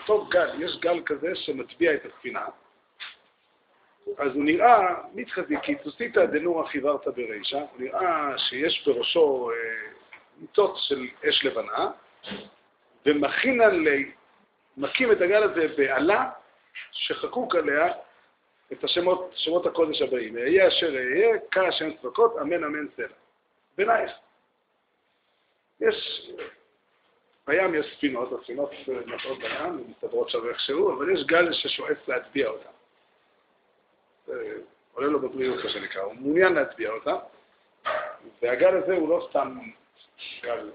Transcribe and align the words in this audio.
אותו 0.00 0.26
גל, 0.26 0.62
יש 0.62 0.78
גל 0.80 1.02
כזה 1.06 1.34
שמטביע 1.34 1.94
את 1.94 2.00
הספינה, 2.04 2.46
אז 4.18 4.34
הוא 4.34 4.44
נראה, 4.44 4.94
מתחזי, 5.14 5.54
כי 5.62 5.74
תוסיתא 5.74 6.26
דנורא 6.26 6.66
חיברת 6.66 7.08
ברישא, 7.08 7.56
הוא 7.56 7.80
נראה 7.80 8.38
שיש 8.38 8.84
בראשו 8.86 9.50
אה, 9.50 9.56
ניצוץ 10.40 10.78
של 10.78 11.06
אש 11.28 11.44
לבנה, 11.44 11.90
ומכין 13.06 13.60
עלי, 13.60 14.10
מקים 14.76 15.12
את 15.12 15.20
הגל 15.20 15.42
הזה 15.42 15.68
בעלה 15.76 16.30
שחקוק 16.92 17.54
עליה 17.54 17.92
את 18.72 18.84
השמות, 18.84 19.30
שמות 19.34 19.66
הקודש 19.66 20.02
הבאים. 20.02 20.38
אהיה 20.38 20.68
אשר 20.68 20.94
אהיה, 20.96 21.38
קרא 21.50 21.66
השם 21.66 21.96
צבקות, 21.96 22.38
אמן 22.40 22.64
אמן 22.64 22.86
סלע. 22.96 23.06
בנייך. 23.78 24.12
יש, 25.80 26.30
בים 27.46 27.74
יש 27.74 27.94
ספינות, 27.96 28.32
הספינות 28.32 28.70
נוסעות 29.06 29.38
בים, 29.38 29.84
מסתדרות 29.90 30.30
שם 30.30 30.48
איכשהו, 30.48 30.96
אבל 30.96 31.14
יש 31.14 31.24
גל 31.24 31.52
ששואף 31.52 32.08
להטביע 32.08 32.48
אותם. 32.48 32.70
עולה 34.92 35.06
לו 35.06 35.20
בבריאות, 35.20 35.64
מה 35.64 35.70
שנקרא, 35.70 36.02
הוא 36.02 36.14
מעוניין 36.14 36.52
להטביע 36.52 36.90
אותה, 36.90 37.16
והגל 38.42 38.76
הזה 38.76 38.94
הוא 38.94 39.08
לא 39.08 39.26
סתם 39.30 39.58
גל. 40.42 40.70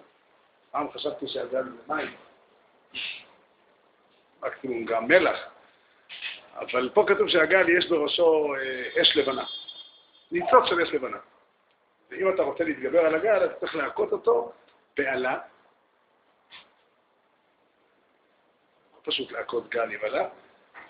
פעם 0.71 0.91
חשבתי 0.91 1.27
שהגל 1.27 1.63
זה 1.63 1.69
מים, 1.87 2.15
מקסימום 4.41 4.85
גם 4.85 5.07
מלח, 5.07 5.39
אבל 6.55 6.89
פה 6.93 7.05
כתוב 7.07 7.29
שהגל 7.29 7.69
יש 7.69 7.89
בראשו 7.89 8.55
אה, 8.55 9.01
אש 9.01 9.17
לבנה, 9.17 9.43
ניצוץ 10.31 10.65
של 10.65 10.81
אש 10.81 10.93
לבנה. 10.93 11.17
ואם 12.11 12.33
אתה 12.33 12.43
רוצה 12.43 12.63
להתגבר 12.63 12.99
על 12.99 13.15
הגל, 13.15 13.43
אז 13.43 13.49
צריך 13.59 13.75
להכות 13.75 14.11
אותו 14.11 14.51
באלה. 14.97 15.39
פשוט 19.05 19.31
להכות 19.31 19.69
גל 19.69 19.83
עם 19.91 19.99
אלה. 20.03 20.27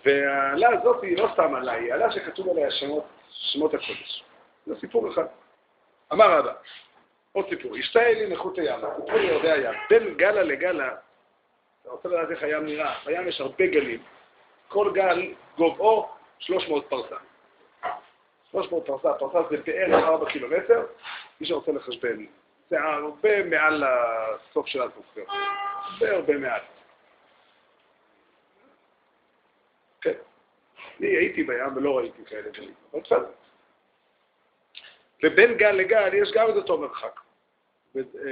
והאלה 0.05 0.69
הזאת 0.69 1.03
היא 1.03 1.17
לא 1.17 1.29
סתם 1.33 1.55
אלה, 1.55 1.71
היא 1.71 1.93
אלה 1.93 2.11
שכתוב 2.11 2.49
עליה 2.49 2.71
שמות, 2.71 3.05
שמות 3.29 3.73
הקודש. 3.73 4.23
זה 4.65 4.75
סיפור 4.79 5.11
אחד. 5.11 5.25
אמר 6.13 6.39
רבא, 6.39 6.53
עוד 7.31 7.45
סיפור, 7.49 7.75
השתאה 7.75 8.13
לי 8.13 8.27
נכות 8.27 8.57
הים, 8.57 8.79
סיפור 8.95 9.13
ליורדי 9.19 9.51
הים, 9.51 9.73
בין 9.89 10.13
גלה 10.13 10.43
לגלה, 10.43 10.95
אתה 11.81 11.89
רוצה 11.89 12.09
לדעת 12.09 12.31
איך 12.31 12.43
הים 12.43 12.65
נראה, 12.65 12.95
בים 13.05 13.27
יש 13.27 13.41
הרבה 13.41 13.67
גלים, 13.67 14.03
כל 14.67 14.91
גל 14.93 15.33
גובהו 15.57 16.09
300 16.39 16.89
פרסה. 16.89 17.15
300 18.51 18.85
פרסה, 18.85 19.13
פרסה 19.13 19.39
זה 19.49 19.57
בערך 19.65 20.03
4 20.03 20.29
קילומטר, 20.29 20.85
מי 21.41 21.47
שרוצה 21.47 21.71
לחשבן, 21.71 22.25
זה 22.69 22.81
הרבה 22.81 23.43
מעל 23.43 23.83
הסוף 23.83 24.67
של 24.67 24.81
האטמוספירה, 24.81 25.33
הרבה 25.75 26.11
הרבה 26.11 26.37
מעל. 26.37 26.61
כן. 30.05 30.13
אני 30.99 31.07
הייתי 31.07 31.43
בים 31.43 31.77
ולא 31.77 31.97
ראיתי 31.97 32.25
כאלה 32.25 32.49
דברים, 32.49 32.73
אבל 32.93 33.01
בסדר. 33.01 33.31
ובין 35.23 35.57
גל 35.57 35.71
לגל 35.71 36.13
יש 36.13 36.31
גם 36.31 36.49
את 36.49 36.55
אותו 36.55 36.77
מרחק. 36.77 37.19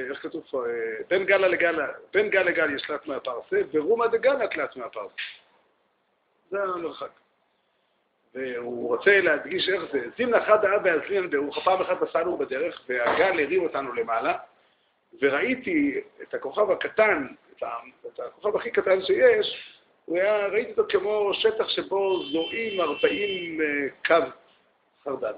איך 0.10 0.22
כתוב 0.22 0.44
פה? 0.52 0.64
בין 1.08 1.26
גל 1.26 1.38
לגל, 1.38 1.80
בין 2.14 2.30
גל 2.30 2.44
לגל 2.44 2.76
יש 2.76 2.82
תלת 2.82 3.08
מהפרסה, 3.08 3.58
ורומא 3.74 4.08
דגל 4.08 4.48
תלת 4.48 4.76
מהפרסה. 4.76 5.16
זה 6.50 6.64
המרחק. 6.64 7.10
והוא 8.34 8.88
רוצה 8.88 9.22
להדגיש 9.22 9.70
איך 9.70 9.84
זה. 9.92 10.00
זימנה 10.18 10.46
חדה 10.46 10.76
אזרין 10.76 11.30
ברוך, 11.30 11.64
פעם 11.64 11.82
אחת 11.82 12.02
נסענו 12.02 12.38
בדרך, 12.38 12.82
והגל 12.90 13.44
הרים 13.44 13.64
אותנו 13.64 13.94
למעלה, 13.94 14.38
וראיתי 15.22 16.02
את 16.22 16.34
הכוכב 16.34 16.72
הקטן, 16.72 17.28
את 17.58 18.20
הכוכב 18.20 18.56
הכי 18.56 18.72
קטן 18.72 19.02
שיש, 19.02 19.80
הוא 20.06 20.18
היה, 20.18 20.48
ראיתי 20.48 20.72
אותו 20.72 20.84
כמו 20.90 21.32
שטח 21.34 21.70
שבו 21.70 22.24
זועים 22.26 22.82
40 22.82 23.62
אה, 23.62 23.66
קו 24.06 24.30
חרדל. 25.04 25.34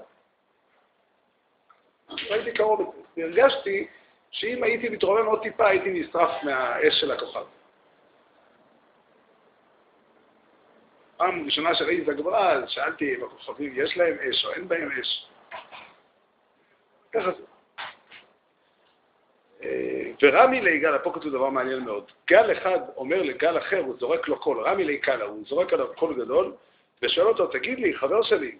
ראיתי 2.30 2.52
קרוב 2.52 2.80
את 2.80 2.86
זה, 2.94 3.02
והרגשתי 3.16 3.86
שאם 4.30 4.62
הייתי 4.62 4.88
מתרומם 4.88 5.26
עוד 5.26 5.42
טיפה 5.42 5.68
הייתי 5.68 5.90
נשרף 5.90 6.42
מהאש 6.44 7.00
של 7.00 7.12
הכוכב. 7.12 7.44
פעם 11.16 11.44
ראשונה 11.44 11.74
שראיתי 11.74 12.02
את 12.02 12.08
הגמרא, 12.08 12.66
שאלתי 12.66 13.14
אם 13.14 13.24
הכוכבים 13.24 13.72
יש 13.76 13.96
להם 13.96 14.16
אש 14.30 14.44
או 14.44 14.52
אין 14.52 14.68
בהם 14.68 14.90
אש. 15.00 15.26
ככה 17.12 17.30
זה. 17.32 17.44
ורמי 20.22 20.60
ליגאל, 20.60 20.98
פה 20.98 21.12
כתוב 21.12 21.32
דבר 21.32 21.50
מעניין 21.50 21.84
מאוד, 21.84 22.12
גל 22.28 22.52
אחד 22.52 22.78
אומר 22.96 23.22
לגל 23.22 23.58
אחר, 23.58 23.78
הוא 23.78 23.96
זורק 23.98 24.28
לו 24.28 24.40
קול, 24.40 24.60
רמי 24.60 24.84
ליגאל, 24.84 25.22
הוא 25.22 25.44
זורק 25.46 25.72
עליו 25.72 25.94
קול 25.94 26.14
גדול, 26.14 26.52
ושואל 27.02 27.26
אותו, 27.26 27.46
תגיד 27.46 27.78
לי, 27.78 27.94
חבר 27.94 28.22
שלי, 28.22 28.58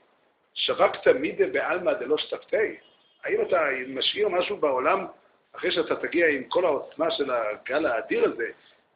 שווקת 0.54 1.08
מידה 1.08 1.46
בעלמא 1.46 1.92
דלא 1.92 2.18
שתפתי? 2.18 2.76
האם 3.24 3.42
אתה 3.42 3.60
משאיר 3.88 4.28
משהו 4.28 4.56
בעולם, 4.56 5.06
אחרי 5.56 5.72
שאתה 5.72 5.96
תגיע 5.96 6.28
עם 6.28 6.44
כל 6.44 6.64
העוצמה 6.64 7.10
של 7.10 7.30
הגל 7.30 7.86
האדיר 7.86 8.24
הזה, 8.24 8.46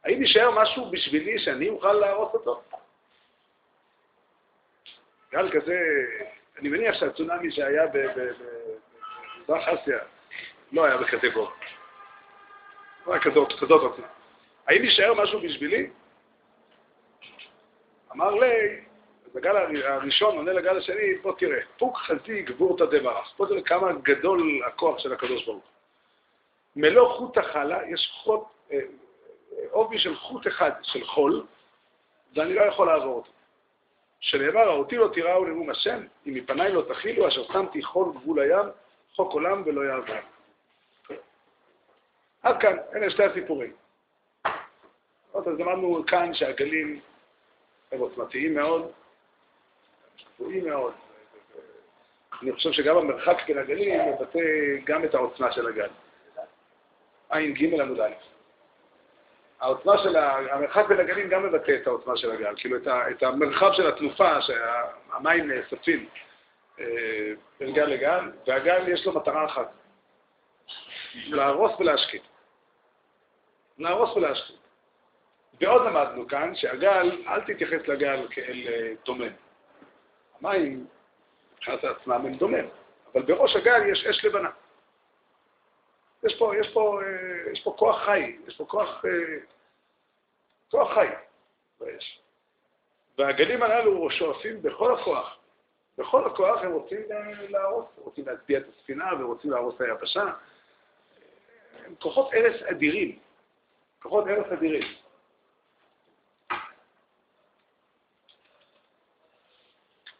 האם 0.03 0.21
יישאר 0.21 0.61
משהו 0.61 0.91
בשבילי 0.91 1.39
שאני 1.39 1.69
אוכל 1.69 1.93
להרוס 1.93 2.33
אותו? 2.33 2.61
גל 5.31 5.51
כזה, 5.51 5.79
אני 6.59 6.69
מניח 6.69 6.95
שהצונאמי 6.95 7.51
שהיה 7.51 7.83
במזרח 7.87 9.67
אסיה 9.67 9.97
לא 10.71 10.85
היה 10.85 10.97
בכזה. 10.97 11.27
לא 13.07 13.13
היה 13.13 13.21
כזאת, 13.21 13.53
כזאת 13.59 13.81
עוצמה. 13.81 14.07
האם 14.67 14.83
יישאר 14.83 15.13
משהו 15.13 15.39
בשבילי? 15.41 15.89
אמר 18.11 18.31
לי, 18.31 18.81
בגל 19.33 19.57
הראשון 19.83 20.37
עונה 20.37 20.53
לגל 20.53 20.77
השני, 20.77 21.15
בוא 21.21 21.33
תראה, 21.37 21.59
פוק 21.77 21.97
חזי 21.97 22.41
גבורתא 22.41 22.85
דברך. 22.85 23.33
פה 23.37 23.45
תראה 23.47 23.61
כמה 23.61 23.91
גדול 23.93 24.61
הכוח 24.67 24.99
של 24.99 25.13
הקדוש 25.13 25.45
ברוך. 25.45 25.63
מלוא 26.75 27.13
חוט 27.13 27.37
החלה, 27.37 27.79
יש 27.87 28.11
חוט, 28.13 28.43
אה, 28.71 28.79
עובי 29.71 29.99
של 29.99 30.15
חוט 30.15 30.47
אחד 30.47 30.71
של 30.81 31.05
חול, 31.05 31.45
ואני 32.35 32.53
לא 32.53 32.61
יכול 32.61 32.87
לעבור 32.87 33.15
אותו. 33.15 33.31
שנאמר, 34.19 34.69
אותי 34.69 34.95
לא 34.95 35.07
תיראו 35.13 35.45
לנאום 35.45 35.69
השם, 35.69 36.03
אם 36.27 36.33
מפניי 36.33 36.71
לא 36.71 36.81
תכילו, 36.81 37.27
אשר 37.27 37.43
שמתי 37.43 37.83
חול 37.83 38.13
גבול 38.13 38.39
הים, 38.39 38.65
חוק 39.15 39.33
עולם 39.33 39.63
ולא 39.65 39.81
יעבור. 39.81 40.15
עד 42.43 42.61
כאן, 42.61 42.77
אלה 42.95 43.09
שתי 43.09 43.23
הסיפורים. 43.23 43.73
אז 45.33 45.47
למדנו 45.47 46.03
כאן 46.07 46.33
שהגלים 46.33 46.99
הם 47.91 47.99
עוצמתיים 47.99 48.55
מאוד, 48.55 48.91
גבוהים 50.35 50.65
מאוד. 50.65 50.93
אני 52.41 52.51
חושב 52.51 52.71
שגם 52.71 52.97
המרחק 52.97 53.37
בין 53.47 53.57
הגלים 53.57 54.13
מבטא 54.13 54.39
גם 54.83 55.05
את 55.05 55.15
העוצמה 55.15 55.51
של 55.51 55.67
הגל. 55.67 55.89
ע"ג 57.29 57.81
עמוד 57.81 57.99
א'. 57.99 58.11
העוצמה 59.59 59.97
של 59.97 60.15
המרחק 60.17 60.85
בין 60.87 60.99
הגלים 60.99 61.29
גם 61.29 61.43
מבטא 61.43 61.71
את 61.81 61.87
העוצמה 61.87 62.17
של 62.17 62.31
הגל, 62.31 62.53
כאילו 62.57 62.77
את, 62.77 62.87
ה, 62.87 63.09
את 63.11 63.23
המרחב 63.23 63.71
של 63.73 63.87
התנופה 63.87 64.41
שהמים 64.41 65.51
נאספים 65.51 66.09
אה, 66.79 66.85
בין 67.59 67.73
גל 67.73 67.85
לגל, 67.85 68.31
והגל 68.47 68.87
יש 68.87 69.05
לו 69.05 69.13
מטרה 69.13 69.45
אחת, 69.45 69.71
להרוס 71.15 71.71
ולהשקיט. 71.79 72.21
להרוס 73.81 74.17
ולהשקיט. 74.17 74.55
ועוד 75.61 75.81
למדנו 75.81 76.27
כאן 76.27 76.55
שהגל, 76.55 77.23
אל 77.27 77.41
תתייחס 77.41 77.87
לגל 77.87 78.27
כאל 78.31 78.67
אה, 78.67 78.93
דומם. 79.05 79.31
המים, 80.39 80.85
מבחינת 81.53 81.83
עצמם 81.83 82.25
הם 82.25 82.33
דומם, 82.33 82.65
אבל 83.13 83.21
בראש 83.21 83.55
הגל 83.55 83.81
יש 83.91 84.05
אש 84.05 84.25
לבנה. 84.25 84.49
יש 86.23 86.35
פה, 86.39 86.53
יש 86.59 86.73
פה, 86.73 86.99
אה, 87.03 87.51
יש 87.51 87.63
פה 87.63 87.75
כוח 87.77 88.05
חי, 88.05 88.37
יש 88.47 88.57
פה 88.57 88.65
כוח, 88.65 89.05
אה, 89.05 89.11
כוח 90.71 90.93
חי 90.93 91.07
באש. 91.79 92.21
והגלים 93.17 93.63
הללו 93.63 94.11
שואפים 94.11 94.61
בכל 94.61 94.99
הכוח, 94.99 95.37
בכל 95.97 96.25
הכוח 96.25 96.61
הם 96.61 96.71
רוצים 96.71 96.99
להרוס, 97.49 97.85
רוצים 97.97 98.25
להטביע 98.27 98.59
את 98.59 98.63
הספינה 98.69 99.05
ורוצים 99.19 99.51
להרוס 99.51 99.75
את 99.75 99.81
היבשה. 99.81 100.23
הם 101.85 101.95
כוחות 101.99 102.33
הרס 102.33 102.61
אדירים, 102.61 103.19
כוחות 104.01 104.27
הרס 104.27 104.51
אדירים. 104.53 104.87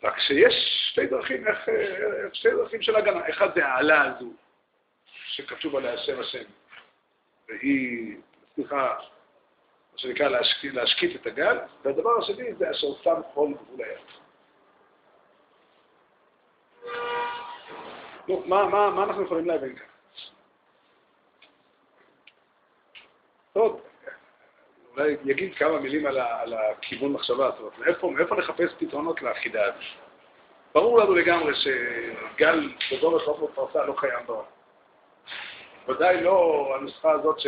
רק 0.03 0.19
שיש 0.19 0.53
שתי 0.91 1.07
דרכים, 1.07 1.47
איך, 1.47 1.59
שתי 2.33 2.49
דרכים 2.51 2.81
של 2.81 2.95
הגנה. 2.95 3.29
אחד 3.29 3.55
זה 3.55 3.65
העלה 3.65 4.03
הזו, 4.03 4.33
שכתוב 5.05 5.75
עליה 5.75 5.97
שם 5.97 6.19
השם, 6.19 6.43
והיא, 7.47 8.17
סליחה, 8.55 8.97
מה 9.93 9.97
שנקרא 9.97 10.27
להשקיט, 10.27 10.73
להשקיט 10.73 11.21
את 11.21 11.25
הגל, 11.25 11.57
והדבר 11.83 12.19
השני 12.19 12.53
זה 12.53 12.71
אשר 12.71 12.87
שם 13.03 13.21
חול 13.33 13.53
גבול 13.53 13.85
הים. 13.85 14.05
נו, 18.27 18.43
מה, 18.45 18.65
מה, 18.65 18.89
מה 18.89 19.03
אנחנו 19.03 19.23
יכולים 19.23 19.45
להבין 19.45 19.75
כאן? 19.75 19.90
טוב, 23.53 23.81
אולי 24.95 25.15
יגיד 25.25 25.55
כמה 25.55 25.79
מילים 25.79 26.05
על, 26.05 26.19
ה, 26.19 26.41
על 26.41 26.53
הכיוון 26.53 27.11
מחשבה, 27.11 27.51
זאת 27.51 27.59
אומרת, 27.59 27.79
מאיפה, 27.79 28.11
מאיפה 28.11 28.35
לחפש 28.35 28.73
פתרונות 28.79 29.21
לחידה 29.21 29.63
הזאת. 29.63 29.75
ברור 30.73 30.99
לנו 30.99 31.15
לגמרי 31.15 31.53
שגל 31.55 32.69
גדול 32.91 33.15
וחוף 33.15 33.39
בפרסה 33.39 33.85
לא 33.85 33.95
קיים 33.97 34.25
בעולם. 34.25 34.45
ודאי 35.87 36.23
לא 36.23 36.67
הנוסחה 36.75 37.11
הזאת 37.11 37.39
ש... 37.39 37.47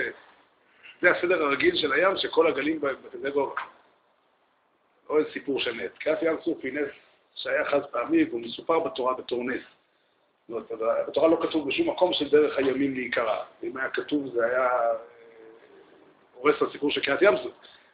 זה 1.02 1.12
הסדר 1.12 1.44
הרגיל 1.44 1.76
של 1.76 1.94
הים, 1.94 2.18
שכל 2.18 2.48
הגלים 2.48 2.82
בכזה 2.82 3.30
גובה. 3.30 3.62
לא 5.10 5.18
איזה 5.18 5.32
סיפור 5.32 5.60
של 5.60 5.74
נס. 5.74 5.92
קריאת 6.00 6.22
ים 6.22 6.38
סוף 6.42 6.58
היא 6.64 6.74
נס 6.74 6.90
שהיה 7.36 7.66
חד 7.66 7.86
פעמי, 7.86 8.24
והוא 8.24 8.42
מסופר 8.42 8.80
בתורה 8.80 9.14
בתור 9.14 9.44
נס. 9.44 9.62
זאת 10.48 10.72
אומרת, 10.72 11.08
בתורה 11.08 11.28
לא 11.28 11.38
כתוב 11.42 11.68
בשום 11.68 11.90
מקום 11.90 12.14
של 12.14 12.30
דרך 12.30 12.58
הימים 12.58 12.94
להיקרא. 12.94 13.44
אם 13.64 13.78
היה 13.78 13.90
כתוב 13.90 14.28
זה 14.34 14.46
היה 14.46 14.70
הורס 16.44 16.62
הסיפור 16.62 16.92
של 16.92 17.02
קריאת 17.02 17.22
ים 17.22 17.38
סוף. 17.38 17.52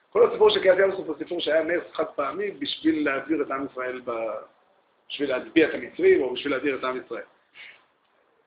כל 0.10 0.30
הסיפור 0.30 0.50
של 0.50 0.60
קריאת 0.60 0.78
ים 0.80 0.92
סוף 0.92 1.08
הוא 1.08 1.16
סיפור 1.18 1.40
שהיה 1.40 1.64
נס 1.64 1.84
חד 1.94 2.06
פעמי 2.06 2.52
בשביל 2.52 3.06
להדביר 3.06 3.42
את 3.42 3.52
עם 3.52 3.66
ישראל, 3.72 4.02
ב... 4.06 4.12
בשביל 5.10 5.30
להטביע 5.30 5.70
את 5.70 5.74
המצרים 5.74 6.22
או 6.22 6.34
בשביל 6.34 6.54
להדביר 6.54 6.76
את 6.76 6.84
עם 6.84 7.02
ישראל. 7.06 7.24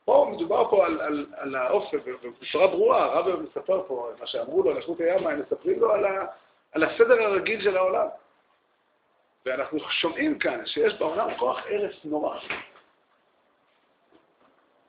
פה 0.04 0.30
מדובר 0.32 0.70
פה 0.70 0.86
על, 0.86 1.00
על, 1.00 1.26
על 1.36 1.54
האופן, 1.54 1.96
ובצורה 2.22 2.66
ברורה, 2.66 3.04
הרב 3.04 3.40
מספר 3.42 3.84
פה, 3.86 4.10
מה 4.20 4.26
שאמרו 4.26 4.62
לו 4.62 4.70
על 4.70 4.76
איכות 4.76 5.00
הים, 5.00 5.26
הם 5.26 5.40
מספרים 5.40 5.80
לו 5.80 5.92
על, 5.92 6.04
ה, 6.04 6.26
על 6.72 6.84
הסדר 6.84 7.22
הרגיל 7.22 7.62
של 7.62 7.76
העולם. 7.76 8.06
ואנחנו 9.46 9.78
שומעים 9.90 10.38
כאן 10.38 10.66
שיש 10.66 10.94
בעולם 10.98 11.34
כוח 11.38 11.58
הרס 11.70 11.94
נורא. 12.04 12.38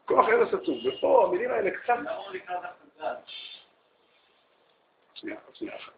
כוח 0.06 0.26
הרס 0.28 0.54
עצום. 0.54 0.78
ופה 0.88 1.28
המילים 1.28 1.52
האלה 1.52 1.72
קצת... 1.72 1.94
שנייה, 5.24 5.38
שנייה 5.54 5.76
אחת. 5.76 5.92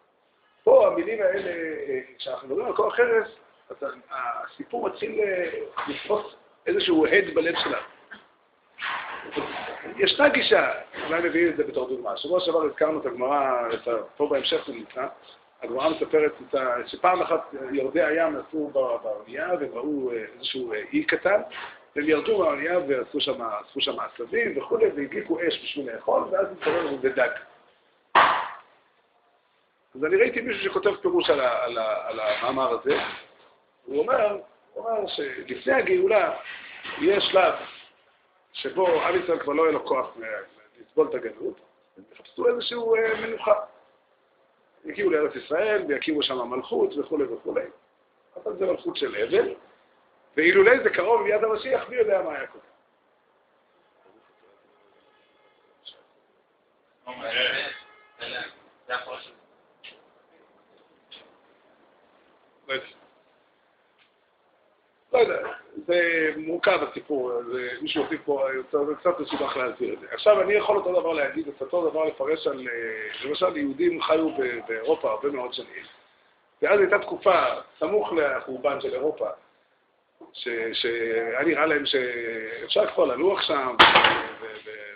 פה 0.64 0.86
המילים 0.86 1.22
האלה, 1.22 1.52
כשאנחנו 2.18 2.48
מדברים 2.48 2.66
על 2.66 2.76
כוח 2.76 2.98
הרס, 2.98 3.28
הסיפור 4.10 4.88
מתחיל 4.88 5.20
אה, 5.20 5.50
לתפוס 5.88 6.34
איזשהו 6.66 7.06
הד 7.06 7.34
בלב 7.34 7.54
שלנו. 7.62 7.86
ישנה 9.96 10.28
גישה, 10.28 10.72
אולי 11.06 11.28
נביא 11.28 11.48
את 11.48 11.56
זה 11.56 11.64
בתור 11.64 11.88
דוגמה. 11.88 12.16
שבוע 12.16 12.40
שעבר 12.40 12.62
הזכרנו 12.62 13.00
את 13.00 13.06
הגמרא, 13.06 13.68
פה 14.16 14.28
בהמשך 14.28 14.64
זה 14.66 14.72
נמצא, 14.72 15.06
הגמרא 15.62 15.88
מספרת 15.88 16.32
שפעם 16.86 17.22
אחת 17.22 17.54
יורדי 17.72 18.02
הים 18.02 18.36
נסעו 18.36 18.70
באונייה 19.02 19.48
והם 19.60 19.70
ראו 19.72 20.10
אה, 20.10 20.24
איזשהו 20.34 20.72
אה, 20.72 20.82
אי 20.92 21.04
קטן, 21.04 21.40
והם 21.96 22.08
ירדו 22.08 22.38
מהאונייה 22.38 22.78
ואספו 22.88 23.20
שם 23.80 23.96
עשבים 24.00 24.58
וכולי, 24.58 24.86
והדליקו 24.86 25.38
אש 25.48 25.64
בשביל 25.64 25.90
לאכול, 25.94 26.22
ואז 26.30 26.46
התברר 26.52 26.86
לנו 26.86 26.98
בדג. 26.98 27.30
אז 29.96 30.04
אני 30.04 30.16
ראיתי 30.16 30.40
מישהו 30.40 30.64
שכותב 30.64 30.96
פירוש 31.02 31.30
על, 31.30 31.40
על, 31.40 31.78
על 31.78 32.20
המאמר 32.20 32.70
הזה, 32.70 32.98
הוא 33.84 33.98
אומר, 34.00 34.38
הוא 34.72 34.88
אומר 34.88 35.06
שלפני 35.06 35.72
הגאולה 35.72 36.34
יהיה 36.98 37.20
שלב 37.20 37.54
שבו 38.52 39.02
עם 39.02 39.22
ישראל 39.22 39.38
כבר 39.38 39.52
לא 39.52 39.62
יהיה 39.62 39.72
לו 39.72 39.86
כוח 39.86 40.16
לסבול 40.80 41.08
את 41.08 41.14
הגלות, 41.14 41.60
הם 41.96 42.04
יחפשו 42.12 42.48
איזושהי 42.48 42.78
אה, 42.78 43.20
מנוחה. 43.20 43.54
יגיעו 44.84 45.10
לארץ 45.10 45.36
ישראל 45.36 45.84
ויקימו 45.88 46.22
שם 46.22 46.38
מלכות 46.38 46.98
וכולי 46.98 47.24
וכולי. 47.24 47.64
אבל 48.36 48.56
זה 48.56 48.66
מלכות 48.66 48.96
של 48.96 49.14
אבל, 49.16 49.54
ואילולי 50.36 50.80
זה 50.82 50.90
קרוב 50.90 51.26
ליד 51.26 51.44
המשיח, 51.44 51.88
מי 51.88 51.96
יודע 51.96 52.22
מה 52.22 52.34
היה 52.34 52.46
קורה. 52.46 52.64
לא 57.06 58.26
יודע. 58.26 59.45
לא 65.12 65.18
יודע, 65.18 65.48
זה 65.86 66.30
מורכב 66.36 66.78
הסיפור, 66.82 67.32
זה, 67.52 67.68
מישהו 67.82 68.02
הוסיף 68.02 68.20
פה, 68.24 68.48
זה 68.72 68.94
קצת 69.00 69.20
מסובך 69.20 69.56
להסביר 69.56 69.94
את 69.94 70.00
זה. 70.00 70.06
עכשיו, 70.10 70.40
אני 70.40 70.54
יכול 70.54 70.76
אותו 70.76 71.00
דבר 71.00 71.12
להגיד, 71.12 71.48
את 71.48 71.60
אותו 71.60 71.90
דבר 71.90 72.04
לפרש 72.04 72.46
על, 72.46 72.68
אה, 72.68 73.28
למשל, 73.28 73.56
יהודים 73.56 74.02
חיו 74.02 74.28
באירופה 74.68 75.10
הרבה 75.10 75.30
מאוד 75.30 75.52
שנים, 75.52 75.84
ואז 76.62 76.80
הייתה 76.80 76.98
תקופה, 76.98 77.44
סמוך 77.78 78.12
לחורבן 78.12 78.80
של 78.80 78.94
אירופה, 78.94 79.28
שהיה 80.32 81.44
נראה 81.44 81.66
להם 81.66 81.86
שאפשר 81.86 82.86
כבר 82.86 83.04
ללוח 83.04 83.42
שם, 83.42 83.76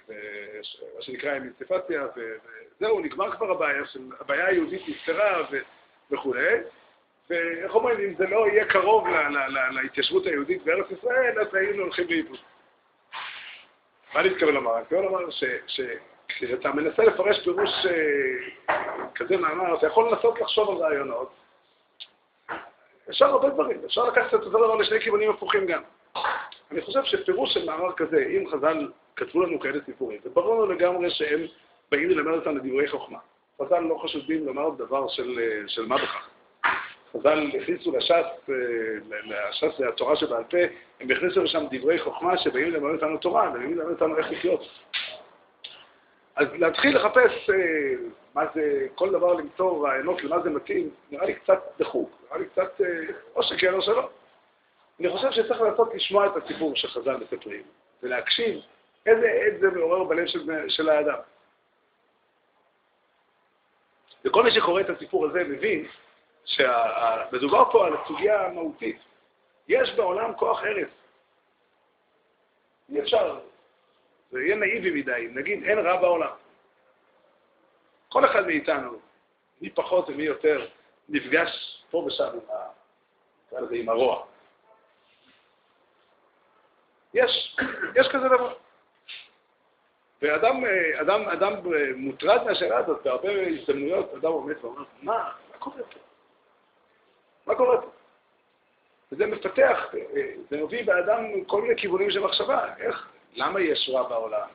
ומה 0.08 1.02
שנקרא 1.02 1.36
אמיציפציה, 1.36 2.06
וזהו, 2.16 3.00
נגמר 3.00 3.30
כבר 3.30 3.50
הבעיה, 3.50 3.82
הבעיה 4.20 4.46
היהודית 4.46 4.88
נפתרה 4.88 5.42
וכולי. 6.10 6.56
ואיך 7.30 7.74
אומרים, 7.74 8.00
אם 8.00 8.14
זה 8.18 8.26
לא 8.26 8.48
יהיה 8.48 8.64
קרוב 8.64 9.06
להתיישבות 9.70 10.26
היהודית 10.26 10.64
בארץ 10.64 10.90
ישראל, 10.90 11.40
אז 11.40 11.54
היינו 11.54 11.82
הולכים 11.82 12.06
לאיבוד. 12.08 12.38
מה 14.14 14.20
אני 14.20 14.28
מתכוון 14.28 14.54
לומר? 14.54 14.74
אני 14.74 14.82
מתכוון 14.82 15.04
לומר 15.04 15.30
שכשאתה 15.66 16.72
מנסה 16.72 17.02
לפרש 17.02 17.44
פירוש 17.44 17.70
אה, 17.86 18.74
כזה 19.14 19.36
מאמר, 19.36 19.78
אתה 19.78 19.86
יכול 19.86 20.10
לנסות 20.10 20.40
לחשוב 20.40 20.70
על 20.70 20.76
רעיונות. 20.76 21.32
אפשר 23.10 23.26
הרבה 23.26 23.48
דברים, 23.48 23.80
אפשר 23.84 24.04
לקחת 24.04 24.28
את 24.28 24.34
אותו 24.34 24.48
דבר 24.48 24.74
לשני 24.74 25.00
כיוונים 25.00 25.30
הפוכים 25.30 25.66
גם. 25.66 25.82
אני 26.70 26.80
חושב 26.80 27.00
שפירוש 27.04 27.54
של 27.54 27.66
מאמר 27.66 27.92
כזה, 27.92 28.26
אם 28.26 28.50
חז"ל 28.50 28.90
כתבו 29.16 29.42
לנו 29.42 29.60
כאלה 29.60 29.78
סיפורים, 29.86 30.20
זה 30.24 30.30
ברור 30.30 30.54
לנו 30.54 30.72
לגמרי 30.72 31.10
שהם 31.10 31.40
באים 31.90 32.10
ללמד 32.10 32.34
אותנו 32.34 32.58
דברי 32.58 32.88
חוכמה. 32.88 33.18
חז"ל 33.62 33.78
לא 33.78 33.98
חשודים 34.02 34.46
לומר 34.46 34.70
דבר 34.70 35.08
של, 35.08 35.38
אה, 35.38 35.68
של 35.68 35.86
מה 35.86 35.96
בכך. 35.96 36.28
חז"ל 37.12 37.50
הכניסו 37.62 37.96
לש"ס, 37.96 38.50
אה, 38.50 38.54
לש"ס 39.24 39.78
זה 39.78 39.88
התורה 39.88 40.16
שבעל 40.16 40.44
פה, 40.44 40.58
הם 41.00 41.10
הכניסו 41.10 41.42
לשם 41.42 41.64
דברי 41.70 41.98
חוכמה 41.98 42.38
שבאים 42.38 42.70
ללמד 42.70 42.94
אותנו 42.94 43.16
תורה, 43.16 43.50
ובאים 43.50 43.78
ללמד 43.78 43.90
אותנו 43.90 44.18
איך 44.18 44.30
לחיות. 44.30 44.68
אז 46.36 46.46
להתחיל 46.52 46.96
לחפש 46.96 47.50
אה, 47.50 47.94
מה 48.34 48.42
זה, 48.54 48.86
כל 48.94 49.10
דבר 49.10 49.32
למצוא 49.32 49.88
רעיונות 49.88 50.24
למה 50.24 50.42
זה 50.42 50.50
מתאים, 50.50 50.90
נראה 51.10 51.26
לי 51.26 51.34
קצת 51.34 51.58
דחוק, 51.78 52.10
נראה 52.26 52.38
לי 52.38 52.46
קצת, 52.46 52.80
אה, 52.80 52.86
או 53.36 53.42
שכן 53.42 53.74
או 53.74 53.82
שלא. 53.82 54.08
אני 55.00 55.08
חושב 55.08 55.30
שצריך 55.30 55.60
לנסות 55.60 55.94
לשמוע 55.94 56.26
את 56.26 56.32
הסיפור 56.36 56.76
שחז"ל 56.76 57.16
מספרים, 57.16 57.62
ולהקשיב 58.02 58.60
איזה 59.06 59.26
עד 59.46 59.60
זה 59.60 59.70
מעורר 59.70 60.04
בלב 60.04 60.26
של, 60.26 60.68
של 60.68 60.88
האדם. 60.88 61.18
וכל 64.24 64.42
מי 64.42 64.50
שקורא 64.50 64.80
את 64.80 64.90
הסיפור 64.90 65.26
הזה 65.26 65.44
מבין 65.44 65.86
שמדובר 66.44 67.70
פה 67.72 67.86
על 67.86 67.96
הסוגיה 67.96 68.46
המהותית. 68.46 68.98
יש 69.68 69.94
בעולם 69.96 70.34
כוח 70.34 70.62
ארץ. 70.62 70.88
אי 72.88 73.00
אפשר, 73.00 73.40
זה 74.30 74.40
יהיה 74.40 74.56
נאיבי 74.56 74.90
מדי, 74.90 75.28
נגיד 75.30 75.62
אין 75.62 75.78
רע 75.78 76.00
בעולם. 76.00 76.30
כל 78.08 78.24
אחד 78.24 78.46
מאיתנו, 78.46 78.98
מי 79.60 79.70
פחות 79.70 80.08
ומי 80.08 80.22
יותר, 80.22 80.66
נפגש 81.08 81.84
פה 81.90 81.98
ושם 81.98 82.24
עם, 82.24 82.50
ה... 82.50 83.58
עם 83.72 83.88
הרוע. 83.88 84.26
יש, 87.14 87.56
יש 87.96 88.08
כזה 88.08 88.28
דבר. 88.28 88.54
ואדם 90.22 90.64
אדם, 91.00 91.28
אדם 91.28 91.52
מוטרד 91.96 92.44
מהשאלה 92.44 92.78
הזאת, 92.78 93.02
בהרבה 93.02 93.28
הזדמנויות 93.46 94.14
אדם 94.14 94.32
עומד 94.32 94.64
ואומר, 94.64 94.84
מה, 95.02 95.32
מה 95.50 95.58
קורה 95.58 95.82
פה? 95.82 96.09
מה 97.46 97.54
קורה 97.54 97.80
פה? 97.80 97.90
וזה 99.12 99.26
מפתח, 99.26 99.78
זה 100.50 100.62
מביא 100.62 100.84
באדם 100.84 101.44
כל 101.44 101.62
מיני 101.62 101.76
כיוונים 101.76 102.10
של 102.10 102.20
מחשבה. 102.20 102.74
איך, 102.78 103.08
למה 103.34 103.60
יש 103.60 103.90
רע 103.92 104.08
בעולם? 104.08 104.48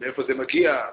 מאיפה 0.00 0.22
זה 0.22 0.34
מגיע? 0.34 0.84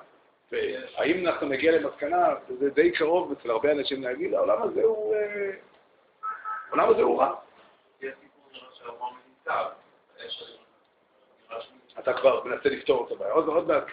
והאם 0.51 1.27
אנחנו 1.27 1.47
נגיע 1.47 1.71
למסקנה, 1.71 2.27
וזה 2.49 2.69
די 2.69 2.91
קרוב 2.91 3.31
אצל 3.31 3.51
הרבה 3.51 3.71
אנשים 3.71 4.03
להגיד, 4.03 4.33
העולם 4.33 4.63
הזה 4.63 4.83
הוא... 4.83 5.15
אה, 5.15 5.51
העולם 6.69 6.89
הזה 6.89 7.01
הוא 7.01 7.21
רע. 7.21 7.35
אתה 11.99 12.13
כבר 12.13 12.43
מנסה 12.43 12.69
לפתור 12.69 13.07
את 13.07 13.11
הבעיה. 13.11 13.33
עוד 13.33 13.67
מעט 13.67 13.83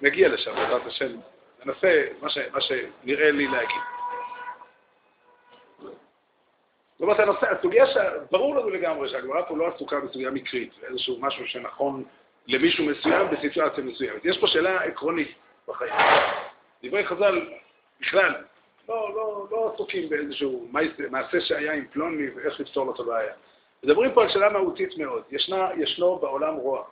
נגיע 0.00 0.28
לשם, 0.28 0.54
בעזרת 0.54 0.86
השם. 0.86 1.16
ננסה 1.64 2.04
מה 2.52 2.60
שנראה 2.60 3.30
לי 3.30 3.46
להגיד. 3.46 3.97
זאת 6.98 7.02
אומרת, 7.02 7.20
הנושא, 7.20 7.46
הסוגיה 7.50 7.84
שברור 7.86 8.56
לנו 8.56 8.70
לגמרי 8.70 9.08
שהגמרא 9.08 9.42
פה 9.48 9.56
לא 9.56 9.68
עסוקה 9.68 10.00
בסוגיה 10.00 10.30
מקרית, 10.30 10.72
איזשהו 10.82 11.16
משהו 11.20 11.46
שנכון 11.46 12.04
למישהו 12.46 12.84
מסוים 12.84 13.30
בסיטואציה 13.30 13.84
מסוימת. 13.84 14.24
יש 14.24 14.38
פה 14.38 14.46
שאלה 14.46 14.80
עקרונית 14.80 15.34
בחיים. 15.68 15.92
דברי 16.82 17.06
חז"ל 17.06 17.48
בכלל 18.00 18.34
לא, 18.88 19.14
לא, 19.14 19.46
לא 19.50 19.72
עסוקים 19.74 20.08
באיזשהו 20.08 20.68
מעשה 21.10 21.40
שהיה 21.40 21.72
עם 21.72 21.86
פלוני 21.92 22.30
ואיך 22.30 22.60
לפתור 22.60 22.86
לו 22.86 22.94
את 22.94 23.00
הבעיה. 23.00 23.32
מדברים 23.82 24.12
פה 24.12 24.22
על 24.22 24.28
שאלה 24.28 24.48
מהותית 24.48 24.98
מאוד. 24.98 25.22
ישנה, 25.30 25.68
ישנו 25.76 26.18
בעולם 26.18 26.54
רוע, 26.54 26.84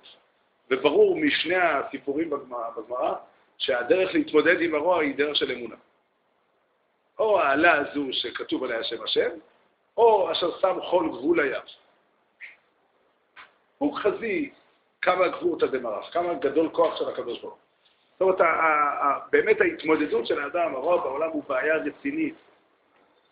וברור 0.71 1.17
משני 1.17 1.57
הסיפורים 1.57 2.31
בגמרא 2.31 3.15
שהדרך 3.59 4.15
להתמודד 4.15 4.61
עם 4.61 4.75
הרוע 4.75 5.01
היא 5.01 5.15
דרך 5.17 5.37
של 5.37 5.53
אמונה. 5.53 5.77
או 7.19 7.41
העלה 7.41 7.75
הזו 7.75 8.07
שכתוב 8.13 8.65
עליה 8.65 8.85
שם 8.85 9.03
השם, 9.03 9.31
או 9.97 10.33
אשר 10.33 10.59
שם 10.59 10.77
חול 10.83 11.09
גבול 11.09 11.41
הים. 11.41 11.63
הוא 13.79 13.99
חזי 13.99 14.51
כמה 15.03 15.29
גבורתא 15.29 15.67
דמרח, 15.67 16.13
כמה 16.13 16.35
גדול 16.35 16.69
כוח 16.73 16.99
של 16.99 17.09
הקדוש 17.09 17.41
ברוך. 17.41 17.59
זאת 18.19 18.21
אומרת, 18.21 18.41
באמת 19.31 19.61
ההתמודדות 19.61 20.27
של 20.27 20.43
האדם, 20.43 20.75
הרוב 20.75 21.03
בעולם 21.03 21.31
הוא 21.31 21.45
בעיה 21.49 21.77
רצינית. 21.77 22.35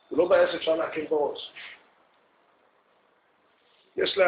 הוא 0.09 0.19
לא 0.19 0.25
בעיה 0.25 0.53
שאפשר 0.53 0.77
להכיר 0.77 1.07
בראש. 1.11 1.53
יש 3.97 4.19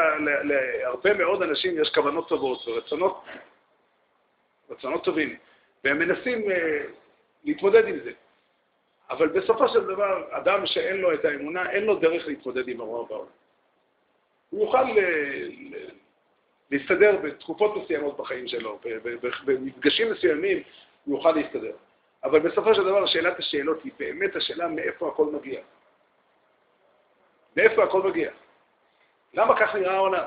להרבה 0.81 1.15
מאוד 1.15 1.43
אנשים, 1.43 1.83
יש 1.83 1.91
כוונות 1.95 2.29
טובות 2.29 2.69
ורצונות 2.69 3.25
רצונות 4.71 5.05
טובים, 5.05 5.37
והם 5.85 5.99
מנסים 5.99 6.51
אה, 6.51 6.83
להתמודד 7.45 7.89
עם 7.89 7.99
זה. 8.05 8.13
אבל 9.11 9.29
בסופו 9.29 9.69
של 9.69 9.87
דבר, 9.87 10.25
אדם 10.31 10.67
שאין 10.67 10.97
לו 10.97 11.15
את 11.15 11.25
האמונה, 11.25 11.71
אין 11.71 11.85
לו 11.85 11.97
דרך 11.97 12.27
להתמודד 12.27 12.69
עם 12.69 12.81
הרוע 12.81 13.07
בעולם. 13.07 13.29
הוא 14.51 14.67
יוכל 14.67 14.99
אה, 14.99 15.49
להסתדר 16.71 17.17
בתקופות 17.23 17.77
מסוימות 17.77 18.17
בחיים 18.17 18.49
שלו, 18.49 18.79
במפגשים 19.45 20.13
מסוימים 20.13 20.63
הוא 21.05 21.19
יוכל 21.19 21.31
להסתדר. 21.33 21.73
אבל 22.25 22.41
בסופו 22.41 22.75
של 22.75 22.85
דבר 22.85 23.07
שאלת 23.07 23.39
השאלות 23.39 23.83
היא 23.85 23.93
באמת 23.99 24.37
השאלה 24.37 24.69
מאיפה 24.69 25.09
הכל 25.09 25.27
מגיע. 25.27 25.61
מאיפה 27.57 27.85
הכל 27.85 28.03
מגיע? 28.03 28.31
למה 29.35 29.57
כך 29.61 29.75
נראה 29.75 29.95
העולם? 29.95 30.25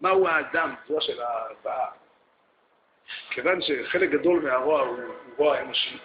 מהו 0.00 0.28
האדם? 0.28 0.74
זו 0.88 0.98
השאלה 0.98 1.28
הבאה. 1.50 1.88
כיוון 3.30 3.62
שחלק 3.62 4.10
גדול 4.10 4.42
מהרוע 4.42 4.80
הוא 4.80 4.98
רוע 5.36 5.60
אנושי. 5.60 5.98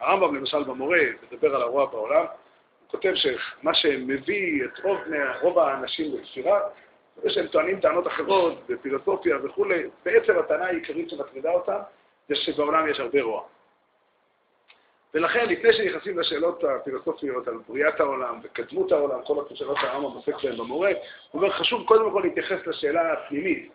הרמב"ם 0.00 0.36
למשל 0.36 0.64
במורה 0.64 0.98
מדבר 1.22 1.56
על 1.56 1.62
הרוע 1.62 1.86
בעולם, 1.86 2.24
הוא 2.80 2.88
כותב 2.88 3.12
שמה 3.14 3.74
שמביא 3.74 4.64
את 4.64 4.78
רוב, 4.84 4.98
רוב 5.40 5.58
האנשים 5.58 6.14
לספירה, 6.16 6.60
זה 7.22 7.30
שהם 7.30 7.46
טוענים 7.46 7.80
טענות 7.80 8.06
אחרות 8.06 8.66
בפילוסופיה 8.68 9.36
וכולי, 9.44 9.82
בעצם 10.04 10.38
הטענה 10.38 10.66
העיקרית 10.66 11.10
שמטרידה 11.10 11.50
אותם 11.50 11.78
זה 12.28 12.34
שבעולם 12.36 12.90
יש 12.90 13.00
הרבה 13.00 13.22
רוע. 13.22 13.42
ולכן, 15.14 15.48
לפני 15.48 15.72
שנכנסים 15.72 16.18
לשאלות 16.18 16.64
הפילוסופיות 16.64 17.48
על 17.48 17.54
בריאת 17.68 18.00
העולם 18.00 18.40
וקדמות 18.42 18.92
העולם, 18.92 19.22
כל 19.24 19.44
השאלות 19.50 19.76
שהרמב"ם 19.80 20.12
עוסק 20.12 20.42
בהן 20.42 20.56
במורה, 20.56 20.90
הוא 21.30 21.42
אומר, 21.42 21.52
חשוב 21.52 21.86
קודם 21.86 22.10
כל 22.10 22.20
להתייחס 22.24 22.66
לשאלה 22.66 23.12
הפנימית, 23.12 23.72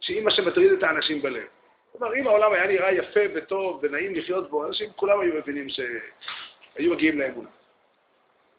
שהיא 0.00 0.24
מה 0.24 0.30
שמטריד 0.30 0.72
את 0.72 0.82
האנשים 0.82 1.22
בלב. 1.22 1.46
כלומר, 1.92 2.14
אם 2.14 2.26
העולם 2.26 2.52
היה 2.52 2.66
נראה 2.66 2.92
יפה 2.92 3.20
וטוב 3.34 3.80
ונעים 3.82 4.14
לחיות 4.14 4.50
בו, 4.50 4.66
אנשים 4.66 4.92
כולם 4.96 5.20
היו 5.20 5.34
מבינים 5.34 5.66
שהיו 5.68 6.94
מגיעים 6.94 7.20
לאמונה. 7.20 7.48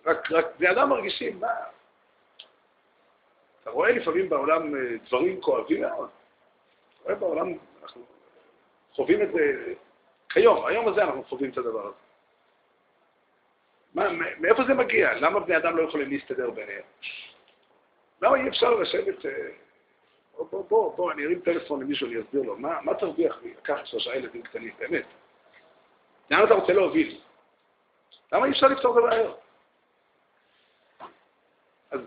רק, 0.05 0.31
רק 0.31 0.45
בני 0.59 0.71
אדם 0.71 0.89
מרגישים, 0.89 1.39
מה... 1.39 1.47
אתה 3.61 3.69
רואה 3.69 3.91
לפעמים 3.91 4.29
בעולם 4.29 4.75
אה, 4.75 4.81
דברים 5.07 5.41
כואבים 5.41 5.81
מאוד. 5.81 6.09
אתה 6.09 7.03
רואה 7.03 7.15
בעולם, 7.15 7.53
אנחנו 7.83 8.05
חווים 8.93 9.21
את 9.21 9.31
זה 9.31 9.73
כיום, 10.29 10.65
היום 10.65 10.87
הזה 10.87 11.03
אנחנו 11.03 11.23
חווים 11.23 11.49
את 11.49 11.57
הדבר 11.57 11.87
הזה. 11.87 11.95
מה, 13.93 14.09
מאיפה 14.39 14.63
זה 14.63 14.73
מגיע? 14.73 15.13
למה 15.13 15.39
בני 15.39 15.57
אדם 15.57 15.77
לא 15.77 15.83
יכולים 15.83 16.09
להסתדר 16.09 16.49
ביניהם? 16.49 16.83
למה 18.21 18.37
אי 18.37 18.49
אפשר 18.49 18.73
לשבת... 18.73 19.25
בוא, 20.41 20.49
בוא, 20.51 20.63
בוא, 20.69 20.95
בוא, 20.95 21.11
אני 21.11 21.25
ארים 21.25 21.39
טלפון 21.39 21.81
למישהו, 21.81 22.07
אני 22.07 22.21
אסביר 22.21 22.41
לו, 22.41 22.57
מה, 22.57 22.81
מה 22.81 22.93
תרוויח 22.93 23.39
לי 23.43 23.53
לקחת 23.57 23.87
שלושה 23.87 24.15
ילדים 24.15 24.41
קטנים, 24.41 24.73
באמת? 24.79 25.05
לאן 26.31 26.45
אתה 26.45 26.53
רוצה 26.53 26.73
להוביל? 26.73 27.21
למה 28.31 28.45
אי 28.45 28.51
אפשר 28.51 28.67
לפתור 28.67 28.99
את 28.99 29.03
הבעיות? 29.03 29.39
אז 31.91 31.99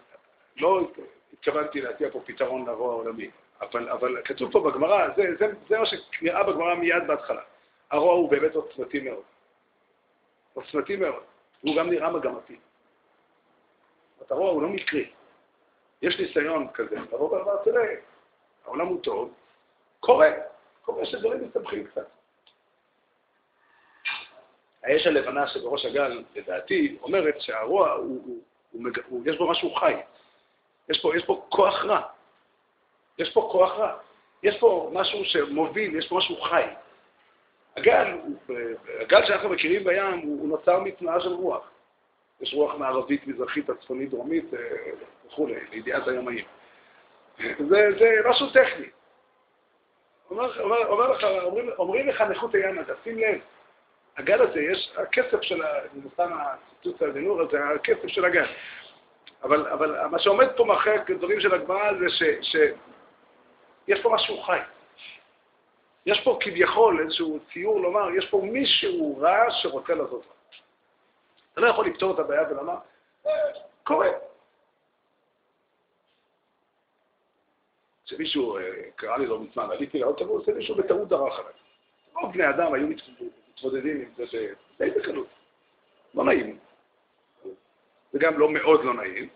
לא 0.56 0.90
התכוונתי 1.32 1.80
להציע 1.80 2.10
פה 2.10 2.20
פתרון 2.26 2.66
לרוע 2.66 2.92
העולמי, 2.92 3.30
אבל, 3.60 3.88
אבל 3.88 4.22
כתוב 4.24 4.52
פה 4.52 4.60
בגמרא, 4.60 5.08
זה, 5.16 5.22
זה, 5.38 5.46
זה 5.68 5.78
מה 5.78 5.84
שנראה 5.86 6.44
בגמרא 6.44 6.74
מיד 6.74 7.06
בהתחלה. 7.06 7.42
הרוע 7.90 8.14
הוא 8.14 8.30
באמת 8.30 8.54
עוצמתי 8.54 9.00
מאוד. 9.00 9.22
עוצמתי 10.54 10.96
מאוד. 10.96 11.22
והוא 11.64 11.76
גם 11.76 11.90
נראה 11.90 12.10
מגמתי. 12.10 12.56
הרוע 14.30 14.50
הוא 14.50 14.62
לא 14.62 14.68
מקרי. 14.68 15.10
יש 16.02 16.20
ניסיון 16.20 16.68
כזה, 16.74 16.96
לבוא 16.96 17.30
ולומר, 17.30 17.56
תראה, 17.64 17.94
העולם 18.64 18.86
הוא 18.86 19.02
טוב, 19.02 19.32
קורה, 20.00 20.30
קורה 20.82 21.06
שדברים 21.06 21.44
מסתבכים 21.44 21.84
קצת. 21.84 22.06
האש 24.84 25.06
הלבנה 25.06 25.46
שבראש 25.46 25.84
הגל, 25.84 26.24
לדעתי, 26.34 26.96
אומרת 27.02 27.40
שהרוע, 27.40 27.92
הוא, 27.92 28.22
הוא, 28.24 28.38
הוא, 28.72 28.90
הוא, 29.08 29.22
יש 29.26 29.36
בו 29.36 29.50
משהו 29.50 29.74
חי. 29.74 29.94
יש 30.88 31.02
פה, 31.02 31.16
יש 31.16 31.24
פה 31.24 31.46
כוח 31.48 31.84
רע. 31.84 32.00
יש 33.18 33.32
פה 33.32 33.48
כוח 33.52 33.72
רע. 33.72 33.98
יש 34.42 34.58
פה 34.60 34.90
משהו 34.92 35.24
שמוביל, 35.24 35.96
יש 35.96 36.08
פה 36.08 36.16
משהו 36.16 36.40
חי. 36.40 36.64
הגל, 37.76 38.18
הגל 39.00 39.26
שאנחנו 39.26 39.48
מכירים 39.48 39.84
בים, 39.84 40.18
הוא, 40.22 40.40
הוא 40.40 40.48
נוצר 40.48 40.80
מתנועה 40.80 41.20
של 41.20 41.32
רוח. 41.32 41.70
יש 42.40 42.54
רוח 42.54 42.74
מערבית, 42.74 43.26
מזרחית, 43.26 43.70
הצפונית, 43.70 44.10
דרומית 44.10 44.54
אה, 44.54 44.58
וכולי, 45.26 45.54
לידיעת 45.70 46.08
הימאים. 46.08 46.44
זה, 47.38 47.88
זה 47.98 48.10
משהו 48.28 48.50
טכני. 48.50 48.86
אומר, 50.30 50.62
אומר, 50.62 50.86
אומר 50.86 51.10
לך, 51.10 51.24
אומרים, 51.42 51.70
אומרים 51.78 52.08
לך 52.08 52.20
נכות 52.20 52.54
הים, 52.54 52.80
אתה 52.80 52.92
שים 53.04 53.18
לב, 53.18 53.40
הגל 54.16 54.42
הזה, 54.42 54.60
יש, 54.60 54.92
הכסף 54.96 55.42
של, 55.42 55.62
זה 56.02 56.08
סתם 56.12 56.32
הציטוט 56.32 57.02
הדינור 57.02 57.40
הזה, 57.40 57.64
הכסף 57.64 58.06
של 58.06 58.24
הגל. 58.24 58.46
אבל, 59.42 59.68
אבל 59.68 60.06
מה 60.06 60.18
שעומד 60.18 60.48
פה 60.56 60.64
מאחורי 60.64 60.96
הדברים 61.08 61.40
של 61.40 61.54
הגמרא 61.54 61.92
זה 61.98 62.06
שיש 62.42 64.02
פה 64.02 64.10
משהו 64.10 64.42
חי. 64.42 64.58
יש 66.06 66.20
פה 66.24 66.38
כביכול 66.40 67.00
איזשהו 67.00 67.38
ציור 67.52 67.80
לומר, 67.80 68.10
יש 68.10 68.28
פה 68.30 68.40
מישהו 68.44 69.18
רע 69.20 69.50
שרוצה 69.50 69.94
לעשות 69.94 70.26
רע. 70.26 70.34
אתה 71.52 71.60
לא 71.60 71.68
יכול 71.68 71.86
לפתור 71.86 72.14
את 72.14 72.18
הבעיה 72.18 72.42
ולומר, 72.50 72.76
אה, 73.26 73.32
קורה. 73.84 74.08
שמישהו 78.14 78.56
אה, 78.56 78.62
קרא 78.96 79.16
לי 79.16 79.26
לא 79.26 79.40
מזמן, 79.40 79.70
עליתי 79.70 79.98
לאוטובוס, 79.98 80.48
ומישהו 80.48 80.74
בטעות 80.74 81.08
דרך 81.08 81.38
עליי. 81.38 81.52
רוב 82.20 82.32
בני 82.32 82.48
אדם 82.48 82.74
היו 82.74 82.86
מתמודדים 82.86 83.96
עם 83.96 84.08
זה 84.16 84.24
די 84.78 84.90
בקלות. 84.90 85.26
לא 86.14 86.24
נעים. 86.24 86.58
זה 88.12 88.18
גם 88.18 88.38
לא 88.38 88.48
מאוד 88.50 88.84
לא 88.84 88.94
נעים, 88.94 89.28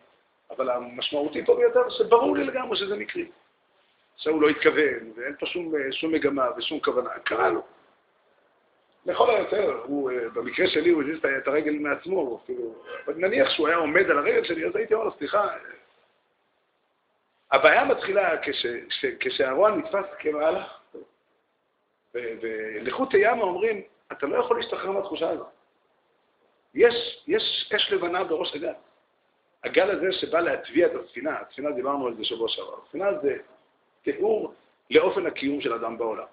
אבל 0.51 0.71
המשמעותי 0.71 1.45
פה 1.45 1.57
ביותר, 1.57 1.89
שברור 1.89 2.37
לי 2.37 2.45
לגמרי 2.45 2.77
שזה 2.77 2.97
מקרי. 2.97 3.29
שהוא 4.17 4.43
לא 4.43 4.49
התכוון, 4.49 5.13
ואין 5.17 5.35
פה 5.41 5.47
שום, 5.47 5.75
אה, 5.75 5.93
שום 5.93 6.13
מגמה 6.13 6.49
ושום 6.57 6.81
כוונה. 6.81 7.11
קרה 7.11 7.51
לו. 7.51 7.63
לכל 9.07 9.31
היותר, 9.31 9.81
הוא, 9.85 10.11
אה, 10.11 10.29
במקרה 10.29 10.67
שלי 10.67 10.91
הוא 10.91 11.03
הזיז 11.03 11.19
את 11.43 11.49
הרגל 11.49 11.79
מעצמו, 11.79 12.41
אבל 13.07 13.15
נניח 13.17 13.51
שהוא 13.51 13.69
היה 13.69 13.77
עומד 13.77 14.11
על 14.11 14.19
הרגל 14.19 14.45
שלי, 14.45 14.67
אז 14.67 14.77
הייתי 14.77 14.95
אומר 14.95 15.07
לו, 15.07 15.13
סליחה, 15.19 15.49
הבעיה 17.53 17.85
מתחילה 17.85 18.43
כש, 18.43 18.67
נתפס 19.77 20.05
כמהלך. 20.19 20.79
ולחוט 22.15 23.15
הימה 23.15 23.43
אומרים, 23.43 23.83
אתה 24.13 24.27
לא 24.27 24.37
יכול 24.37 24.57
להשתחרר 24.57 24.91
מהתחושה 24.91 25.31
הזאת. 25.31 25.47
יש, 26.75 27.25
יש 27.27 27.73
אש 27.77 27.93
לבנה 27.93 28.25
בראש 28.25 28.55
הגל. 28.55 28.73
הגל 29.65 29.91
הזה 29.91 30.13
שבא 30.13 30.41
להטביע 30.41 30.87
את 30.87 30.93
הספינה, 30.95 31.39
הספינה 31.41 31.71
דיברנו 31.71 32.07
על 32.07 32.15
זה 32.17 32.25
שבוע 32.25 32.49
שעבר, 32.49 32.79
הספינה 32.85 33.19
זה 33.23 33.37
תיאור 34.03 34.55
לאופן 34.91 35.27
הקיום 35.27 35.61
של 35.61 35.73
אדם 35.73 35.99
בעולם. 35.99 36.25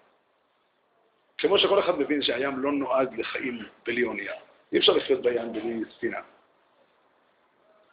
כמו 1.38 1.58
שכל 1.58 1.80
אחד 1.80 2.00
מבין 2.00 2.22
שהים 2.22 2.60
לא 2.60 2.72
נועד 2.72 3.14
לחיים 3.18 3.66
בלי 3.86 4.04
אונייה. 4.04 4.34
אי 4.74 4.78
אפשר 4.78 4.92
לחיות 4.92 5.22
בים 5.22 5.54
בלי 5.54 5.82
ספינה. 5.98 6.20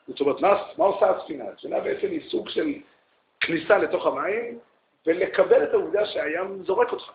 זאת 0.09 0.21
אומרת, 0.21 0.41
מה, 0.41 0.63
מה 0.79 0.85
עושה 0.85 1.11
הספינה? 1.11 1.45
הספינה 1.45 1.81
בעצם 1.81 2.07
היא 2.07 2.31
סוג 2.31 2.49
של 2.49 2.75
כניסה 3.43 3.79
לתוך 3.79 4.07
המים 4.07 4.59
ולקבל 5.07 5.65
את 5.65 5.75
העובדה 5.75 6.07
שהים 6.07 6.65
זורק 6.65 6.93
אותך. 6.93 7.11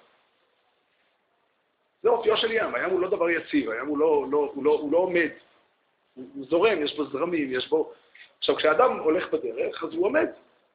זה 2.03 2.09
אופיו 2.09 2.37
של 2.37 2.51
ים, 2.51 2.75
הים 2.75 2.89
הוא 2.89 2.99
לא 2.99 3.09
דבר 3.09 3.29
יציב, 3.29 3.69
הים 3.69 3.87
הוא 3.87 3.97
לא, 3.97 4.25
לא, 4.31 4.51
הוא 4.53 4.63
לא, 4.63 4.71
הוא 4.71 4.91
לא 4.91 4.97
עומד, 4.97 5.29
הוא, 6.13 6.25
הוא 6.35 6.45
זורם, 6.49 6.83
יש 6.83 6.97
בו 6.97 7.05
זרמים, 7.05 7.53
יש 7.53 7.69
בו... 7.69 7.93
עכשיו, 8.37 8.55
כשאדם 8.55 8.99
הולך 8.99 9.33
בדרך, 9.33 9.83
אז 9.83 9.93
הוא 9.93 10.05
עומד. 10.05 10.27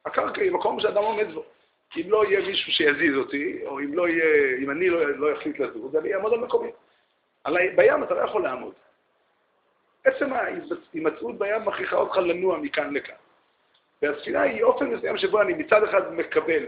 הקרקע 0.05 0.41
היא 0.41 0.51
מקום 0.51 0.79
שאדם 0.79 1.03
עומד 1.03 1.31
בו. 1.33 1.43
אם 1.95 2.11
לא 2.11 2.25
יהיה 2.25 2.47
מישהו 2.47 2.71
שיזיז 2.71 3.17
אותי, 3.17 3.65
או 3.65 3.79
אם 3.79 3.93
לא 3.93 4.07
יהיה, 4.07 4.57
אם 4.63 4.71
אני 4.71 4.89
לא, 4.89 5.09
לא 5.09 5.37
אחליט 5.37 5.59
לזוז, 5.59 5.95
אני 5.95 6.13
אעמוד 6.13 6.33
על 6.33 6.39
מקומי. 6.39 6.69
על, 7.43 7.57
בים 7.75 8.03
אתה 8.03 8.13
לא 8.13 8.21
יכול 8.21 8.43
לעמוד. 8.43 8.73
עצם 10.03 10.33
ההימצאות 10.33 11.37
בים 11.37 11.65
מכריחה 11.65 11.95
אותך 11.95 12.17
לנוע 12.17 12.57
מכאן 12.57 12.93
לכאן. 12.93 13.15
והספינה 14.03 14.41
היא 14.41 14.63
אופן 14.63 14.85
מסוים 14.85 15.17
שבו 15.17 15.41
אני 15.41 15.53
מצד 15.53 15.83
אחד 15.83 16.13
מקבל, 16.13 16.65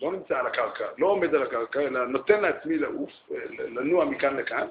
לא 0.00 0.12
נמצא 0.12 0.38
על 0.38 0.46
הקרקע, 0.46 0.86
לא 0.98 1.06
עומד 1.06 1.34
על 1.34 1.42
הקרקע, 1.42 1.80
אלא 1.80 2.06
נותן 2.06 2.40
לעצמי 2.40 2.78
לעוף, 2.78 3.10
לנוע 3.58 4.04
מכאן 4.04 4.36
לכאן, 4.36 4.68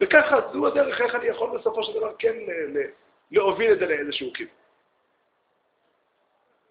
וככה, 0.00 0.36
זו 0.52 0.66
הדרך 0.66 1.00
איך 1.00 1.14
אני 1.14 1.26
יכול 1.26 1.58
בסופו 1.58 1.84
של 1.84 1.92
דבר 1.92 2.14
כן 2.18 2.34
להוביל 3.30 3.72
את 3.72 3.78
זה 3.78 3.86
לאיזשהו 3.86 4.32
כיוון. 4.32 4.54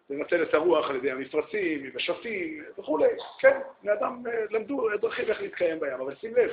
לנצל 0.10 0.44
את 0.44 0.54
הרוח 0.54 0.90
על 0.90 0.96
ידי 0.96 1.12
המפרשים, 1.12 1.84
מבשפים 1.84 2.64
וכולי. 2.78 3.08
כן, 3.40 3.60
בני 3.82 3.94
אדם 3.94 4.24
אה, 4.28 4.44
למדו 4.50 4.90
דרכים 5.02 5.28
איך 5.30 5.42
להתקיים 5.42 5.80
בים, 5.80 5.94
אבל 5.94 6.16
שים 6.16 6.36
לב, 6.36 6.52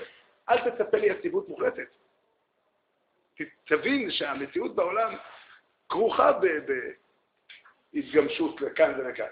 אל 0.49 0.71
תצפה 0.71 0.97
לי 0.97 1.07
יציבות 1.07 1.49
מוחלטת. 1.49 1.89
תבין 3.67 4.11
שהמציאות 4.11 4.75
בעולם 4.75 5.15
כרוכה 5.89 6.33
בהתגמשות 7.93 8.61
לכאן 8.61 9.01
ולכאן. 9.01 9.29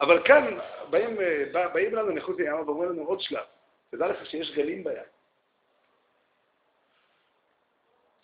אבל 0.00 0.26
כאן 0.26 0.58
באים, 0.90 1.20
אה, 1.20 1.68
באים 1.68 1.94
לנו 1.94 2.14
מחוץ 2.14 2.38
לים 2.38 2.54
ואומרים 2.54 2.90
לנו 2.90 3.02
עוד 3.02 3.20
שלב. 3.20 3.44
תדע 3.90 4.08
לך 4.08 4.26
שיש 4.26 4.54
גלים 4.54 4.84
בים. 4.84 5.02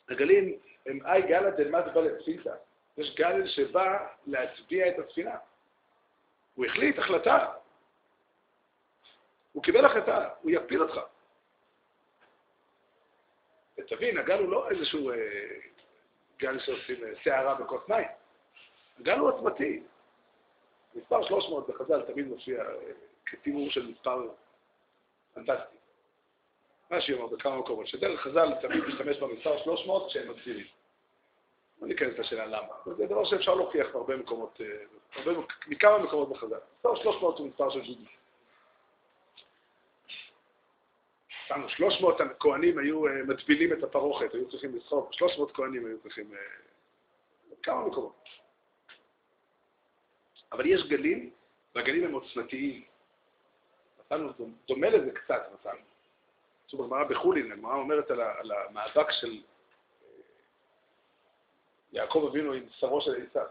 הגלים 0.08 0.58
הם 0.86 1.06
אי 1.06 1.22
גלא 1.22 1.50
דלמד 1.50 1.94
בלת 1.94 2.24
פילתא. 2.24 2.54
יש 2.96 3.14
גל 3.14 3.46
שבא 3.46 4.06
להצביע 4.26 4.88
את 4.88 4.98
הספינה. 4.98 5.36
הוא 6.54 6.66
החליט 6.66 6.98
החלטה. 6.98 7.52
הוא 9.52 9.62
קיבל 9.62 9.84
החלטה, 9.84 10.28
הוא 10.40 10.50
יפיל 10.50 10.82
אותך. 10.82 11.00
ותבין, 13.78 14.18
הגל 14.18 14.38
הוא 14.38 14.48
לא 14.48 14.70
איזשהו 14.70 15.10
אה, 15.10 15.16
גל 16.38 16.58
שעושים 16.58 17.04
אה, 17.04 17.10
סערה 17.24 17.54
בכוס 17.54 17.88
מים. 17.88 18.08
הגל 19.00 19.18
הוא 19.18 19.28
עוצמתי. 19.28 19.82
מספר 20.94 21.22
300 21.22 21.68
בחז"ל 21.68 22.02
תמיד 22.02 22.26
מופיע 22.26 22.62
אה, 22.62 22.74
כתיאור 23.26 23.70
של 23.70 23.86
מספר 23.86 24.28
פנטסטי. 25.34 25.76
מה 26.90 27.00
שהיא 27.00 27.16
אומרת 27.16 27.30
בכמה 27.30 27.58
מקומות, 27.58 27.86
שדרך 27.86 28.20
חז"ל 28.20 28.54
תמיד 28.62 28.84
משתמש 28.84 29.16
במספר 29.16 29.58
300 29.64 30.08
כשהם 30.08 30.30
מגזימים. 30.30 30.66
לא 31.80 31.88
ניכנס 31.88 32.18
לשאלה 32.18 32.46
למה. 32.46 32.96
זה 32.96 33.06
דבר 33.06 33.24
שאפשר 33.24 33.54
להוכיח 33.54 33.86
בהרבה 33.92 34.16
מקומות, 34.16 34.60
אה, 34.60 34.66
הרבה, 35.14 35.40
מכמה 35.66 35.98
מקומות 35.98 36.28
בחז"ל. 36.28 36.58
מספר 36.76 36.94
300 37.02 37.38
הוא 37.38 37.48
מספר 37.48 37.70
של 37.70 37.80
ג'ודי. 37.80 38.04
סתם 41.46 41.68
300 41.68 42.16
כהנים 42.40 42.78
היו 42.78 43.06
אה, 43.06 43.22
מטבילים 43.22 43.72
את 43.72 43.82
הפרוכת, 43.82 44.34
היו 44.34 44.50
צריכים 44.50 44.76
לסחוב, 44.76 45.08
300 45.12 45.52
כהנים 45.52 45.86
היו 45.86 45.98
צריכים... 46.02 46.30
כמה 47.62 47.86
מקומות. 47.86 48.39
אבל 50.52 50.66
יש 50.66 50.82
גלים, 50.88 51.30
והגלים 51.74 52.04
הם 52.04 52.12
עוצמתיים. 52.12 52.84
נתנו, 53.98 54.32
דומה 54.68 54.88
לזה 54.88 55.10
קצת, 55.10 55.42
נתנו. 55.52 55.80
שוב, 56.68 56.80
הגמרא 56.80 57.04
בחולין, 57.04 57.52
הגמרא 57.52 57.74
אומרת 57.74 58.10
על, 58.10 58.20
על 58.20 58.52
המאבק 58.52 59.10
של 59.10 59.30
אה, 59.30 60.08
יעקב 61.92 62.26
אבינו 62.30 62.52
עם 62.52 62.66
שרו 62.70 63.00
של 63.00 63.26
עשיו. 63.26 63.46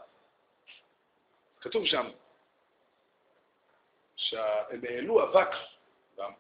כתוב 1.62 1.86
שם 1.86 2.10
שהם 4.16 4.82
העלו 4.90 5.24
אבק 5.24 5.50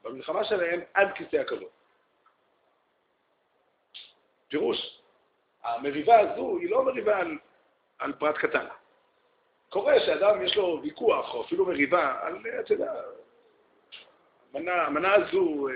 במלחמה 0.03 0.43
שלהם 0.43 0.79
עד 0.93 1.07
כיסא 1.15 1.35
הכבוד. 1.35 1.69
פירוש, 4.47 5.01
המריבה 5.63 6.19
הזו 6.19 6.57
היא 6.57 6.69
לא 6.69 6.85
מריבה 6.85 7.17
על, 7.17 7.37
על 7.99 8.13
פרט 8.13 8.37
קטן. 8.37 8.65
קורה 9.69 9.99
שאדם 9.99 10.41
יש 10.41 10.55
לו 10.57 10.79
ויכוח, 10.83 11.33
או 11.33 11.41
אפילו 11.41 11.65
מריבה, 11.65 12.19
על, 12.21 12.37
אתה 12.59 12.73
יודע, 12.73 12.93
המנה, 14.53 15.13
הזו, 15.13 15.67
אה, 15.69 15.73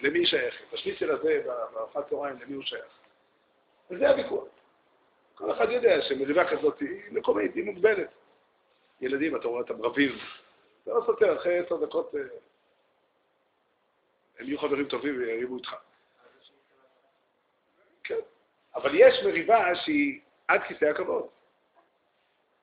למי 0.00 0.18
היא 0.18 0.26
שייכת? 0.26 0.72
השניצל 0.72 1.10
הזה 1.10 1.42
בארוחת 1.72 2.08
צהריים, 2.10 2.36
למי 2.40 2.54
הוא 2.54 2.62
שייך? 2.62 2.84
וזה 3.90 4.10
הוויכוח. 4.10 4.44
כל 5.34 5.52
אחד 5.52 5.70
יודע 5.70 6.02
שמריבה 6.02 6.48
כזאת 6.50 6.80
היא 6.80 7.00
מקומית, 7.10 7.54
היא 7.54 7.64
מוגבלת. 7.64 8.10
ילדים, 9.00 9.36
אתה 9.36 9.48
רואה 9.48 9.60
אותם 9.60 9.82
רבים, 9.82 10.18
זה 10.84 10.92
לא 10.92 11.02
סותר, 11.06 11.36
אחרי 11.36 11.58
עשר 11.58 11.76
דקות 11.76 12.14
אה, 12.14 12.20
הם 14.38 14.46
יהיו 14.46 14.58
חברים 14.58 14.88
טובים 14.88 15.18
ויריבו 15.18 15.56
איתך. 15.56 15.74
כן, 18.04 18.20
אבל 18.74 18.90
יש 18.94 19.24
מריבה 19.24 19.74
שהיא 19.74 20.20
עד 20.48 20.60
כיסא 20.68 20.84
הכבוד. 20.84 21.35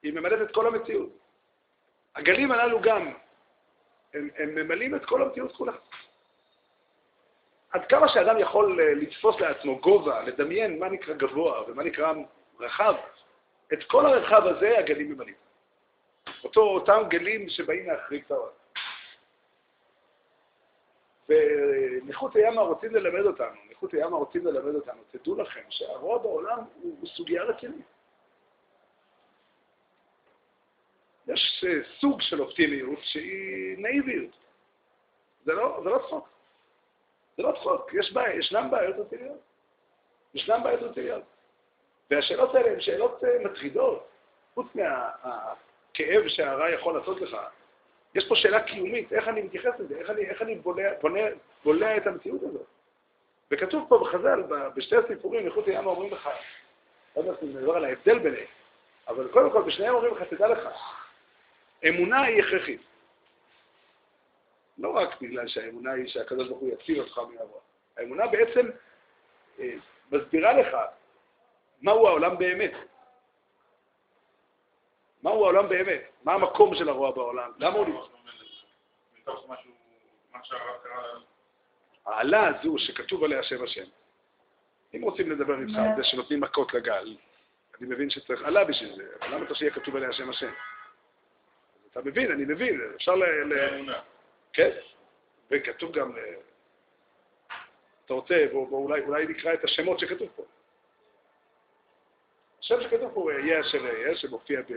היא 0.04 0.14
ממלאת 0.14 0.50
את 0.50 0.54
כל 0.54 0.68
המציאות. 0.68 1.10
הגלים 2.16 2.52
הללו 2.52 2.82
גם 2.82 3.14
הם, 4.14 4.30
הם 4.38 4.56
ממלאים 4.56 4.96
את 4.96 5.06
כל 5.06 5.22
המציאות 5.22 5.56
כולה. 5.56 5.74
עד 7.72 7.86
כמה 7.86 8.08
שאדם 8.10 8.40
יכול 8.40 8.82
אה, 8.82 8.94
לתפוס 8.94 9.40
לעצמו 9.40 9.80
גובה, 9.80 10.24
לדמיין 10.24 10.80
מה 10.80 10.90
נקרא 10.90 11.14
גבוה 11.14 11.64
ומה 11.68 11.84
נקרא 11.84 12.14
רחב, 12.60 12.96
את 13.74 13.84
כל 13.84 14.06
הרחב 14.06 14.48
הזה 14.48 14.80
הגלים 14.80 15.12
ממלאים. 15.12 15.36
אותו, 16.44 16.62
אותם 16.62 17.02
גלים 17.10 17.50
שבאים 17.50 17.88
להחריג 17.88 18.24
את 18.26 18.32
העולם. 18.32 18.54
ונכות 21.30 22.36
הימה 22.36 22.62
רוצים 22.62 22.96
ללמד 22.96 23.26
אותנו, 23.26 23.56
נכות 23.72 23.94
הימה 23.94 24.18
רוצים 24.18 24.46
ללמד 24.46 24.76
אותנו, 24.76 25.02
תדעו 25.12 25.36
לכם 25.36 25.62
שהרוע 25.70 26.18
בעולם 26.18 26.58
הוא, 26.58 26.98
הוא 27.00 27.10
סוגיה 27.10 27.44
רצינית. 27.44 27.86
יש 31.34 31.66
אה, 31.68 31.80
סוג 32.00 32.22
של 32.22 32.42
אופטימיות 32.42 33.00
שהיא 33.02 33.78
נאיביות. 33.78 34.32
זה 35.46 35.54
לא, 35.54 35.80
זה 35.84 35.90
לא 35.90 35.98
צחוק. 35.98 36.30
זה 37.38 37.44
לא 37.44 37.52
צחוק. 37.52 37.94
יש 37.94 38.14
בעיה, 38.14 38.36
ישנן 38.36 38.68
בעיות 38.72 38.96
רציניות. 38.96 39.40
ישנן 40.34 40.64
בעיות 40.64 40.82
רציניות. 40.82 41.24
והשאלות 42.12 42.56
האלה 42.56 42.72
הן 42.72 42.82
שאלות 42.82 43.24
אה, 43.24 43.30
מטרידות. 43.46 44.08
חוץ 44.54 44.68
מהכאב 44.76 46.28
שהרע 46.28 46.70
יכול 46.70 46.98
לעשות 46.98 47.22
לך, 47.22 47.38
יש 48.16 48.28
פה 48.28 48.36
שאלה 48.36 48.64
קיומית, 48.64 49.14
איך 49.14 49.28
אני 49.28 49.42
מתייחס 49.42 49.80
לזה, 49.80 49.98
איך 49.98 50.10
אני, 50.10 50.22
איך 50.22 50.42
אני 50.42 50.56
בולע, 50.56 50.90
בונה, 51.02 51.20
בולע 51.64 51.98
את 51.98 52.08
המציאות 52.08 52.44
הזאת. 52.44 52.66
וכתוב 53.52 53.86
פה 53.90 53.98
בחז"ל, 53.98 54.44
בשתי 54.76 54.96
הסיפורים, 54.96 55.46
איכות 55.46 55.68
הים 55.68 55.86
אומרים 55.86 56.14
לך, 56.14 56.30
לא 57.16 57.22
יודע 57.22 57.34
אם 57.44 57.50
נדבר 57.50 57.76
על 57.76 57.86
ההבדל 57.86 58.20
ביניהם, 58.20 58.46
אבל 59.08 59.28
קודם 59.28 59.52
כל 59.52 59.62
בשניהם 59.62 59.96
אומרים 59.96 60.14
לך, 60.14 60.24
תדע 60.24 60.48
לך, 60.48 60.68
אמונה 61.90 62.22
היא 62.22 62.44
הכרחית. 62.44 62.82
לא 64.78 64.90
רק 64.90 65.22
בגלל 65.22 65.48
שהאמונה 65.48 65.92
היא 65.92 66.08
שהקדוש 66.08 66.48
ברוך 66.48 66.60
הוא 66.60 66.70
יציל 66.70 67.00
אותך 67.00 67.18
מהרוע. 67.18 67.62
האמונה 67.98 68.28
בעצם 68.28 68.70
אה, 69.60 69.74
מסבירה 70.12 70.54
לך 70.54 70.78
מהו 71.82 72.08
העולם 72.08 72.38
באמת. 72.38 72.72
מהו 75.24 75.44
העולם 75.44 75.70
באמת? 75.70 76.02
מה 76.24 76.34
המקום 76.34 76.76
של 76.76 76.90
הרוע 76.90 77.12
בעולם? 77.12 77.52
למה 77.58 77.78
הוא 77.78 77.86
נמצא? 77.86 78.14
העלה 82.06 82.48
הזו 82.48 82.78
שכתוב 82.78 83.24
עליה 83.24 83.44
שם 83.44 83.64
השם. 83.64 83.86
אם 84.96 85.02
רוצים 85.02 85.32
לדבר 85.32 85.60
איתך 85.60 85.78
על 85.78 85.96
זה 85.98 86.04
שנותנים 86.04 86.42
מכות 86.42 86.74
לגל, 86.74 87.18
אני 87.80 87.88
מבין 87.88 88.10
שצריך 88.10 88.44
עלה 88.44 88.64
בשביל 88.64 88.96
זה, 88.96 89.04
אבל 89.22 89.36
למה 89.36 89.46
אתה 89.46 89.56
שיהיה 89.56 89.72
כתוב 89.72 89.96
עליה 89.96 90.14
שם 90.14 90.30
השם? 90.30 90.52
אתה 91.94 92.02
מבין, 92.02 92.32
אני 92.32 92.46
מבין, 92.46 92.82
אפשר 92.96 93.16
ל... 93.16 93.24
כן, 94.54 94.70
וכתוב 95.52 95.92
גם, 95.92 96.12
אתה 98.06 98.14
רוצה, 98.14 98.46
ואולי 98.52 99.02
אולי 99.02 99.26
נקרא 99.26 99.54
את 99.54 99.64
השמות 99.64 100.00
שכתוב 100.00 100.30
פה. 100.36 100.44
השם 102.60 102.82
שכתוב 102.82 103.14
פה 103.14 103.22
הוא 103.22 103.32
יהיה 103.32 103.62
אשר 103.62 103.86
יהיה, 103.86 104.16
שמופיע 104.16 104.62
ב... 104.62 104.74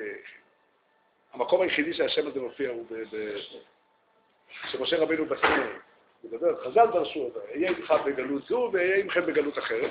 המקום 1.33 1.62
היחידי 1.62 1.94
שהשם 1.94 2.26
הזה 2.26 2.40
מופיע 2.40 2.70
הוא 2.70 2.87
ב... 2.90 2.94
שמשה 4.70 4.96
רבינו 4.96 5.26
בסיני, 5.26 5.64
מדבר, 6.24 6.64
חז"ל 6.64 6.87
דרשו 6.92 7.20
אותו, 7.20 7.40
אהיה 7.40 7.68
איתך 7.68 7.94
בגלות 8.07 8.42
זו 8.46 8.70
ואהיה 8.72 8.96
עמכם 8.96 9.26
בגלות 9.26 9.59
אחרת. 9.59 9.90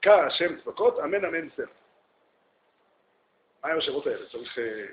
קרא 0.00 0.26
השם 0.26 0.60
צבקות, 0.60 0.98
אמן 0.98 1.24
אמן 1.24 1.50
סר. 1.56 1.64
מה 3.64 3.70
עם 3.70 3.78
השמות 3.78 4.06
האלה? 4.06 4.28
צריך 4.28 4.58
אה, 4.58 4.86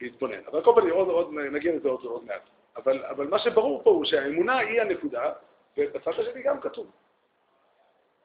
להתבונן. 0.00 0.44
אבל 0.46 0.64
כל 0.64 0.72
פעם 0.74 0.90
עוד, 0.90 1.08
עוד, 1.08 1.34
נגיע 1.34 1.76
לזה 1.76 1.88
עוד, 1.88 2.04
עוד 2.04 2.24
מעט. 2.24 2.42
אבל, 2.76 3.04
אבל 3.04 3.26
מה 3.26 3.38
שברור 3.38 3.84
פה 3.84 3.90
הוא 3.90 4.04
שהאמונה 4.04 4.58
היא 4.58 4.80
הנקודה, 4.80 5.32
ובצד 5.76 6.10
השני 6.10 6.42
גם 6.42 6.60
כתוב. 6.60 6.90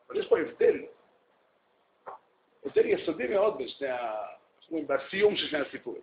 אבל 0.08 0.20
יש 0.20 0.28
פה 0.28 0.40
הבדל. 0.40 0.86
הבדל 2.66 2.86
יסודי 2.86 3.28
מאוד 3.28 3.58
בשני 3.58 3.90
ה... 3.90 4.26
בסיום 4.72 5.36
של 5.36 5.48
שני 5.48 5.60
הסיפורים. 5.60 6.02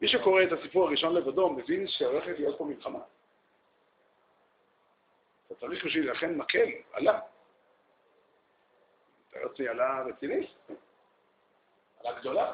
מי 0.00 0.08
שקורא 0.08 0.42
את 0.42 0.52
הסיפור 0.52 0.86
הראשון 0.86 1.14
לבדו 1.14 1.50
מבין 1.50 1.88
שהולכת 1.88 2.38
להיות 2.38 2.58
פה 2.58 2.64
מלחמה. 2.64 2.98
אתה 5.46 5.54
צריך 5.54 5.84
בשביל 5.84 6.04
להילחם 6.04 6.38
מקל, 6.38 6.68
עלה. 6.92 7.20
אתה 9.30 9.38
יוצא 9.38 9.62
עלה 9.62 10.02
רצינית. 10.02 10.50
עלה 12.04 12.20
גדולה. 12.20 12.52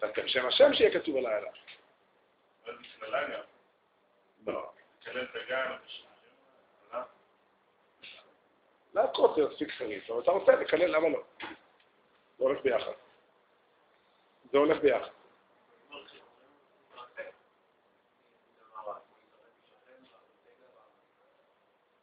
דווקא 0.00 0.22
בשם 0.22 0.46
השם 0.46 0.74
שיהיה 0.74 1.00
כתוב. 1.00 1.16
אבל 1.16 2.76
בשביל 2.76 3.14
הלילה, 3.14 3.42
לא. 4.46 4.72
לא? 6.92 7.00
להכות 8.94 9.36
זה 9.36 9.42
מספיק 9.48 9.70
חריף, 9.70 10.10
אבל 10.10 10.20
אתה 10.22 10.30
רוצה 10.30 10.52
לקלל, 10.52 10.96
למה 10.96 11.08
לא? 11.08 11.22
זה 12.38 12.44
הולך 12.44 12.62
ביחד. 12.62 12.92
זה 14.52 14.58
הולך 14.58 14.80
ביחד. 14.82 15.10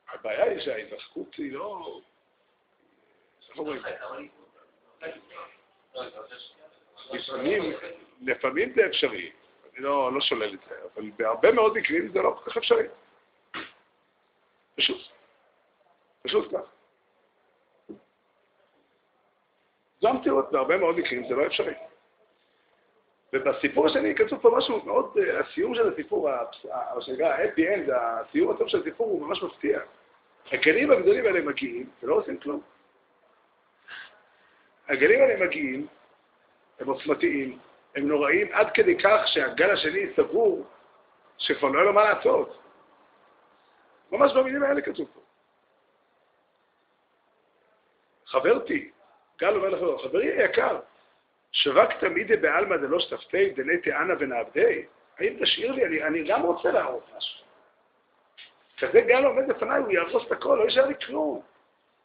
הבעיה 0.07 0.43
היא 0.43 0.59
שההתרחקות 0.59 1.35
היא 1.35 1.53
לא... 1.53 2.01
איך 3.49 3.57
אומרים? 3.57 3.81
לפעמים, 7.11 7.63
לפעמים 8.21 8.73
זה 8.75 8.85
אפשרי, 8.85 9.31
אני 9.73 9.83
לא, 9.83 10.13
לא 10.13 10.21
שולל 10.21 10.53
את 10.53 10.59
זה, 10.69 10.75
אבל 10.95 11.11
בהרבה 11.17 11.51
מאוד 11.51 11.77
מקרים 11.77 12.11
זה 12.11 12.21
לא 12.21 12.39
כל 12.43 12.49
כך 12.49 12.57
אפשרי. 12.57 12.87
פשוט. 14.75 15.01
פשוט 16.23 16.53
כך. 16.53 16.73
זו 20.01 20.07
המציאות, 20.07 20.51
בהרבה 20.51 20.77
מאוד 20.77 20.95
מקרים 20.95 21.27
זה 21.27 21.35
לא 21.35 21.47
אפשרי. 21.47 21.73
ובסיפור 23.33 23.87
השני 23.87 24.15
כתוב 24.15 24.39
פה 24.41 24.51
משהו 24.57 24.85
מאוד, 24.85 25.17
הסיום 25.39 25.75
של 25.75 25.93
הסיפור, 25.93 26.29
מה 26.95 27.01
שנקרא 27.01 27.27
ה-happy 27.27 27.59
end, 27.59 27.91
הסיום 27.95 28.51
הטוב 28.51 28.67
של 28.67 28.81
הסיפור 28.81 29.07
הוא 29.07 29.27
ממש 29.27 29.43
מפתיע. 29.43 29.79
הגלים 30.51 30.91
הגדולים 30.91 31.25
האלה 31.25 31.41
מגיעים 31.41 31.89
ולא 32.03 32.15
עושים 32.15 32.37
כלום. 32.37 32.61
הגלים 34.93 35.21
האלה 35.21 35.45
מגיעים, 35.45 35.87
הם 36.79 36.87
עוצמתיים, 36.87 37.59
הם 37.95 38.07
נוראים 38.07 38.47
עד 38.53 38.67
כדי 38.73 38.97
כך 39.03 39.21
שהגל 39.25 39.71
השני 39.71 40.13
סבור 40.15 40.65
שכבר 41.37 41.67
לא 41.67 41.77
יהיה 41.77 41.85
לו 41.85 41.93
מה 41.93 42.03
לעשות. 42.03 42.59
ממש 44.11 44.31
במילים 44.33 44.63
האלה 44.63 44.81
כתוב 44.81 45.07
פה. 45.13 45.19
חברתי, 48.25 48.91
גל 49.39 49.55
אומר 49.55 49.69
לחברו, 49.69 49.99
חברי 49.99 50.41
היקר, 50.41 50.79
שווק 51.51 51.93
תמידי 51.99 52.37
בעלמא 52.37 52.77
דלא 52.77 52.99
שתפתי 52.99 53.49
דלי 53.49 53.77
תאנה 53.81 54.13
ונעבדי? 54.19 54.85
האם 55.19 55.37
תשאיר 55.41 55.71
לי? 55.71 55.85
אני, 55.85 56.03
אני 56.03 56.23
גם 56.23 56.41
רוצה 56.41 56.71
להראות 56.71 57.09
משהו. 57.17 57.45
כזה 58.77 59.01
גל 59.01 59.25
עומד 59.25 59.47
לפניי, 59.47 59.79
הוא 59.79 59.91
יהרוס 59.91 60.27
את 60.27 60.31
הכל, 60.31 60.55
לא 60.55 60.63
יישאר 60.63 60.85
לי 60.85 60.93
כלום. 61.05 61.41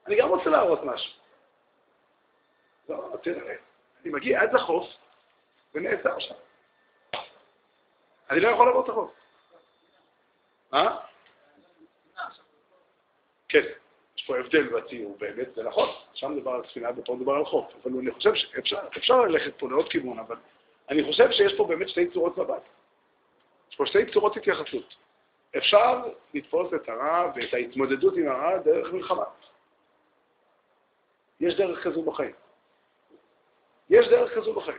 אני 0.06 0.16
גם 0.16 0.28
רוצה 0.28 0.50
להראות 0.50 0.84
משהו. 0.84 1.12
לא, 2.88 3.16
תראה, 3.22 3.54
אני 4.02 4.12
מגיע 4.12 4.42
עד 4.42 4.52
לחוף 4.52 4.86
ונעצר 5.74 6.18
שם. 6.18 6.34
אני 8.30 8.40
לא 8.40 8.48
יכול 8.48 8.66
לעבור 8.66 8.84
את 8.84 8.88
החוף. 8.88 9.10
מה? 10.72 11.00
כן, 13.48 13.62
יש 14.16 14.24
פה 14.26 14.38
הבדל 14.38 14.68
בתיאור 14.68 15.16
באמת, 15.18 15.54
זה 15.54 15.62
נכון, 15.62 15.88
שם 16.14 16.32
מדובר 16.32 16.50
על 16.50 16.62
ספינה 16.70 16.88
ופה 16.96 17.14
מדובר 17.14 17.32
על 17.32 17.44
חוף, 17.44 17.72
אבל 17.82 17.98
אני 17.98 18.10
חושב 18.10 18.34
שאפשר 18.64 19.20
ללכת 19.20 19.58
פה 19.58 19.68
לעוד 19.68 19.88
כיוון, 19.88 20.18
אבל 20.18 20.36
אני 20.90 21.04
חושב 21.04 21.30
שיש 21.30 21.54
פה 21.56 21.64
באמת 21.64 21.88
שתי 21.88 22.10
צורות 22.10 22.38
מבט. 22.38 22.62
יש 23.70 23.76
פה 23.76 23.86
שתי 23.86 24.12
צורות 24.12 24.36
התייחסות. 24.36 24.94
אפשר 25.56 26.02
לתפוס 26.34 26.74
את 26.74 26.88
הרע 26.88 27.32
ואת 27.34 27.54
ההתמודדות 27.54 28.14
עם 28.16 28.28
הרע 28.28 28.58
דרך 28.58 28.92
מלחמה. 28.92 29.24
יש 31.40 31.54
דרך 31.54 31.84
כזו 31.84 32.02
בחיים. 32.02 32.34
יש 33.90 34.08
דרך 34.08 34.34
כזו 34.34 34.54
בחיים. 34.54 34.78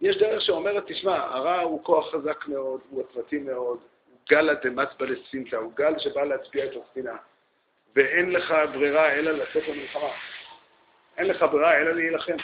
יש 0.00 0.16
דרך 0.16 0.42
שאומרת, 0.42 0.84
תשמע, 0.86 1.16
הרע 1.16 1.60
הוא 1.60 1.84
כוח 1.84 2.14
חזק 2.14 2.46
מאוד, 2.46 2.80
הוא 2.90 3.02
עוצמתי 3.02 3.38
מאוד, 3.38 3.78
הוא 4.10 4.18
גל 4.30 4.54
דמצבא 4.54 5.06
לספינתא, 5.06 5.56
הוא 5.56 5.72
גל 5.74 5.98
שבא 5.98 6.24
להצביע 6.24 6.64
את 6.64 6.70
הספינה, 6.84 7.16
ואין 7.96 8.30
לך 8.30 8.54
ברירה 8.72 9.12
אלא 9.12 9.30
לצאת 9.30 9.68
למלחמה. 9.68 10.12
אין 11.16 11.26
לך 11.26 11.42
ברירה 11.42 11.76
אלא 11.76 11.92
להילחם. 11.92 12.36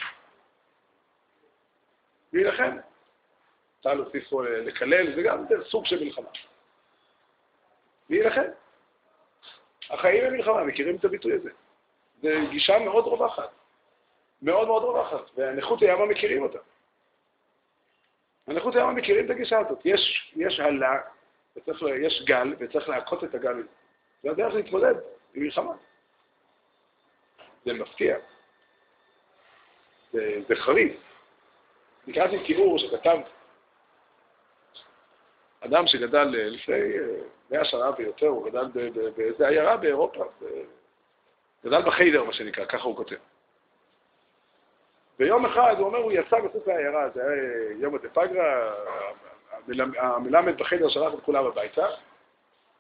להילחם. 2.33 2.77
אפשר 3.79 3.95
להוסיף 3.95 4.29
פה 4.29 4.43
לקלל, 4.45 5.15
זה 5.15 5.23
גם 5.23 5.45
סוג 5.65 5.87
של 5.87 6.05
מלחמה. 6.05 6.29
להילחם. 8.11 8.43
החיים 9.91 10.25
הם 10.25 10.33
מלחמה, 10.33 10.65
מכירים 10.65 10.97
את 10.97 11.05
הביטוי 11.05 11.33
הזה. 11.33 11.51
זו 12.23 12.29
גישה 12.51 12.79
מאוד 12.79 13.05
רווחת. 13.05 13.58
מאוד 14.43 14.69
מאוד 14.69 14.83
רווחת, 14.83 15.31
והנכות 15.37 15.83
הימה 15.83 16.07
מכירים 16.07 16.43
אותה. 16.43 16.59
הנכות 18.47 18.77
הימה 18.77 18.93
מכירים 18.93 19.25
את 19.25 19.31
הגישה 19.31 19.59
הזאת. 19.59 19.79
יש, 19.85 20.33
יש 20.37 20.61
הלה, 20.61 21.01
וצריך, 21.57 21.83
יש 22.01 22.23
גל, 22.27 22.55
וצריך 22.59 22.89
להכות 22.89 23.25
את 23.25 23.35
הגל 23.35 23.53
הזה. 23.53 23.69
זה 24.23 24.31
הדרך 24.31 24.55
להתמודד 24.55 24.95
עם 25.35 25.43
מלחמה. 25.43 25.73
זה 27.65 27.73
מפתיע. 27.73 28.17
זה, 30.13 30.41
זה 30.49 30.57
חריף. 30.57 30.97
אני 32.07 32.15
קראתי 32.15 32.45
תיאור 32.47 32.79
שכתב 32.79 33.19
אדם 35.61 35.87
שגדל 35.87 36.25
לפני 36.25 36.75
אה, 36.75 37.21
מאה 37.51 37.65
שנה 37.65 37.91
ויותר, 37.99 38.27
הוא 38.27 38.51
גדל 38.51 38.67
באיזה 39.17 39.49
עיירה 39.49 39.77
באירופה, 39.77 40.25
גדל 41.65 41.83
בחיידר, 41.83 42.25
מה 42.25 42.33
שנקרא, 42.33 42.65
ככה 42.65 42.85
הוא 42.85 42.97
כותב. 42.97 43.17
ויום 45.19 45.47
אחד, 45.47 45.75
הוא 45.79 45.87
אומר, 45.87 45.99
הוא 45.99 46.13
יצא 46.13 46.37
מחוץ 46.39 46.67
לעיירה, 46.67 47.11
זה 47.11 47.23
היה 47.23 47.73
יום 47.73 47.95
הדפגרה, 47.95 48.75
המלמד 49.99 50.59
בחדר 50.59 50.89
שלח 50.89 51.15
את 51.15 51.21
כולם 51.25 51.47
הביתה, 51.47 51.87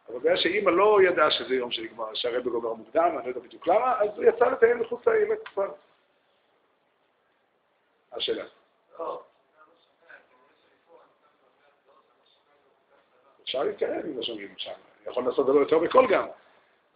אבל 0.08 0.18
בגלל 0.18 0.36
שאימא 0.36 0.70
לא 0.70 0.98
ידעה 1.02 1.30
שזה 1.30 1.54
יום 1.54 1.70
שנגמר, 1.70 2.14
שהרבי 2.14 2.50
גומר 2.50 2.72
מוקדם, 2.72 3.14
אני 3.16 3.24
לא 3.24 3.28
יודע 3.28 3.40
בדיוק 3.40 3.66
למה, 3.66 4.00
אז 4.00 4.08
הוא 4.16 4.24
יצא 4.24 4.44
לטייל 4.44 4.76
מחוץ 4.76 5.06
לעיירת 5.06 5.48
כבר. 5.48 5.72
השאלה. 8.12 8.44
אפשר 13.42 13.62
להתקרב 13.62 14.04
אם 14.04 14.16
לא 14.16 14.22
שומעים 14.22 14.54
שם. 14.56 14.70
אני 14.70 15.10
יכול 15.10 15.24
לעשות 15.24 15.46
דבר 15.46 15.58
יותר 15.58 15.78
בקול 15.78 16.06
גם. 16.06 16.26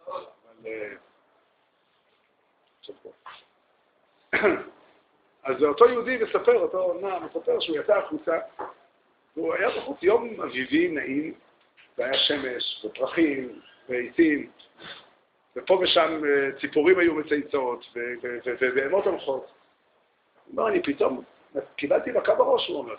אבל... 0.07 0.97
אז 5.43 5.63
אותו 5.63 5.85
יהודי 5.85 6.17
מספר, 6.17 6.59
אותו 6.59 6.93
נער 7.01 7.19
מספר 7.19 7.59
שהוא 7.59 7.77
יצא 7.77 7.97
החוצה, 7.97 8.37
והוא 9.35 9.53
היה 9.53 9.69
בחוץ 9.69 10.03
יום 10.03 10.41
אביבי 10.41 10.87
נעים, 10.87 11.33
והיה 11.97 12.17
שמש, 12.17 12.85
ופרחים, 12.85 13.59
ועיתים, 13.89 14.49
ופה 15.55 15.79
ושם 15.83 16.21
ציפורים 16.61 16.99
היו 16.99 17.15
מצייצות, 17.15 17.85
ובהמות 18.61 19.05
הולכות. 19.05 19.51
הוא 20.45 20.57
אומר, 20.57 20.67
אני 20.67 20.83
פתאום 20.83 21.23
קיבלתי 21.75 22.11
מכה 22.11 22.35
בראש, 22.35 22.67
הוא 22.67 22.77
אומר, 22.77 22.95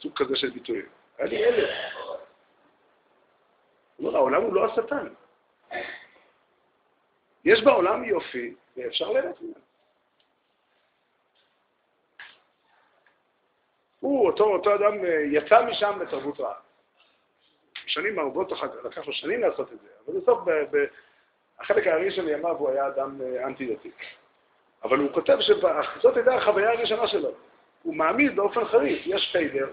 סוג 0.00 0.12
כזה 0.16 0.36
של 0.36 0.50
ביטויים. 0.50 0.86
היה 1.18 1.26
לי 1.26 1.44
אלף. 1.44 1.70
הוא 3.96 4.06
אומר, 4.08 4.16
העולם 4.18 4.42
הוא 4.42 4.54
לא 4.54 4.64
השטן. 4.64 5.08
יש 7.44 7.62
בעולם 7.62 8.04
יופי, 8.04 8.54
ואפשר 8.76 9.12
ליהנות 9.12 9.42
ממנו. 9.42 9.67
הוא, 14.00 14.26
אותו, 14.26 14.44
אותו 14.44 14.74
אדם, 14.74 15.04
אה, 15.04 15.22
יצא 15.26 15.64
משם 15.64 15.98
לתרבות 16.02 16.40
רעה. 16.40 16.54
שנים 17.86 18.18
ארוכות 18.18 18.52
לקח 18.84 19.06
לו 19.06 19.12
שנים 19.12 19.40
לעשות 19.40 19.72
את 19.72 19.78
זה, 19.80 19.88
אבל 20.06 20.20
בסוף, 20.20 20.38
החלק 21.60 21.86
הארי 21.86 22.10
של 22.10 22.28
ימיו 22.28 22.56
הוא 22.56 22.70
היה 22.70 22.86
אדם 22.86 23.20
אה, 23.22 23.46
אנטי-דתי. 23.46 23.90
אבל 24.84 24.98
הוא 24.98 25.12
כותב 25.12 25.36
שזאת 25.40 26.16
הייתה 26.16 26.34
החוויה 26.34 26.72
הראשונה 26.72 27.08
שלו. 27.08 27.30
הוא 27.82 27.94
מעמיד 27.94 28.36
באופן 28.36 28.64
חריף, 28.64 29.02
יש 29.06 29.28
חיידר, 29.32 29.68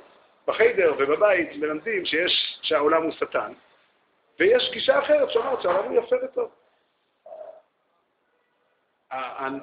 בחיידר 0.48 0.94
ובבית 0.98 1.56
מלמדים 1.56 2.06
שיש, 2.06 2.60
שהעולם 2.62 3.04
הוא 3.04 3.12
שטן, 3.12 3.54
ויש 4.40 4.70
גישה 4.74 5.00
אחרת 5.00 5.32
שאומרת 5.32 5.62
שהעולם 5.62 5.84
הוא 5.86 6.04
יפה 6.04 6.16
וטוב. 6.24 6.50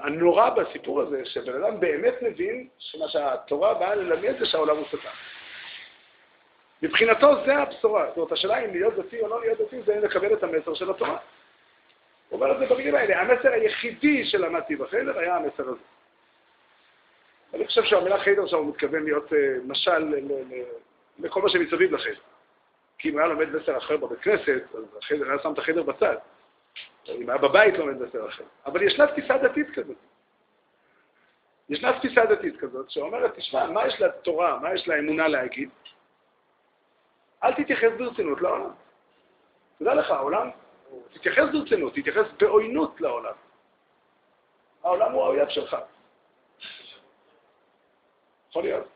הנורא 0.03 0.51
בסיפור 0.51 1.01
הזה, 1.01 1.25
שבן 1.25 1.63
אדם 1.63 1.81
באמת 1.81 2.15
מבין 2.23 2.69
שמה 2.79 3.09
שהתורה 3.09 3.75
באה 3.75 3.95
ללמד 3.95 4.39
זה 4.39 4.47
שהעולם 4.47 4.77
הוא 4.77 4.87
שטן. 4.87 5.09
מבחינתו 6.83 7.45
זה 7.47 7.57
הבשורה. 7.57 8.07
זאת 8.09 8.17
אומרת, 8.17 8.33
השאלה 8.33 8.65
אם 8.65 8.71
להיות 8.71 8.95
דתי 8.95 9.21
או 9.21 9.29
לא 9.29 9.41
להיות 9.41 9.61
דתי 9.61 9.83
זה 9.83 10.01
לקבל 10.01 10.33
את 10.33 10.43
המסר 10.43 10.75
של 10.75 10.91
התורה. 10.91 11.19
הוא 12.29 12.41
אומר 12.41 12.53
את 12.53 12.59
זה 12.59 12.75
במילים 12.75 12.95
האלה. 12.95 13.21
המסר 13.21 13.53
היחידי 13.53 14.25
שלמדתי 14.25 14.77
בחדר 14.77 15.19
היה 15.19 15.37
המסר 15.37 15.63
הזה. 15.63 15.83
אני 17.55 17.67
חושב 17.67 17.85
שהמילה 17.85 18.21
חדר 18.21 18.47
שם 18.47 18.69
מתכוון 18.69 19.05
להיות 19.05 19.33
אה, 19.33 19.39
משל 19.67 20.15
לכל 21.19 21.43
מה 21.43 21.49
שמסביב 21.49 21.95
לחדר. 21.95 22.15
כי 22.99 23.09
אם 23.09 23.19
היה 23.19 23.27
לומד 23.27 23.49
מסר 23.49 23.79
אחר 23.79 23.97
בבית 23.97 24.21
כנסת, 24.21 24.63
אז 24.75 24.85
החדר 24.99 25.31
היה 25.31 25.39
שם 25.43 25.53
את 25.53 25.59
החדר 25.59 25.83
בצד. 25.83 26.17
אם 27.09 27.31
היה 27.31 27.39
בבית 27.39 27.79
לומד 27.79 27.99
בסדר 27.99 28.29
אחר. 28.29 28.45
אבל 28.67 28.83
ישנה 28.83 29.07
תפיסה 29.07 29.39
דתית 29.39 29.71
כזאת. 29.75 29.97
ישנה 31.69 31.99
תפיסה 31.99 32.27
דתית 32.27 32.61
כזאת 32.61 32.91
שאומרת, 32.91 33.35
תשמע, 33.35 33.67
מה 33.67 33.87
יש 33.87 34.01
לתורה, 34.01 34.59
מה 34.59 34.75
יש 34.75 34.89
לאמונה 34.89 35.29
להגיד? 35.29 35.71
אל 37.45 37.55
תתייחס 37.55 37.91
ברצינות 37.99 38.41
לעולם. 38.41 38.71
תדע 39.79 39.95
לך, 39.95 40.11
העולם, 40.11 40.51
תתייחס 41.13 41.45
ברצינות, 41.53 41.95
תתייחס 41.95 42.27
בעוינות 42.41 43.01
לעולם. 43.01 43.35
העולם 44.83 45.13
הוא 45.13 45.25
האויב 45.25 45.49
שלך. 45.49 45.77
יכול 48.49 48.63
להיות. 48.63 48.87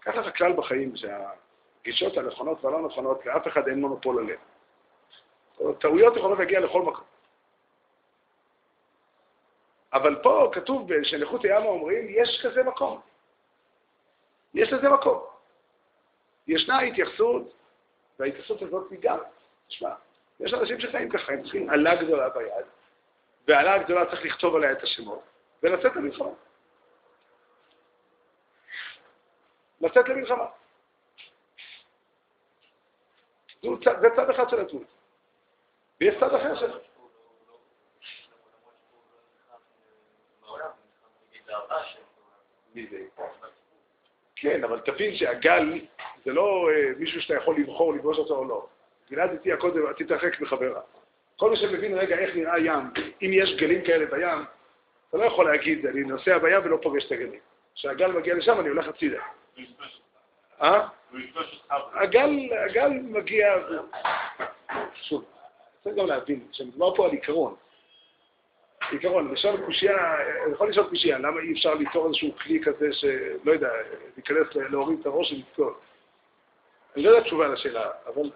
קח 0.00 0.14
לך 0.14 0.36
כלל 0.36 0.52
בחיים 0.52 0.92
שהגישות 0.96 2.16
הנכונות 2.16 2.64
והלא 2.64 2.86
נכונות, 2.86 3.26
לאף 3.26 3.46
אחד 3.46 3.68
אין 3.68 3.80
מונופול 3.80 4.18
עליהן. 4.18 4.38
טעויות 5.80 6.16
יכולות 6.16 6.38
להגיע 6.38 6.60
לכל 6.60 6.82
מקום. 6.82 7.04
אבל 9.92 10.22
פה 10.22 10.50
כתוב 10.52 10.88
שנכות 11.02 11.44
הימה 11.44 11.66
אומרים, 11.66 12.06
יש 12.08 12.46
כזה 12.46 12.62
מקום. 12.62 13.00
יש 14.54 14.72
לזה 14.72 14.88
מקום. 14.88 15.20
ישנה 16.46 16.80
התייחסות, 16.80 17.54
וההתייחסות 18.18 18.62
הזאת 18.62 18.90
היא 18.90 18.98
גם, 19.02 19.18
תשמע, 19.68 19.94
יש 20.40 20.54
אנשים 20.54 20.80
שחיים 20.80 21.10
ככה, 21.10 21.32
הם 21.32 21.42
צריכים 21.42 21.70
עלה 21.70 22.02
גדולה 22.02 22.28
ביד, 22.28 22.66
ועלה 23.48 23.74
הגדולה 23.74 24.10
צריך 24.10 24.24
לכתוב 24.24 24.56
עליה 24.56 24.72
את 24.72 24.82
השמות, 24.82 25.22
ולצאת 25.62 25.96
למלחמה. 25.96 26.30
לצאת 29.80 30.08
למלחמה. 30.08 30.46
זה 33.62 34.08
צד 34.16 34.30
אחד 34.30 34.48
של 34.48 34.60
התמונה. 34.60 34.86
ויש 36.02 36.14
צד 36.20 36.34
אחר 36.34 36.54
של... 36.54 36.70
כן, 44.36 44.64
אבל 44.64 44.80
תבין 44.80 45.16
שהגל 45.16 45.80
זה 46.24 46.32
לא 46.32 46.70
אה, 46.70 46.92
מישהו 46.98 47.22
שאתה 47.22 47.34
יכול 47.34 47.56
לבחור 47.58 47.94
לפגוש 47.94 48.18
אותו 48.18 48.36
או 48.36 48.44
לא. 48.44 48.66
גלעד 49.10 49.34
הציע 49.34 49.56
קודם, 49.56 49.92
תתרחק 49.92 50.40
מחברה. 50.40 50.80
כל 51.36 51.50
מי 51.50 51.56
שמבין 51.56 51.98
רגע 51.98 52.18
איך 52.18 52.36
נראה 52.36 52.58
ים, 52.58 52.90
אם 53.22 53.30
יש 53.32 53.56
גלים 53.56 53.84
כאלה 53.84 54.06
בים, 54.06 54.44
אתה 55.08 55.16
לא 55.16 55.24
יכול 55.24 55.50
להגיד, 55.50 55.86
אני 55.86 56.00
נוסע 56.00 56.38
בים 56.38 56.60
ולא 56.64 56.78
פוגש 56.82 57.06
את 57.06 57.12
הגלים. 57.12 57.40
כשהגל 57.74 58.12
מגיע 58.12 58.34
לשם, 58.34 58.60
אני 58.60 58.68
הולך 58.68 58.88
הצידה. 58.88 59.22
אה? 60.62 60.88
הגל 62.52 62.88
מגיע... 63.02 63.56
שוב, 64.94 65.24
צריך 65.84 65.96
גם 65.96 66.06
להבין 66.06 66.46
שמדובר 66.52 66.94
פה 66.96 67.04
על 67.04 67.10
עיקרון. 67.10 67.54
עיקרון, 68.90 69.32
לשאול 69.32 69.64
קושייה, 69.66 70.16
יכול 70.52 70.68
לשאול 70.68 70.88
קושייה, 70.88 71.18
למה 71.18 71.40
אי 71.40 71.52
אפשר 71.52 71.74
ליצור 71.74 72.06
איזשהו 72.06 72.32
כלי 72.42 72.60
כזה 72.64 72.92
שלא 72.92 73.52
יודע, 73.52 73.70
להיכנס, 74.16 74.54
להוריד 74.54 75.00
את 75.00 75.06
הראש 75.06 75.32
ולתקול? 75.32 75.74
אני 76.94 77.02
לא 77.02 77.10
יודע 77.10 77.22
תשובה 77.22 77.48
לשאלה, 77.48 77.90
אבל 78.06 78.30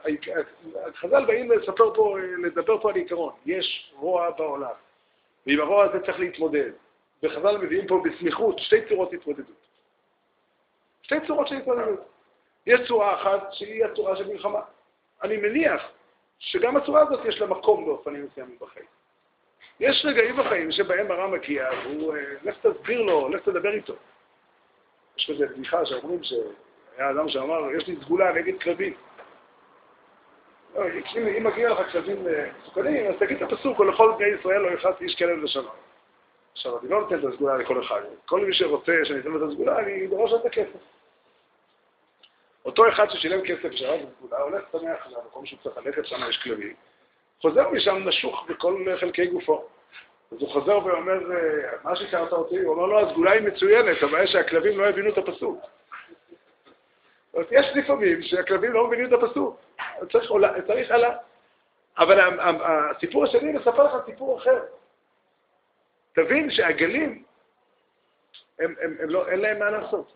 חז"ל 0.95 1.25
באים 1.25 1.51
לספר 1.51 1.95
פה, 1.95 2.19
לדבר 2.45 2.81
פה 2.81 2.91
על 2.91 2.97
עיקרון. 2.97 3.33
יש 3.47 3.93
רוע 3.97 4.31
בעולם, 4.31 4.71
ועם 5.47 5.61
הרוע 5.61 5.85
הזה 5.85 6.01
צריך 6.07 6.21
להתמודד. 6.21 6.71
וחז"ל 7.23 7.59
מביאים 7.59 7.87
פה 7.87 8.03
בסמיכות 8.05 8.59
שתי 8.59 8.77
צורות 8.89 9.13
התמודדות. 9.13 9.57
שתי 11.03 11.15
צורות 11.27 11.49
של 11.49 11.55
התמודדות. 11.55 12.01
יש 12.67 12.81
צורה 12.89 13.15
אחת 13.15 13.53
שהיא 13.53 13.85
הצורה 13.85 14.17
של 14.17 14.29
מלחמה. 14.29 14.61
אני 15.23 15.37
מניח 15.37 15.83
שגם 16.39 16.77
הצורה 16.77 17.03
הזאת 17.03 17.25
יש 17.25 17.41
לה 17.41 17.47
מקום 17.47 17.87
באופנים 17.87 18.27
מסוימים 18.27 18.57
בחיים. 18.61 18.87
יש 19.81 20.05
רגעים 20.09 20.37
בחיים 20.37 20.73
שבהם 20.73 21.11
הרע 21.11 21.27
מגיע, 21.27 21.69
והוא, 21.85 22.17
אה, 22.17 22.23
לך 22.43 22.57
תסביר 22.67 23.03
לו, 23.03 23.29
לך 23.29 23.43
תדבר 23.43 23.73
איתו. 23.73 23.95
יש 25.19 25.31
כזה 25.31 25.47
בדיחה 25.47 25.87
שאומרים 25.87 26.23
שהיה 26.23 27.11
אדם 27.11 27.29
שאמר, 27.29 27.75
יש 27.77 27.87
לי 27.87 27.97
סגולה 28.03 28.33
נגד 28.33 28.63
כלבים. 28.63 28.95
לא, 30.75 30.83
אם 31.17 31.45
מגיע 31.47 31.71
לך 31.71 31.93
כלבים 31.93 32.27
אה, 32.27 32.51
מסוכנים, 32.63 33.07
אז 33.07 33.15
תגיד 33.19 33.43
את 33.43 33.53
הפסוק, 33.53 33.81
ולכל 33.81 34.13
בני 34.19 34.27
ישראל 34.27 34.59
לא 34.59 34.71
יכעס 34.71 34.95
איש 35.01 35.17
כלב 35.19 35.39
לשלום. 35.39 35.75
עכשיו, 36.53 36.79
אני 36.79 36.89
לא 36.89 37.01
נותן 37.01 37.19
את 37.19 37.25
הסגולה 37.25 37.57
לכל 37.57 37.81
אחד. 37.81 38.01
כל 38.27 38.47
מי 38.47 38.55
שרוצה 38.55 38.93
שאני 39.05 39.21
אתן 39.21 39.29
לו 39.29 39.45
את 39.45 39.51
הסגולה, 39.51 39.79
אני 39.79 40.07
דורש 40.07 40.33
את 40.33 40.47
הכסף. 40.47 40.96
אותו 42.67 42.89
אחד 42.89 43.11
ששילם 43.11 43.41
כסף 43.41 43.73
שרב 43.73 44.01
בסגולה, 44.01 44.43
הולך 44.43 44.65
שמח 44.73 45.07
למקום 45.07 45.47
שהוא 45.47 45.59
צריך 45.63 45.77
ללכת, 45.77 46.07
שם 46.07 46.17
יש 46.29 46.43
כלבים. 46.43 46.75
חוזר 47.41 47.71
משם 47.71 48.09
נשוך 48.09 48.47
בכל 48.49 48.85
חלקי 49.01 49.27
גופו. 49.27 49.65
אז 50.33 50.39
הוא 50.41 50.49
חוזר 50.49 50.79
ואומר, 50.85 51.19
מה 51.85 51.97
שהכרת 51.97 52.33
אותי? 52.33 52.59
הוא 52.59 52.75
אומר 52.75 52.87
לו, 52.87 53.09
הסגולה 53.09 53.33
היא 53.33 53.43
מצוינת, 53.43 54.03
הבעיה 54.03 54.27
שהכלבים 54.27 54.79
לא 54.79 54.89
הבינו 54.89 55.09
את 55.09 55.19
הפסוק. 55.19 55.61
יש 57.51 57.67
לפעמים 57.75 58.23
שהכלבים 58.23 58.73
לא 58.73 58.87
מבינים 58.87 59.07
את 59.07 59.23
הפסוק, 59.23 59.61
צריך, 60.13 60.31
צריך 60.67 60.91
עלה. 60.91 61.17
אבל 61.99 62.41
הסיפור 62.41 63.25
השני 63.25 63.53
מספר 63.53 63.83
לך 63.85 64.05
סיפור 64.07 64.39
אחר. 64.39 64.63
תבין 66.13 66.51
שהגלים, 66.51 67.23
הם, 68.59 68.75
הם, 68.81 68.97
הם 69.01 69.11
לא, 69.11 69.29
אין 69.29 69.41
להם 69.41 69.59
מה 69.59 69.71
לעשות. 69.71 70.13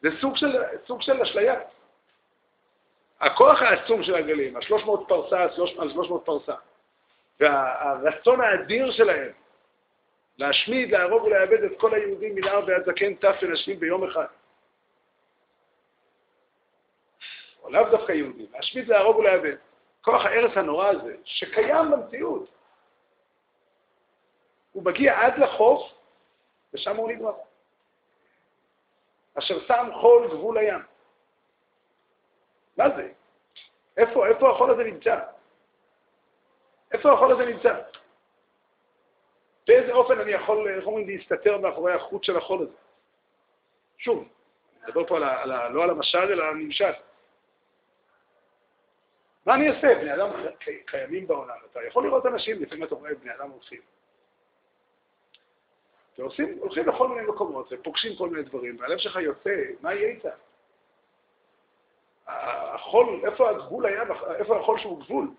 זה 0.00 0.08
סוג 0.20 0.36
של, 0.36 0.62
סוג 0.86 1.02
של 1.02 1.22
אשליה. 1.22 1.60
הכוח 3.20 3.62
העצום 3.62 4.02
של 4.02 4.14
הגלים, 4.14 4.56
ה-300 4.56 5.08
פרסה 5.08 5.42
על 5.78 5.90
300 5.92 6.24
פרסה, 6.24 6.54
והרצון 7.40 8.40
האדיר 8.40 8.92
שלהם 8.92 9.32
להשמיד, 10.38 10.90
להרוג 10.90 11.24
ולאבד 11.24 11.64
את 11.64 11.80
כל 11.80 11.94
היהודים 11.94 12.34
מנהר 12.34 12.64
ועד 12.66 12.84
זקן 12.86 13.14
טף 13.14 13.36
ונשים 13.42 13.80
ביום 13.80 14.04
אחד. 14.04 14.26
או 17.62 17.70
לאו 17.70 17.90
דווקא 17.90 18.12
יהודים, 18.12 18.46
להשמיד, 18.54 18.88
להרוג 18.88 19.16
ולאבד. 19.16 19.56
כוח 20.00 20.24
ההרס 20.24 20.56
הנורא 20.56 20.88
הזה, 20.88 21.16
שקיים 21.24 21.90
במציאות, 21.90 22.48
הוא 24.72 24.84
מגיע 24.84 25.20
עד 25.20 25.38
לחוף, 25.38 25.92
ושם 26.74 26.96
הוא 26.96 27.12
נגמר. 27.12 27.32
אשר 29.38 29.66
שם 29.66 29.88
חול 30.00 30.28
גבול 30.28 30.58
הים. 30.58 30.82
מה 32.76 32.96
זה? 32.96 33.08
איפה, 33.96 34.26
איפה 34.26 34.50
החול 34.50 34.70
הזה 34.70 34.84
נמצא? 34.84 35.20
איפה 36.92 37.12
החול 37.12 37.32
הזה 37.32 37.46
נמצא? 37.46 37.80
באיזה 39.66 39.92
אופן 39.92 40.20
אני 40.20 40.32
יכול, 40.32 40.68
איך 40.68 40.86
אומרים, 40.86 41.08
להסתתר 41.08 41.58
מאחורי 41.58 41.92
החוט 41.92 42.24
של 42.24 42.36
החול 42.36 42.62
הזה? 42.62 42.76
שוב, 43.98 44.18
אני 44.18 44.90
מדבר 44.90 45.06
פה 45.06 45.16
על 45.16 45.22
ה, 45.22 45.42
על 45.42 45.52
ה, 45.52 45.68
לא 45.68 45.82
על 45.82 45.90
המשל, 45.90 46.18
אלא 46.18 46.44
על 46.44 46.50
הנמשל. 46.50 46.92
מה 49.46 49.54
אני 49.54 49.68
אעשה? 49.70 49.94
בני 49.94 50.14
אדם 50.14 50.30
קיימים 50.86 51.26
בעולם. 51.26 51.56
אתה 51.70 51.82
יכול 51.82 52.06
לראות 52.06 52.26
אנשים, 52.26 52.62
לפעמים 52.62 52.84
אתה 52.84 52.94
רואה 52.94 53.14
בני 53.14 53.34
אדם 53.34 53.50
הולכים. 53.50 53.80
ועושים, 56.18 56.58
הולכים 56.58 56.88
לכל 56.88 57.08
מיני 57.08 57.26
מקומות 57.26 57.68
ופוגשים 57.70 58.16
כל 58.16 58.28
מיני 58.28 58.42
דברים, 58.42 58.80
והלב 58.80 58.98
שלך 58.98 59.16
יוצא, 59.16 59.54
מה 59.80 59.94
יהיה 59.94 60.08
איתה? 60.08 60.28
החול, 62.26 63.20
איפה 63.24 63.50
הגבול 63.50 63.86
היה, 63.86 64.02
איפה 64.38 64.60
החול 64.60 64.78
שהוא 64.78 65.00
גבול? 65.00 65.30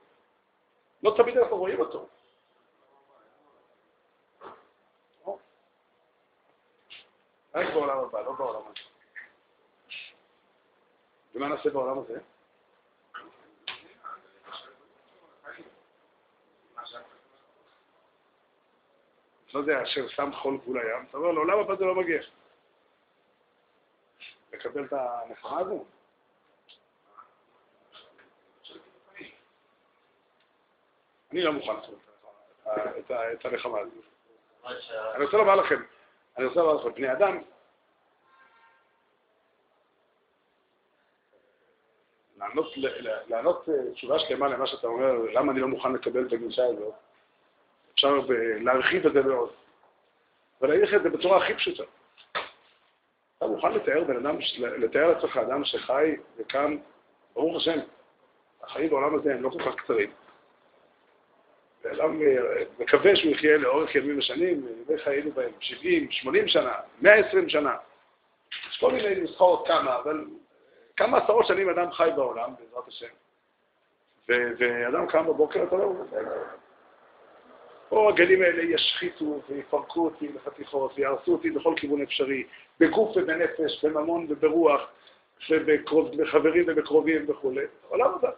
לא 1.04 1.13
תמיד 1.18 1.38
אנחנו 1.38 1.58
רואים 1.58 1.80
אותו. 1.80 2.08
רק 7.56 7.74
בעולם 7.74 7.98
הבא, 7.98 8.22
לא 8.22 8.32
בעולם 8.32 8.62
הזה. 8.62 8.80
ומה 11.36 11.48
נעשה 11.48 11.70
בעולם 11.70 12.00
הזה? 12.00 12.20
לא 19.58 19.62
יודע, 19.62 19.84
אשר 19.84 20.08
שם 20.08 20.32
חול 20.34 20.58
גבול 20.58 20.80
הים, 20.80 21.06
אתה 21.10 21.17
אומר, 21.17 21.32
לעולם 21.32 21.60
הבא 21.60 21.76
זה 21.76 21.86
לא 21.86 21.96
מגיע. 21.96 22.22
לקבל 24.54 24.86
את 24.86 24.93
הנחמה 24.93 25.60
הזו? 25.60 25.86
אני 31.32 31.41
לא 31.43 31.54
מוכן 31.54 31.74
לעשות 31.74 32.00
את 33.08 33.46
הנחמה 33.46 33.80
הזו. 33.80 34.02
אני 35.15 35.26
רוצה 35.26 35.38
לומר 35.38 35.56
לכם, 35.56 35.84
אני 36.38 36.46
רוצה 36.46 36.60
לומר 36.60 36.74
לכם, 36.74 36.93
בני 36.93 37.12
אדם, 37.12 37.41
לענות 43.28 43.70
אה, 43.70 43.93
תשובה 43.93 44.20
שלמה 44.20 44.48
למה 44.48 44.67
שאתה 44.67 44.88
אומר, 44.88 45.12
למה 45.34 45.52
אני 45.52 45.60
לא 45.60 45.67
מוכן 45.67 45.93
לקבל 45.93 46.28
את 46.28 46.34
הגישה 46.34 46.65
הזאת, 46.65 46.93
אפשר 47.98 48.20
להרחיב 48.60 49.06
את 49.06 49.14
זה 49.14 49.22
מאוד. 49.22 49.50
ולהגיד 50.62 50.84
לך 50.84 50.94
את 50.94 51.04
זה 51.04 51.10
בצורה 51.10 51.38
הכי 51.38 51.54
פשוטה. 51.54 51.84
אתה 53.38 53.48
מוכן 53.48 53.74
לתאר 53.74 54.04
בן 54.04 54.16
אדם, 54.16 54.38
לתאר 54.60 55.08
לעצמך 55.08 55.38
אדם 55.38 55.66
שחי 55.66 56.16
וכאן, 56.38 56.78
ברוך 57.34 57.58
השם, 57.58 57.80
החיים 58.64 58.90
בעולם 58.90 59.16
הזה 59.16 59.34
הם 59.34 59.44
לא 59.44 59.50
כל 59.50 59.60
כך 59.60 59.76
קצרים. 59.76 60.12
אדם 61.94 62.22
אה, 62.22 62.64
מקווה 62.80 63.16
שהוא 63.16 63.32
יחיה 63.32 63.58
לאורך 63.58 63.96
ימים 63.96 64.18
ושנים, 64.18 64.68
ימי 64.90 65.00
חיינו 65.00 65.32
בהם 65.32 65.52
70, 65.60 66.12
80 66.12 66.48
שנה, 66.48 66.74
120 67.02 67.50
שנה. 67.50 67.76
יש 68.72 68.78
כל 68.80 68.92
מיני 68.92 69.16
נוסחאות 69.22 69.68
כמה, 69.68 69.96
אבל 69.96 70.26
כמה 70.98 71.18
עשרות 71.18 71.48
שנים 71.48 71.70
אדם 71.70 71.92
חי 71.92 72.10
בעולם, 72.16 72.54
בעזרת 72.60 72.88
השם. 72.88 73.08
ואדם 74.28 75.08
קם 75.08 75.28
בבוקר, 75.28 75.64
אתה 75.64 75.76
לא... 75.76 75.94
או 77.91 78.10
הגלים 78.10 78.41
האלה 78.41 78.63
ישחיתו 78.63 79.41
ויפרקו 79.50 80.06
אותי 80.06 80.28
לחתיכות 80.36 80.91
ויהרסו 80.95 81.32
אותי 81.32 81.52
בכל 81.52 81.73
כיוון 81.78 82.02
אפשרי, 82.02 82.43
בגוף 82.80 83.17
ובנפש, 83.17 83.86
בממון 83.86 84.26
וברוח, 84.30 84.82
ובחברים 85.50 86.65
ובקרובים 86.67 87.26
וכולי. 87.30 87.65
עולם 87.88 88.13
הבא. 88.13 88.32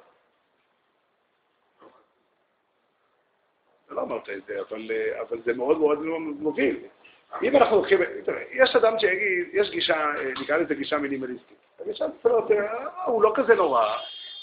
לא 3.90 4.02
אמרת 4.02 4.30
את 4.30 4.46
זה, 4.46 4.60
אבל, 4.70 4.92
אבל 5.22 5.42
זה 5.42 5.54
מאוד 5.54 5.78
מאוד 5.78 6.00
מוביל. 6.40 6.78
אם 7.44 7.56
אנחנו 7.56 7.76
לוקחים, 7.76 8.00
יש 8.52 8.76
אדם 8.76 9.00
שיגיד, 9.00 9.48
יש 9.54 9.70
גישה, 9.70 10.12
נקרא 10.42 10.58
לזה 10.58 10.76
גישה 10.76 10.98
מינימליסטית. 10.98 11.58
הגישה 11.80 12.06
הזאת, 12.06 12.52
הוא 13.06 13.24
לא 13.24 13.34
כזה 13.36 13.56
נורא, 13.56 13.98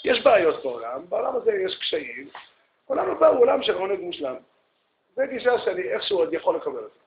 יש 0.05 0.23
בעיות 0.23 0.63
בעולם, 0.63 1.01
בעולם 1.09 1.35
הזה 1.35 1.51
יש 1.65 1.77
קשיים, 1.79 2.29
העולם 2.89 3.09
הבא 3.09 3.27
הוא 3.27 3.39
עולם 3.39 3.63
של 3.63 3.73
עונג 3.73 3.99
מושלם. 3.99 4.35
זו 5.17 5.23
גישה 5.29 5.59
שאני 5.59 5.81
איכשהו 5.81 6.17
עוד 6.17 6.33
יכול 6.33 6.55
לקבל 6.55 6.83
אותה. 6.83 6.99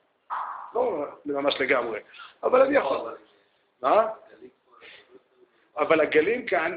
לא 0.75 1.07
ממש 1.25 1.61
לגמרי, 1.61 2.01
אבל 2.43 2.63
אני 2.63 2.77
יכול. 2.77 3.17
מה? 3.83 4.07
אבל 5.77 6.01
הגלים 6.01 6.47
כאן, 6.47 6.77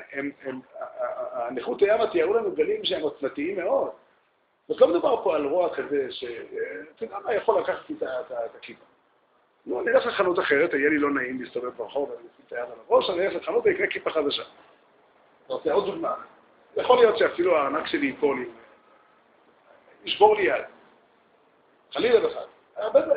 הנכות 1.31 1.81
הימה 1.81 2.11
תיארו 2.11 2.33
לנו 2.33 2.51
גלים 2.51 2.85
שהם 2.85 3.01
עוצמתיים 3.01 3.57
מאוד. 3.57 3.91
זאת 4.67 4.81
לא 4.81 4.87
מדובר 4.87 5.23
פה 5.23 5.35
על 5.35 5.45
רוע 5.45 5.75
כזה, 5.75 6.07
שאתה 6.11 7.03
יודע 7.03 7.19
מה, 7.19 7.33
יכול 7.33 7.61
לקחת 7.61 7.89
לי 7.89 7.95
את 8.01 8.55
הכיפה. 8.55 8.85
נו, 9.65 9.81
אני 9.81 9.91
אלך 9.91 10.05
לחנות 10.05 10.39
אחרת, 10.39 10.73
יהיה 10.73 10.89
לי 10.89 10.97
לא 10.97 11.11
נעים 11.11 11.41
להסתובב 11.41 11.69
ברחוב, 11.69 12.11
אני 12.11 12.19
אשים 12.19 12.45
את 12.47 12.51
היד 12.51 12.61
על 12.61 12.79
הראש, 12.87 13.09
אני 13.09 13.27
אלך 13.27 13.35
לחנות 13.35 13.65
ואקנה 13.65 13.87
כיפה 13.87 14.09
חדשה. 14.09 14.43
אתה 15.45 15.53
רוצה 15.53 15.73
עוד 15.73 15.85
דוגמה? 15.85 16.15
יכול 16.77 16.97
להיות 16.97 17.17
שאפילו 17.17 17.57
הארנק 17.57 17.87
שלי 17.87 18.05
ייפול 18.05 18.39
לי, 18.39 18.49
ישבור 20.05 20.35
לי 20.35 20.41
יד. 20.43 20.72
חלילה 21.93 22.27
וחד. 22.27 22.45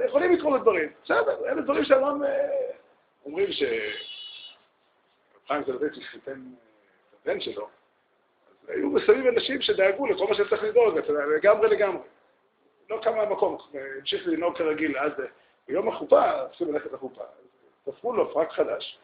יכולים 0.04 0.32
לקרות 0.32 0.60
דברים. 0.60 0.88
בסדר, 1.04 1.48
אלה 1.48 1.62
דברים 1.62 1.84
שאדם 1.84 2.22
אומרים 3.24 3.52
ש... 3.52 3.62
חיים 5.46 5.64
זלוויץ' 5.64 5.98
חיתן 6.10 6.40
את 7.10 7.16
הבן 7.22 7.40
שלו, 7.40 7.68
אז 8.50 8.70
היו 8.70 8.90
מסביב 8.90 9.26
אנשים 9.26 9.62
שדאגו 9.62 10.06
לכל 10.06 10.26
מה 10.26 10.34
שצריך 10.34 10.62
לדאוג, 10.62 10.98
לגמרי 11.36 11.68
לגמרי. 11.68 12.02
לא 12.90 12.98
קם 13.02 13.16
מהמקום, 13.16 13.58
המשיך 13.98 14.26
לנהוג 14.26 14.56
כרגיל 14.56 14.98
עד 14.98 15.12
ביום 15.68 15.88
החופה, 15.88 16.48
צריכים 16.48 16.72
ללכת 16.74 16.92
לחופה. 16.92 17.24
תפרו 17.84 18.12
לו 18.12 18.34
פרק 18.34 18.52
חדש. 18.52 18.98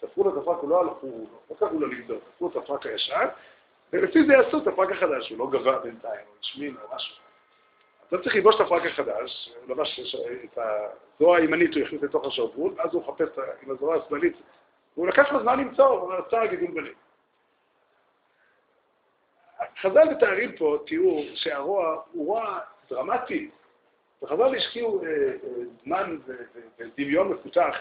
תפרו 0.00 0.24
לו 0.24 0.32
את 0.32 0.42
הפרק, 0.42 0.58
הוא 0.58 0.70
לא 0.70 0.80
הלכו, 0.80 1.26
לא 1.50 1.56
קראו 1.56 1.80
לו 1.80 1.86
לבדוק, 1.86 2.22
תפרו 2.34 2.48
את 2.48 2.56
הפרק 2.56 2.86
הישן, 2.86 3.26
ולפי 3.92 4.26
זה 4.26 4.32
יעשו 4.32 4.58
את 4.58 4.66
הפרק 4.66 4.90
החדש, 4.90 5.30
הוא 5.30 5.38
לא 5.38 5.50
גבה 5.50 5.78
בינתיים, 5.78 6.26
או 6.28 6.34
השמין 6.40 6.76
או 6.82 6.96
משהו. 6.96 7.21
אתה 8.14 8.22
צריך 8.22 8.34
ללבוש 8.34 8.54
את 8.54 8.60
הפרק 8.60 8.86
החדש, 8.86 9.52
הוא 9.66 9.76
לבש 9.76 10.16
את 10.44 10.58
הזרוע 10.58 11.38
הימנית, 11.38 11.74
הוא 11.74 11.82
הכניס 11.82 12.02
לתוך 12.02 12.26
השרוול, 12.26 12.74
ואז 12.76 12.94
הוא 12.94 13.02
מחפש 13.02 13.38
עם 13.62 13.70
הזרוע 13.70 13.96
השמאלית, 13.96 14.36
והוא 14.96 15.08
לקח 15.08 15.32
לו 15.32 15.40
זמן 15.40 15.58
למצוא, 15.58 15.86
הוא 15.86 16.12
רצה 16.12 16.46
גידול 16.46 16.70
בלב. 16.70 16.94
חז"ל 19.80 20.04
מתארים 20.10 20.56
פה 20.56 20.78
תיאור 20.86 21.24
שהרוע 21.34 22.02
הוא 22.12 22.26
רוע 22.26 22.58
דרמטי, 22.90 23.50
וחז"ל 24.22 24.54
השקיעו 24.56 25.04
אה, 25.04 25.08
אה, 25.08 25.32
זמן 25.84 26.18
ודמיון 26.78 27.28
מפותח 27.28 27.76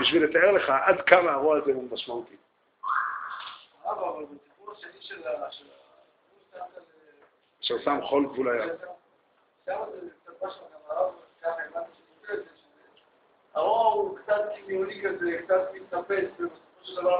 בשביל 0.00 0.24
לתאר 0.24 0.52
לך 0.52 0.72
עד 0.84 1.00
כמה 1.00 1.30
הרוע 1.30 1.58
הזה 1.58 1.72
הוא 1.72 1.88
משמעותי. 1.92 2.36
אשר 7.60 7.78
שם 7.84 7.98
חול 8.02 8.26
גבול 8.26 8.48
הים. 8.48 8.70
הרוע 8.70 8.70
הוא 8.70 8.78
קצת 8.78 8.78
דמיוני 8.78 8.90
כזה, 8.90 8.90
קצת 8.90 8.90
מתנפץ, 8.90 9.05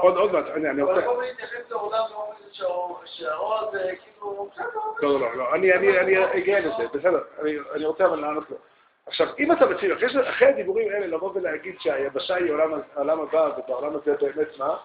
עוד, 0.01 0.17
עוד 0.17 0.31
מעט, 0.31 0.45
אני 0.47 0.81
רוצה... 0.81 1.05
אבל 1.05 1.17
מיני 1.17 1.31
להתייחס 1.31 1.69
לעולם 1.69 2.03
שהרוע 3.05 3.59
הזה 3.59 3.93
כאילו... 4.03 4.49
לא, 5.01 5.19
לא, 5.19 5.37
לא, 5.37 5.55
אני 5.55 6.37
אגיע 6.37 6.59
לזה, 6.59 6.87
בסדר, 6.93 7.23
אני 7.75 7.85
רוצה 7.85 8.05
אבל 8.05 8.19
לענות 8.19 8.49
לו. 8.49 8.57
עכשיו, 9.05 9.27
אם 9.39 9.51
אתה 9.51 9.65
מציב, 9.65 9.91
אחרי 10.29 10.47
הדיבורים 10.47 10.89
האלה, 10.93 11.07
לבוא 11.07 11.31
ולהגיד 11.33 11.75
שהיבשה 11.79 12.35
היא 12.35 12.51
עולם 12.95 13.21
הבא, 13.21 13.49
ובעולם 13.57 13.95
הזה 13.95 14.15
באמת 14.21 14.57
מה? 14.57 14.77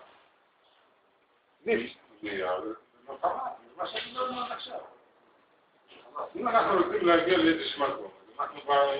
ניף. 1.66 1.90
אם 6.36 6.48
אנחנו 6.48 6.78
רוצים 6.78 7.06
להגיע 7.06 7.38
לאיזשהו 7.38 7.82
מקום, 7.82 8.10
אנחנו 8.40 8.60
כבר... 8.60 8.90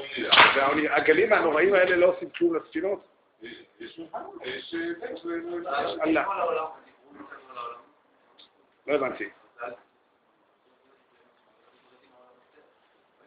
והגלים 0.56 1.32
הנוראים 1.32 1.74
האלה 1.74 1.96
לא 1.96 2.06
עושים 2.06 2.30
כלום 2.30 2.56
לספינות? 2.56 3.00
יש 3.42 4.00
אללה. 6.02 6.24
לא 8.86 8.94
הבנתי. 8.94 9.28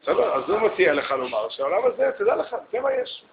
בסדר, 0.01 0.35
אז 0.35 0.49
הוא 0.49 0.59
מציע 0.59 0.93
לך 0.93 1.11
לומר 1.11 1.49
שהעולם 1.49 1.85
הזה, 1.85 2.11
תדע 2.17 2.35
לך, 2.35 2.55
זה 2.71 2.79
מה 2.79 2.93
יש. 2.93 3.25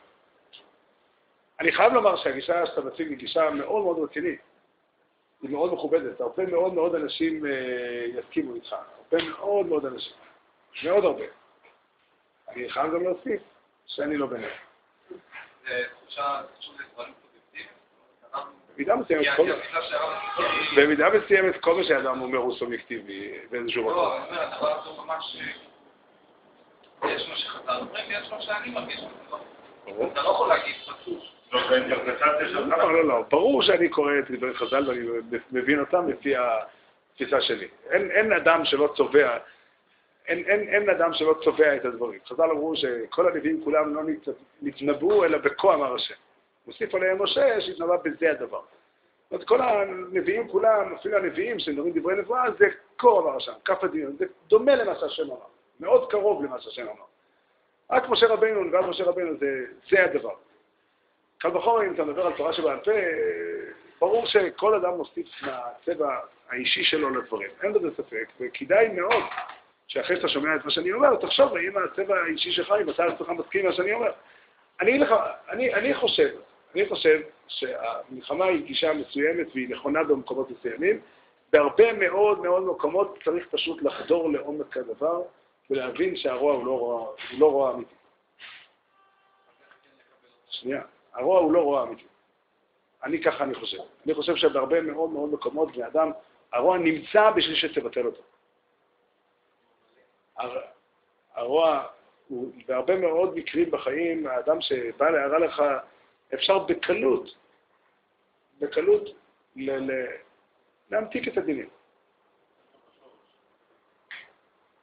אני 1.60 1.72
חייב 1.72 1.92
לומר 1.92 2.16
שהגישה 2.16 2.66
שאתה 2.66 2.80
מציג 2.80 3.08
היא 3.08 3.16
גישה 3.16 3.50
מאוד 3.50 3.82
מאוד 3.82 3.98
רצינית. 3.98 4.40
היא 5.42 5.50
מאוד 5.50 5.72
מכובדת. 5.72 6.20
הרבה 6.20 6.46
מאוד 6.46 6.74
מאוד 6.74 6.94
אנשים 6.94 7.44
יסכימו 8.18 8.54
איתך. 8.54 8.72
הרבה 8.72 9.24
מאוד 9.28 9.66
מאוד 9.66 9.86
אנשים. 9.86 10.12
מאוד 10.84 11.04
הרבה. 11.04 11.24
אני 12.48 12.70
חייב 12.70 12.94
גם 12.94 13.02
להוסיף 13.02 13.40
שאני 13.86 14.16
לא 14.16 14.26
ביניהם. 14.26 14.50
במידה 18.76 18.96
מסוימת, 18.96 19.26
במידה 20.76 21.10
מסוימת 21.10 21.60
כל 21.60 21.74
מה 21.74 21.84
שאדם 21.84 22.20
אומר 22.20 22.38
הוא 22.38 22.54
סובייקטיבי 22.56 23.38
באיזשהו 23.50 23.82
מקום. 23.82 23.96
לא, 23.96 24.16
אני 24.16 24.24
אומר, 24.26 24.44
אתה 24.44 25.02
ממש... 25.06 25.36
יש 27.08 27.28
מה 27.28 27.36
שחז"ל 27.36 27.76
אומרים 27.80 28.08
ויש 28.08 28.30
מה 28.30 28.42
שאני 28.42 28.70
מרגיש. 28.70 29.00
אתה 30.12 30.22
לא 30.22 30.28
יכול 30.28 30.48
להגיד 30.48 30.74
פסוק. 30.82 31.22
לא, 31.52 32.92
לא, 32.92 33.08
לא. 33.08 33.24
ברור 33.30 33.62
שאני 33.62 33.88
קורא 33.88 34.12
את 34.18 34.30
דברי 34.30 34.54
חז"ל 34.54 34.88
ואני 34.88 35.00
מבין 35.52 35.80
אותם 35.80 36.08
לפי 36.08 36.34
התפיסה 36.36 37.40
שלי. 37.40 37.68
אין 37.90 38.32
אדם 38.32 38.64
שלא 38.64 38.92
צובע, 38.96 39.38
אין 40.26 40.90
אדם 40.90 41.12
שלא 41.12 41.34
צובע 41.44 41.76
את 41.76 41.84
הדברים. 41.84 42.20
חז"ל 42.28 42.50
אמרו 42.50 42.76
שכל 42.76 43.28
הנביאים 43.28 43.64
כולם 43.64 43.94
לא 43.94 44.02
נתנבאו 44.62 45.24
אלא 45.24 45.38
בכה 45.38 45.74
אמר 45.74 45.94
השם. 45.94 46.14
מוסיף 46.66 46.94
עליהם 46.94 47.22
משה 47.22 47.60
שהתנבא 47.60 47.96
בזה 47.96 48.30
הדבר. 48.30 48.60
זאת 48.60 49.32
אומרת, 49.32 49.48
כל 49.48 49.60
הנביאים 49.60 50.48
כולם, 50.48 50.94
אפילו 50.94 51.16
הנביאים 51.16 51.58
שמדברים 51.58 51.92
דברי 51.98 52.16
נבואה, 52.16 52.44
זה 52.58 52.66
כה 52.98 53.08
אמר 53.08 53.36
השם, 53.36 53.52
כף 53.64 53.84
הדיון, 53.84 54.16
זה 54.16 54.24
דומה 54.48 54.74
למה 54.74 54.94
שהשם 54.94 55.22
אמר. 55.22 55.36
מאוד 55.80 56.10
קרוב 56.10 56.44
למה 56.44 56.60
שהשם 56.60 56.82
אמר. 56.82 57.04
רק 57.90 58.08
משה 58.08 58.26
רבינו, 58.26 58.64
נבואת 58.64 58.84
משה 58.84 59.04
רבינו, 59.04 59.36
זה, 59.36 59.64
זה 59.90 60.04
הדבר. 60.04 60.34
קל 61.38 61.56
וחומר, 61.56 61.86
אם 61.86 61.94
אתה 61.94 62.04
מדבר 62.04 62.26
על 62.26 62.32
תורה 62.32 62.52
שבעל 62.52 62.80
פה, 62.84 62.90
ברור 64.00 64.26
שכל 64.26 64.74
אדם 64.74 64.94
מוסיף 64.96 65.26
מהצבע 65.42 66.18
האישי 66.50 66.84
שלו 66.84 67.10
לדברים. 67.10 67.50
אין 67.62 67.72
בזה 67.72 67.90
ספק, 67.96 68.28
וכדאי 68.40 68.88
מאוד 68.88 69.22
שאחרי 69.92 70.16
שאתה 70.16 70.28
שומע 70.28 70.56
את 70.56 70.64
מה 70.64 70.70
שאני 70.70 70.92
אומר, 70.92 71.16
תחשוב 71.16 71.56
האם 71.56 71.72
הצבע 71.76 72.16
האישי 72.16 72.52
שלך, 72.52 72.74
אם 72.82 72.90
אתה 72.90 73.04
עצמך 73.04 73.28
מסכים 73.28 73.66
מה 73.66 73.72
שאני 73.72 73.92
אומר. 73.92 74.10
אני, 74.80 74.98
לך, 74.98 75.14
אני, 75.48 75.74
אני 75.74 75.94
חושב, 75.94 76.28
אני 76.74 76.88
חושב 76.88 77.20
שהמלחמה 77.48 78.44
היא 78.44 78.64
גישה 78.64 78.92
מסוימת 78.92 79.46
והיא 79.54 79.68
נכונה 79.68 80.04
במקומות 80.04 80.50
מסוימים. 80.50 81.00
בהרבה 81.52 81.92
מאוד 81.92 82.40
מאוד 82.40 82.62
מקומות 82.62 83.18
צריך 83.24 83.46
פשוט 83.50 83.82
לחדור 83.82 84.32
לעומק 84.32 84.76
הדבר 84.76 85.22
ולהבין 85.70 86.16
שהרוע 86.16 86.54
הוא 86.54 86.66
לא 86.66 86.78
רוע, 86.78 87.00
הוא 87.00 87.40
לא 87.40 87.52
רוע 87.52 87.74
אמיתי. 87.74 87.94
שנייה, 90.48 90.82
הרוע 91.14 91.40
הוא 91.40 91.52
לא 91.52 91.60
רוע 91.60 91.82
אמיתי. 91.82 92.06
אני 93.04 93.22
ככה 93.22 93.44
אני 93.44 93.54
חושב. 93.54 93.78
אני 94.06 94.14
חושב 94.14 94.36
שבהרבה 94.36 94.80
מאוד 94.80 95.10
מאוד 95.10 95.32
מקומות 95.32 95.72
בני 95.72 95.86
אדם, 95.86 96.10
הרוע 96.52 96.78
נמצא 96.78 97.30
בשביל 97.30 97.56
שתבטל 97.56 98.06
אותו. 98.06 98.22
הר... 100.42 100.60
הרוע 101.34 101.86
הוא 102.28 102.52
בהרבה 102.68 102.96
מאוד 102.96 103.34
מקרים 103.36 103.70
בחיים, 103.70 104.26
האדם 104.26 104.60
שבא 104.60 105.10
להראה 105.10 105.38
לך, 105.38 105.62
אפשר 106.34 106.58
בקלות, 106.58 107.34
בקלות 108.60 109.08
ל... 109.56 109.70
ל... 109.70 110.06
להמתיק 110.90 111.28
את 111.28 111.38
הדינים. 111.38 111.68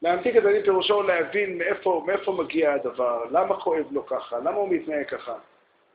להמתיק 0.01 0.36
את 0.36 0.45
הדין 0.45 0.64
פירושו 0.64 1.03
להבין 1.03 1.57
מאיפה, 1.57 2.03
מאיפה 2.07 2.32
מגיע 2.32 2.74
הדבר, 2.74 3.26
למה 3.32 3.62
כואב 3.62 3.86
לו 3.91 4.05
ככה, 4.05 4.38
למה 4.38 4.55
הוא 4.55 4.70
מתנהג 4.70 5.07
ככה, 5.07 5.36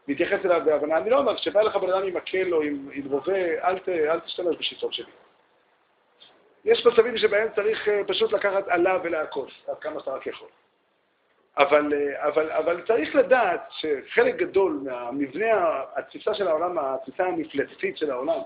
להתייחס 0.09 0.45
אליו 0.45 0.61
בהבנה. 0.65 0.97
אני 0.97 1.11
לא 1.11 1.19
אומר, 1.19 1.37
כשבא 1.37 1.63
לך 1.63 1.77
בן 1.77 1.91
אדם 1.91 2.07
עם 2.07 2.15
מקל 2.15 2.55
או 2.55 2.63
עם, 2.63 2.89
עם 2.93 3.11
רובה, 3.11 3.45
אל, 3.65 3.79
אל 3.89 4.21
תשתמש 4.21 4.57
בשיטות 4.57 4.93
שלי. 4.93 5.11
יש 6.65 6.87
מצבים 6.87 7.17
שבהם 7.17 7.49
צריך 7.55 7.89
אה, 7.89 8.01
פשוט 8.07 8.33
לקחת 8.33 8.69
עלה 8.69 8.99
ולעקוץ, 9.03 9.51
עד 9.69 9.79
כמה 9.79 10.01
שאתה 10.01 10.11
רק 10.11 10.27
יכול. 10.27 10.49
אבל, 11.59 11.93
אה, 11.95 12.29
אבל, 12.29 12.51
אבל 12.51 12.83
צריך 12.87 13.15
לדעת 13.15 13.69
שחלק 13.71 14.37
גדול 14.37 14.81
מהמבנה, 14.85 15.83
התפיסה 15.97 16.35
של 16.35 16.49
העולם, 16.49 16.79
התפיסה 16.79 17.25
המפלצתית 17.27 17.97
של 17.97 18.11
העולם, 18.11 18.41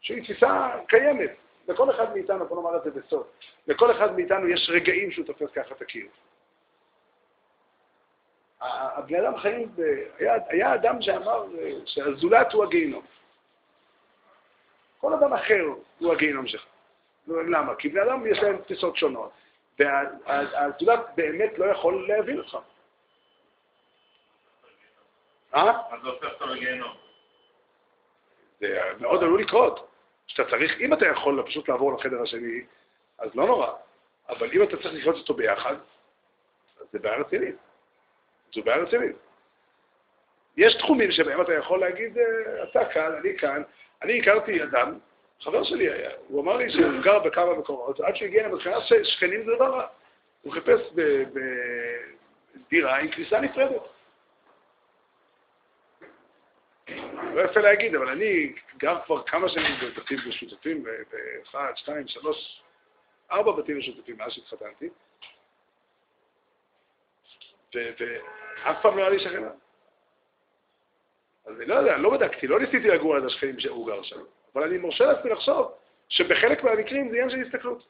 שהיא 0.00 0.22
תפיסה 0.22 0.70
קיימת, 0.88 1.30
לכל 1.68 1.90
אחד 1.90 2.12
מאיתנו, 2.12 2.46
בוא 2.46 2.62
נאמר 2.62 2.76
את 2.76 2.84
זה 2.84 2.90
בסוף, 2.90 3.26
לכל 3.66 3.90
אחד 3.90 4.16
מאיתנו 4.16 4.48
יש 4.48 4.70
רגעים 4.72 5.10
שהוא 5.10 5.26
תופס 5.26 5.50
ככה 5.50 5.74
את 5.74 5.82
הקיר. 5.82 6.06
הבני 8.60 9.20
אדם 9.20 9.36
חיים, 9.36 9.68
ב... 9.76 9.80
היה, 10.18 10.34
היה 10.48 10.74
אדם 10.74 11.02
שאמר 11.02 11.44
אה, 11.58 11.72
שהזולת 11.86 12.52
הוא 12.52 12.64
הגיהינום. 12.64 13.02
כל 14.98 15.12
אדם 15.14 15.32
אחר 15.32 15.64
הוא 15.98 16.12
הגיהינום 16.12 16.46
שלך. 16.46 16.66
למה? 17.26 17.74
כי 17.74 17.88
בני 17.88 18.02
אדם 18.02 18.26
יש 18.26 18.38
להם 18.38 18.56
תפיסות 18.56 18.96
שונות, 18.96 19.30
והזולת 19.78 21.00
באמת 21.16 21.58
לא 21.58 21.64
יכול 21.64 22.08
להבין 22.08 22.38
אותך. 22.38 22.58
אה? 25.54 25.80
אז 25.90 26.02
זה 26.02 26.08
הופך 26.08 26.32
אותו 26.32 26.46
לגיהנום. 26.46 26.94
זה 28.60 28.80
מאוד 29.00 29.22
עלול 29.22 29.40
לקרות. 29.40 29.88
שאתה 30.26 30.50
צריך, 30.50 30.80
אם 30.80 30.92
אתה 30.92 31.06
יכול 31.06 31.42
פשוט 31.46 31.68
לעבור 31.68 31.92
לחדר 31.92 32.22
השני, 32.22 32.60
אז 33.18 33.34
לא 33.34 33.46
נורא. 33.46 33.72
אבל 34.28 34.50
אם 34.52 34.62
אתה 34.62 34.76
צריך 34.76 34.94
לחיות 34.94 35.16
אותו 35.16 35.34
ביחד, 35.34 35.74
אז 36.80 36.86
זה 36.92 36.98
בעיה 36.98 37.16
רצינית. 37.16 37.56
זו 38.54 38.62
בעיה 38.62 38.82
רצינית. 38.82 39.16
יש 40.56 40.74
תחומים 40.74 41.10
שבהם 41.10 41.40
אתה 41.40 41.54
יכול 41.54 41.80
להגיד, 41.80 42.18
אה, 42.18 42.64
אתה 42.64 42.84
כאן, 42.84 43.12
אני 43.20 43.38
כאן. 43.38 43.62
אני 44.02 44.20
הכרתי 44.20 44.62
אדם, 44.62 44.98
חבר 45.40 45.64
שלי 45.64 45.90
היה, 45.90 46.10
הוא 46.28 46.42
אמר 46.42 46.56
לי 46.56 46.70
שהוא 46.70 47.02
גר 47.02 47.18
בכמה 47.18 47.54
מקומות, 47.54 48.00
עד 48.00 48.16
שהגיע 48.16 48.48
למבחינת 48.48 48.82
שכנים 49.02 49.44
זה 49.44 49.54
דבר 49.54 49.70
רע. 49.70 49.86
הוא 50.42 50.52
חיפש 50.52 50.80
בדירה 52.54 52.98
עם 52.98 53.10
כניסה 53.10 53.40
נפרדת. 53.40 53.82
לא 57.34 57.40
יפה 57.40 57.60
להגיד, 57.60 57.94
אבל 57.94 58.08
אני 58.08 58.52
גר 58.76 59.00
כבר 59.04 59.22
כמה 59.22 59.48
שנים 59.48 59.72
בבתים 59.82 60.18
משותפים, 60.28 60.84
באחד, 60.84 61.72
שתיים, 61.76 62.08
שלוש, 62.08 62.62
ארבע 63.30 63.52
בתים 63.52 63.78
משותפים 63.78 64.16
מאז 64.18 64.32
שהתחתנתי, 64.32 64.88
ואף 67.74 68.76
פעם 68.82 68.98
לא 68.98 69.02
היה 69.02 69.10
לי 69.10 69.20
שכנה. 69.20 69.50
אז 71.46 71.60
אני 71.60 71.66
לא 71.66 71.74
יודע, 71.74 71.96
לא 71.96 72.10
בדקתי, 72.10 72.46
לא 72.46 72.60
ניסיתי 72.60 72.88
לגור 72.88 73.14
על 73.16 73.26
השכנים 73.26 73.60
שהוא 73.60 73.86
גר 73.86 74.02
שם, 74.02 74.20
אבל 74.56 74.64
אני 74.64 74.78
מרשה 74.78 75.04
לעצמי 75.04 75.30
לחשוב 75.30 75.72
שבחלק 76.08 76.64
מהמקרים 76.64 77.08
זה 77.08 77.14
עניין 77.16 77.30
של 77.30 77.42
הסתכלות. 77.42 77.78
זאת 77.78 77.88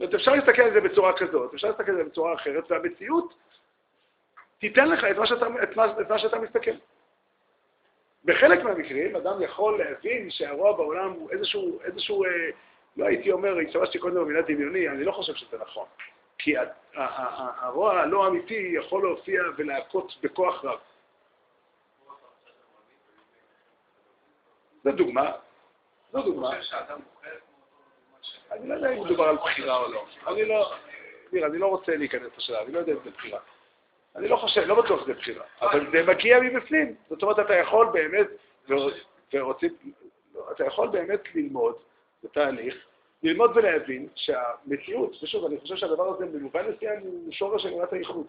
אומרת, 0.00 0.14
אפשר 0.14 0.34
להסתכל 0.34 0.62
על 0.62 0.72
זה 0.72 0.80
בצורה 0.80 1.12
כזאת, 1.18 1.54
אפשר 1.54 1.68
להסתכל 1.68 1.90
על 1.90 1.96
זה 1.96 2.04
בצורה 2.04 2.34
אחרת, 2.34 2.70
והמציאות 2.70 3.34
תיתן 4.58 4.88
לך 4.88 5.04
את 5.04 5.16
מה 5.16 5.26
שאתה, 5.26 5.46
את 5.62 5.76
מה, 5.76 6.00
את 6.00 6.10
מה 6.10 6.18
שאתה 6.18 6.38
מסתכל. 6.38 6.70
בחלק 8.24 8.64
מהמקרים 8.64 9.16
אדם 9.16 9.42
יכול 9.42 9.78
להבין 9.78 10.30
שהרוע 10.30 10.76
בעולם 10.76 11.10
הוא 11.10 11.30
איזשהו, 11.30 11.80
איזשהו 11.84 12.24
אה, 12.24 12.30
לא 12.96 13.06
הייתי 13.06 13.32
אומר, 13.32 13.58
השתמשתי 13.58 13.98
קודם 13.98 14.14
במילה 14.14 14.42
דמיוני, 14.42 14.88
אני 14.88 15.04
לא 15.04 15.12
חושב 15.12 15.34
שזה 15.34 15.58
נכון. 15.58 15.86
כי 16.38 16.54
הרוע 16.94 18.00
הלא 18.00 18.28
אמיתי 18.28 18.72
יכול 18.74 19.02
להופיע 19.02 19.42
ולהכות 19.56 20.12
בכוח 20.22 20.64
רב. 20.64 20.78
זו 24.84 24.92
דוגמה, 24.92 25.32
זו 26.12 26.22
דוגמה. 26.22 26.50
אני 28.50 28.68
לא 28.68 28.74
יודע 28.74 28.92
אם 28.92 29.04
מדובר 29.04 29.24
על 29.24 29.36
בחירה 29.36 29.76
או 29.76 29.92
לא. 29.92 30.04
אני 30.26 30.44
לא, 30.44 30.72
נראה, 31.32 31.48
אני 31.48 31.58
לא 31.58 31.66
רוצה 31.66 31.96
להיכנס 31.96 32.30
לשאלה, 32.38 32.62
אני 32.62 32.72
לא 32.72 32.78
יודע 32.78 32.92
אם 32.92 32.98
זה 33.04 33.10
בחירה. 33.10 33.40
אני 34.16 34.28
לא 34.28 34.36
חושב, 34.36 34.60
לא 34.60 34.82
בטוח 34.82 35.02
שזה 35.02 35.14
בחירה, 35.14 35.44
אבל 35.60 35.86
זה 35.92 36.02
מגיע 36.06 36.40
מבפנים. 36.40 36.94
זאת 37.08 37.22
אומרת, 37.22 37.38
אתה 37.38 37.54
יכול 37.54 37.86
באמת, 37.92 38.26
ורוצים, 39.32 39.76
אתה 40.50 40.64
יכול 40.64 40.88
באמת 40.88 41.20
ללמוד 41.34 41.74
בתהליך, 42.24 42.74
ללמוד 43.22 43.50
ולהבין 43.54 44.08
שהמציאות, 44.14 45.22
ושוב, 45.22 45.44
אני 45.44 45.60
חושב 45.60 45.76
שהדבר 45.76 46.14
הזה 46.14 46.26
במובן 46.26 46.66
מסוים 46.70 47.00
הוא 47.00 47.32
שורש 47.32 47.66
אמונת 47.66 47.92
הייחוד. 47.92 48.26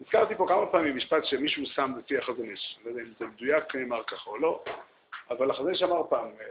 הזכרתי 0.00 0.34
פה 0.34 0.46
כמה 0.48 0.66
פעמים 0.66 0.96
משפט 0.96 1.24
שמישהו 1.24 1.66
שם 1.66 1.92
לפי 1.98 2.18
החזון 2.18 2.50
איש, 2.50 2.78
לא 2.84 2.90
יודע 2.90 3.02
אם 3.02 3.12
זה 3.18 3.26
מדויק 3.26 3.74
נאמר 3.74 4.02
ככה 4.04 4.30
או 4.30 4.38
לא, 4.38 4.64
אבל 5.30 5.50
החזון 5.50 5.70
איש 5.70 5.82
אמר 5.82 6.02
פעם, 6.08 6.28
היה 6.38 6.48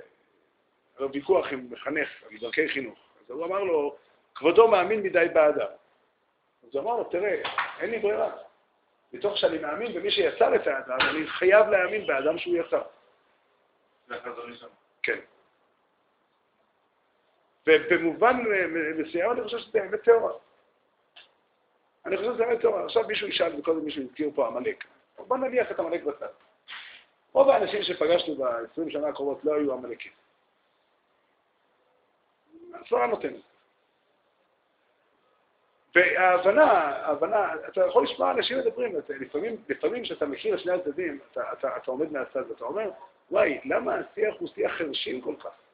לו 1.00 1.12
ויכוח 1.12 1.48
עם 1.52 1.68
מחנך 1.70 2.10
על 2.32 2.38
דרכי 2.38 2.70
חינוך, 2.70 3.00
אז 3.20 3.30
הוא 3.30 3.46
אמר 3.46 3.64
לו, 3.64 3.96
כבודו 4.36 4.68
מאמין 4.68 5.04
מדי 5.04 5.26
באדם. 5.34 5.68
אז 6.64 6.70
הוא 6.76 6.82
אמר 6.82 6.96
לו, 6.98 7.04
תראה, 7.04 7.42
אין 7.80 7.92
לי 7.92 8.00
ברירה. 8.00 8.32
מתוך 9.14 9.38
שאני 9.38 9.58
מאמין 9.58 9.94
במי 9.94 10.12
שיצר 10.12 10.56
את 10.56 10.68
האדם, 10.68 10.98
אני 11.02 11.28
חייב 11.28 11.68
להאמין 11.68 12.08
באדם 12.08 12.38
שהוא 12.38 12.58
יצר. 12.58 12.82
כן. 15.04 15.20
ובמובן 17.68 18.44
מסוים 18.98 19.32
אני 19.32 19.44
חושב 19.44 19.58
שזה 19.58 19.84
אמת 19.84 20.04
טהורה. 20.04 20.34
אני 22.08 22.18
חושב 22.18 22.34
שזה 22.34 22.46
אמת 22.46 22.62
טהורה. 22.62 22.86
עכשיו 22.86 23.08
מישהו 23.08 23.28
ישאל, 23.28 23.60
וקודם 23.60 23.86
מישהו 23.86 24.04
הזכיר 24.04 24.30
פה 24.36 24.48
עמלק. 24.48 24.84
בוא 25.18 25.38
נניח 25.38 25.72
את 25.72 25.80
עמלק 25.80 26.04
בצד. 26.04 26.28
רוב 27.34 27.50
האנשים 27.50 27.84
שפגשנו 27.84 28.36
ב-20 28.36 28.92
שנה 28.92 29.08
הקרובות 29.08 29.40
לא 29.44 29.56
היו 29.56 29.74
עמלקים. 29.74 30.12
הסברה 32.74 33.08
נותנת. 33.08 33.42
וההבנה, 35.96 36.72
ההבנה, 36.72 37.54
אתה 37.68 37.86
יכול 37.86 38.04
לשמוע 38.04 38.32
אנשים 38.32 38.60
מדברים, 38.60 38.96
לפעמים, 39.10 39.56
לפעמים 39.70 40.04
כשאתה 40.04 40.26
מכיר 40.26 40.56
את 40.56 40.60
שני 40.60 40.72
הצדדים, 40.72 41.20
אתה, 41.32 41.54
אתה, 41.54 41.78
אתה 41.78 41.92
עומד 41.92 42.12
מהצד 42.12 42.50
ואתה 42.50 42.66
אומר, 42.66 42.90
וואי, 43.32 43.60
למה 43.66 43.96
השיח 43.96 44.36
הוא 44.40 44.48
שיח 44.48 44.72
חרשים 44.72 45.22
כל 45.22 45.36
כך? 45.40 45.67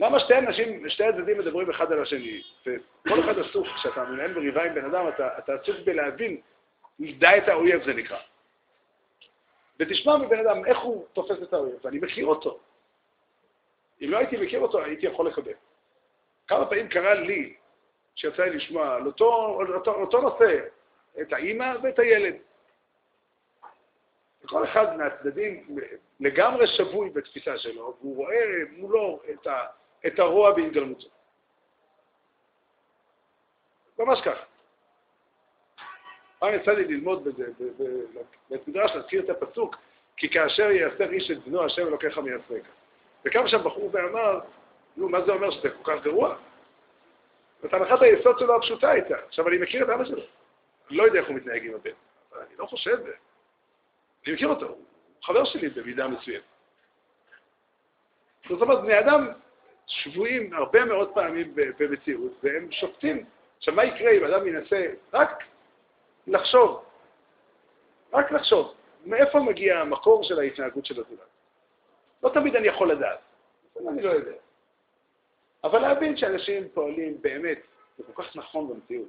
למה 0.00 0.20
שתי 0.20 0.34
אנשים, 0.34 0.88
שתי 0.88 1.04
הצדדים 1.04 1.38
מדברים 1.38 1.70
אחד 1.70 1.92
על 1.92 2.02
השני, 2.02 2.42
וכל 2.66 3.20
אחד 3.20 3.38
עסוק, 3.38 3.66
כשאתה 3.66 4.04
מנהל 4.04 4.32
מריבה 4.32 4.64
עם 4.64 4.74
בן 4.74 4.84
אדם, 4.84 5.08
אתה, 5.08 5.38
אתה 5.38 5.52
עסוק 5.54 5.76
בלהבין, 5.84 6.40
ידע 6.98 7.36
את 7.38 7.48
האויב 7.48 7.84
זה 7.84 7.94
נקרא. 7.94 8.18
ותשמע 9.78 10.16
מבן 10.16 10.38
אדם 10.38 10.66
איך 10.66 10.78
הוא 10.78 11.06
תופס 11.12 11.42
את 11.42 11.52
האויב, 11.52 11.74
ואני 11.84 11.98
מכיר 11.98 12.26
אותו. 12.26 12.58
אם 14.02 14.10
לא 14.10 14.18
הייתי 14.18 14.36
מכיר 14.36 14.60
אותו, 14.60 14.82
הייתי 14.82 15.06
יכול 15.06 15.28
לקבל. 15.28 15.52
כמה 16.48 16.66
פעמים 16.66 16.88
קרה 16.88 17.14
לי 17.14 17.54
שיצא 18.14 18.42
לי 18.42 18.56
לשמוע 18.56 18.94
על 18.94 19.06
אותו, 19.06 19.56
אותו, 19.74 19.94
אותו 19.94 20.20
נושא, 20.20 20.60
את 21.20 21.32
האימא 21.32 21.72
ואת 21.82 21.98
הילד. 21.98 22.34
כל 24.46 24.64
אחד 24.64 24.96
מהצדדים 24.96 25.78
לגמרי 26.20 26.66
שבוי 26.66 27.10
בתפיסה 27.10 27.58
שלו, 27.58 27.96
והוא 28.00 28.16
רואה 28.16 28.44
מולו 28.70 29.20
את, 29.32 29.46
ה, 29.46 29.66
את 30.06 30.18
הרוע 30.18 30.52
בהתגלמותו. 30.52 31.08
ממש 33.98 34.20
ככה. 34.24 34.44
פעם 36.38 36.54
יצא 36.54 36.70
לי 36.70 36.84
ללמוד 36.84 37.24
בזה, 37.24 37.50
בבית 37.58 38.68
מדרש 38.68 38.90
להזכיר 38.94 39.24
את 39.24 39.30
הפסוק, 39.30 39.76
כי 40.16 40.30
כאשר 40.30 40.70
יעשר 40.70 41.10
איש 41.10 41.30
את 41.30 41.44
בנו, 41.44 41.64
השם 41.64 41.86
אלוקיך 41.86 42.18
מייסרק. 42.18 42.62
וקם 43.24 43.48
שם 43.48 43.64
בחור 43.64 43.90
ואמר, 43.92 44.40
נו, 44.96 45.08
מה 45.08 45.22
זה 45.22 45.32
אומר 45.32 45.50
שזה 45.50 45.70
כל 45.70 45.92
כך 45.92 46.04
גרוע? 46.04 46.36
זאת 47.62 47.74
הנחת 47.74 48.02
היסוד 48.02 48.38
שלו 48.38 48.56
הפשוטה 48.56 48.90
הייתה. 48.90 49.16
עכשיו, 49.26 49.48
אני 49.48 49.58
מכיר 49.58 49.84
את 49.84 49.88
אבא 49.88 50.04
שלו. 50.04 50.22
אני 50.88 50.96
לא 50.96 51.02
יודע 51.02 51.18
איך 51.18 51.28
הוא 51.28 51.36
מתנהג 51.36 51.66
עם 51.66 51.74
הבן, 51.74 51.90
אבל 52.32 52.40
אני 52.40 52.56
לא 52.58 52.66
חושב, 52.66 52.98
אני 54.26 54.34
מכיר 54.34 54.48
אותו, 54.48 54.66
הוא 54.66 54.84
חבר 55.22 55.44
שלי 55.44 55.68
במידה 55.68 56.08
מסוימת. 56.08 56.42
זאת 58.48 58.62
אומרת, 58.62 58.82
בני 58.82 58.98
אדם 58.98 59.28
שבויים 59.90 60.54
הרבה 60.54 60.84
מאוד 60.84 61.14
פעמים 61.14 61.54
במציאות, 61.54 62.32
והם 62.42 62.72
שופטים. 62.72 63.24
עכשיו, 63.58 63.74
מה 63.74 63.84
יקרה 63.84 64.10
אם 64.10 64.24
אדם 64.24 64.46
ינסה 64.46 64.86
רק 65.12 65.44
לחשוב, 66.26 66.84
רק 68.12 68.32
לחשוב, 68.32 68.74
מאיפה 69.06 69.40
מגיע 69.40 69.78
המקור 69.78 70.24
של 70.24 70.38
ההתנהגות 70.38 70.86
של 70.86 71.00
הזולת? 71.00 71.20
לא 72.22 72.28
תמיד 72.34 72.56
אני 72.56 72.68
יכול 72.68 72.92
לדעת, 72.92 73.18
אני 73.88 74.02
לא 74.02 74.10
יודע. 74.10 74.32
אבל 75.64 75.78
להבין 75.78 76.16
שאנשים 76.16 76.68
פועלים 76.74 77.22
באמת, 77.22 77.58
זה 77.98 78.04
כל 78.12 78.22
כך 78.22 78.36
נכון 78.36 78.68
במציאות. 78.68 79.08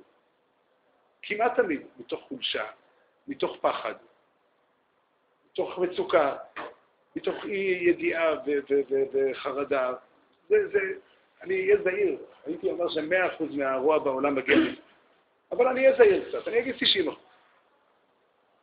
כמעט 1.21 1.55
תמיד 1.55 1.81
מתוך 1.97 2.21
חולשה, 2.27 2.65
מתוך 3.27 3.57
פחד, 3.61 3.93
מתוך 5.51 5.77
מצוקה, 5.77 6.35
מתוך 7.15 7.45
אי 7.45 7.79
ידיעה 7.89 8.35
וחרדה. 9.13 9.93
זה, 10.51 10.67
זה, 10.67 10.79
אני 11.41 11.55
אהיה 11.55 11.83
זהיר. 11.83 12.17
הייתי 12.45 12.71
אומר 12.71 12.89
שמאה 12.89 13.35
אחוז 13.35 13.55
מהרוע 13.55 13.99
בעולם 13.99 14.35
מגיע 14.35 14.55
לי. 14.55 14.75
אבל 15.51 15.67
אני 15.67 15.85
אהיה 15.85 15.97
זהיר 15.97 16.29
קצת, 16.29 16.47
אני 16.47 16.59
אגיד 16.59 16.75
90 16.79 17.09
אחוז. 17.09 17.23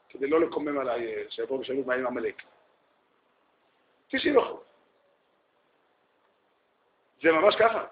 כדי 0.08 0.26
לא 0.26 0.40
לקומם 0.40 0.78
עליי, 0.78 1.06
אה, 1.06 1.22
שיבואו 1.30 1.58
וישאלו 1.58 1.84
מה 1.84 1.94
עם 1.94 2.06
עמלק. 2.06 2.42
90 4.08 4.38
אחוז. 4.38 4.60
זה 7.22 7.32
ממש 7.32 7.56
ככה. 7.56 7.84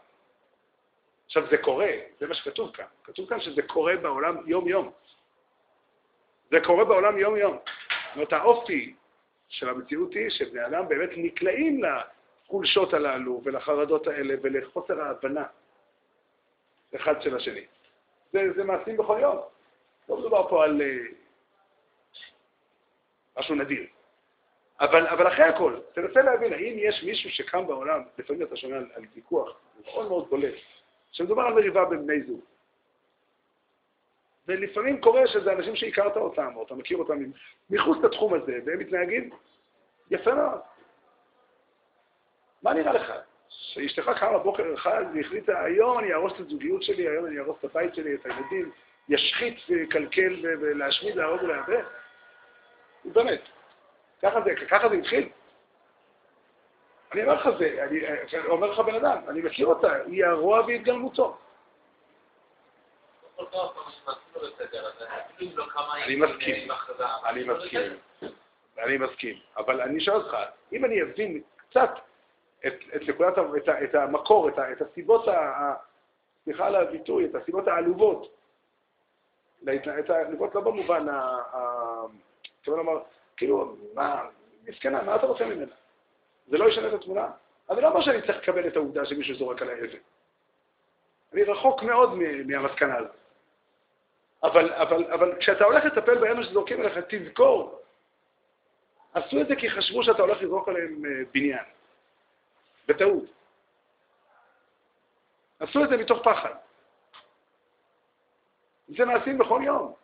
עכשיו, 1.26 1.46
זה 1.50 1.56
קורה, 1.56 1.90
זה 2.20 2.26
מה 2.26 2.34
שכתוב 2.34 2.72
כאן. 2.76 2.86
כתוב 3.04 3.28
כאן 3.28 3.40
שזה 3.40 3.62
קורה 3.62 3.96
בעולם 3.96 4.36
יום-יום. 4.46 4.90
זה 6.50 6.56
קורה 6.64 6.84
בעולם 6.84 7.18
יום-יום. 7.18 7.56
זאת 7.56 8.14
אומרת, 8.14 8.32
האופי 8.32 8.94
של 9.48 9.68
המציאות 9.68 10.12
היא 10.12 10.30
שבני 10.30 10.66
אדם 10.66 10.88
באמת 10.88 11.10
נקלעים 11.16 11.80
לחולשות 12.46 12.92
הללו 12.92 13.40
ולחרדות 13.44 14.06
האלה 14.06 14.34
ולחוסר 14.42 15.00
ההבנה 15.00 15.44
אחד 16.96 17.22
של 17.22 17.36
השני. 17.36 17.64
זה, 18.32 18.52
זה 18.56 18.64
מעשים 18.64 18.96
בכל 18.96 19.18
יום. 19.22 19.38
לא 20.08 20.18
מדובר 20.18 20.48
פה 20.48 20.64
על 20.64 20.80
uh, 20.80 21.14
משהו 23.38 23.54
נדיר. 23.54 23.86
אבל, 24.80 25.06
אבל 25.06 25.28
אחרי 25.28 25.44
הכל, 25.44 25.80
תנסה 25.92 26.22
להבין, 26.22 26.52
האם 26.52 26.74
יש 26.78 27.02
מישהו 27.02 27.30
שקם 27.30 27.66
בעולם, 27.66 28.02
לפעמים 28.18 28.42
אתה 28.42 28.56
שומע 28.56 28.76
על 28.76 29.04
ויכוח 29.14 29.60
מאוד 29.84 30.08
מאוד 30.08 30.30
בולט, 30.30 30.54
שמדובר 31.12 31.42
על 31.42 31.52
מריבה 31.52 31.84
בין 31.84 32.06
בני 32.06 32.22
זוג. 32.22 32.40
ולפעמים 34.48 35.00
קורה 35.00 35.26
שזה 35.26 35.52
אנשים 35.52 35.76
שהכרת 35.76 36.16
אותם, 36.16 36.52
או 36.56 36.62
אתה 36.62 36.74
מכיר 36.74 36.98
אותם 36.98 37.18
מחוץ 37.70 37.98
לתחום 38.04 38.34
הזה, 38.34 38.58
והם 38.66 38.78
מתנהגים 38.78 39.30
יפה 40.10 40.34
מאוד. 40.34 40.60
מה 42.62 42.74
נראה 42.74 42.92
לך? 42.92 43.12
שאשתך 43.48 44.10
קמה 44.20 44.38
בוקר 44.38 44.74
אחד 44.74 45.04
והחליטה, 45.14 45.60
היום 45.64 45.98
אני 45.98 46.12
אהרוס 46.12 46.32
את 46.32 46.40
הזוגיות 46.40 46.82
שלי, 46.82 47.08
היום 47.08 47.26
אני 47.26 47.38
אהרוס 47.38 47.58
את 47.58 47.64
הבית 47.64 47.94
שלי, 47.94 48.14
את 48.14 48.26
הילדים, 48.26 48.72
ישחית 49.08 49.58
ויקלקל 49.68 50.36
ולהשמיד, 50.42 51.16
להרוג 51.16 51.42
ולאבד? 51.42 51.82
באמת. 53.04 53.40
ככה 54.22 54.40
זה, 54.40 54.54
ככה 54.68 54.88
זה 54.88 54.94
התחיל. 54.94 55.28
אני 57.12 57.22
אומר 57.22 57.34
לך 57.34 57.48
זה, 57.58 57.84
אני 57.84 58.00
אומר 58.46 58.70
לך 58.70 58.78
בן 58.78 58.94
אדם, 58.94 59.18
אני 59.28 59.40
מכיר 59.40 59.66
אותה, 59.66 59.92
היא 60.06 60.24
הרוע 60.24 60.62
בהתגלמותו. 60.62 61.38
אני 66.04 66.16
מסכים, 66.16 66.68
אני 67.24 67.44
מסכים, 67.44 67.98
אני 68.78 68.98
מסכים, 68.98 69.38
אבל 69.56 69.80
אני 69.80 70.00
שואל 70.00 70.16
אותך, 70.16 70.36
אם 70.72 70.84
אני 70.84 71.02
אבין 71.02 71.42
קצת 71.70 71.90
את, 72.66 72.74
את 72.96 73.02
נקודת, 73.08 73.38
את, 73.38 73.68
את 73.84 73.94
המקור, 73.94 74.48
את, 74.48 74.58
את 74.72 74.82
הסיבות, 74.82 75.28
ה, 75.28 75.74
סליחה 76.44 76.66
על 76.66 76.74
הביטוי, 76.76 77.24
את 77.24 77.34
הסיבות 77.34 77.68
העלובות, 77.68 78.36
את 79.68 80.10
הסיבות 80.10 80.54
לא 80.54 80.60
במובן, 80.60 81.08
ה, 81.08 81.42
כלומר, 82.64 82.82
לומר, 82.82 83.00
כאילו, 83.36 83.76
מה, 83.94 84.28
מסכנה, 84.68 85.02
מה 85.02 85.16
אתה 85.16 85.26
רוצה 85.26 85.46
ממנה? 85.46 85.72
זה 86.46 86.58
לא 86.58 86.68
ישנה 86.68 86.88
את 86.88 86.92
התמונה? 86.92 87.30
אני 87.70 87.80
לא 87.80 87.88
אומר 87.88 88.00
שאני 88.00 88.22
צריך 88.22 88.38
לקבל 88.38 88.68
את 88.68 88.76
העובדה 88.76 89.06
שמישהו 89.06 89.34
זורק 89.34 89.62
עליי 89.62 89.80
אבן. 89.80 89.98
אני 91.32 91.42
רחוק 91.42 91.82
מאוד 91.82 92.14
מהמסקנה 92.46 92.96
הזאת. 92.96 93.10
אבל, 94.42 94.72
אבל, 94.72 95.12
אבל 95.12 95.36
כשאתה 95.38 95.64
הולך 95.64 95.84
לטפל 95.84 96.18
באלה 96.18 96.42
שזורקים 96.42 96.80
עליך, 96.80 96.98
תזכור, 97.08 97.80
עשו 99.14 99.40
את 99.40 99.48
זה 99.48 99.56
כי 99.56 99.70
חשבו 99.70 100.02
שאתה 100.02 100.22
הולך 100.22 100.42
לזרוק 100.42 100.68
עליהם 100.68 101.02
אה, 101.04 101.10
בניין. 101.34 101.64
בטעות. 102.88 103.24
עשו 105.60 105.84
את 105.84 105.88
זה 105.88 105.96
מתוך 105.96 106.18
פחד. 106.24 106.54
זה 108.88 109.04
מעשים 109.04 109.38
בכל 109.38 109.60
יום. 109.64 109.94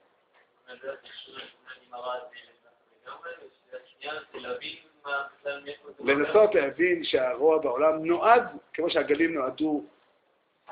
לנסות 6.01 6.55
להבין 6.55 7.05
שהרוע 7.05 7.59
בעולם 7.59 8.05
נועד, 8.05 8.43
כמו 8.73 8.91
שהגלים 8.91 9.35
נועדו 9.35 9.85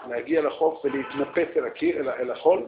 להגיע 0.08 0.42
לחוף 0.42 0.84
ולהתנפץ 0.84 1.56
אל 1.56 1.66
הקיר, 1.66 2.12
אל, 2.12 2.30
החול, 2.30 2.66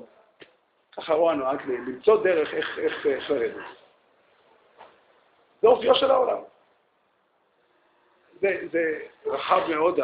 ככה 0.97 1.13
הרוע 1.13 1.35
נועד 1.35 1.61
למצוא 1.67 2.25
דרך 2.25 2.55
איך 2.55 3.31
לרדת. 3.31 3.65
זה 5.63 5.69
אופיו 5.69 5.95
של 5.95 6.11
העולם. 6.11 6.52
זה, 8.43 8.61
זה 8.73 8.99
רחב 9.27 9.61
מאוד 9.69 10.01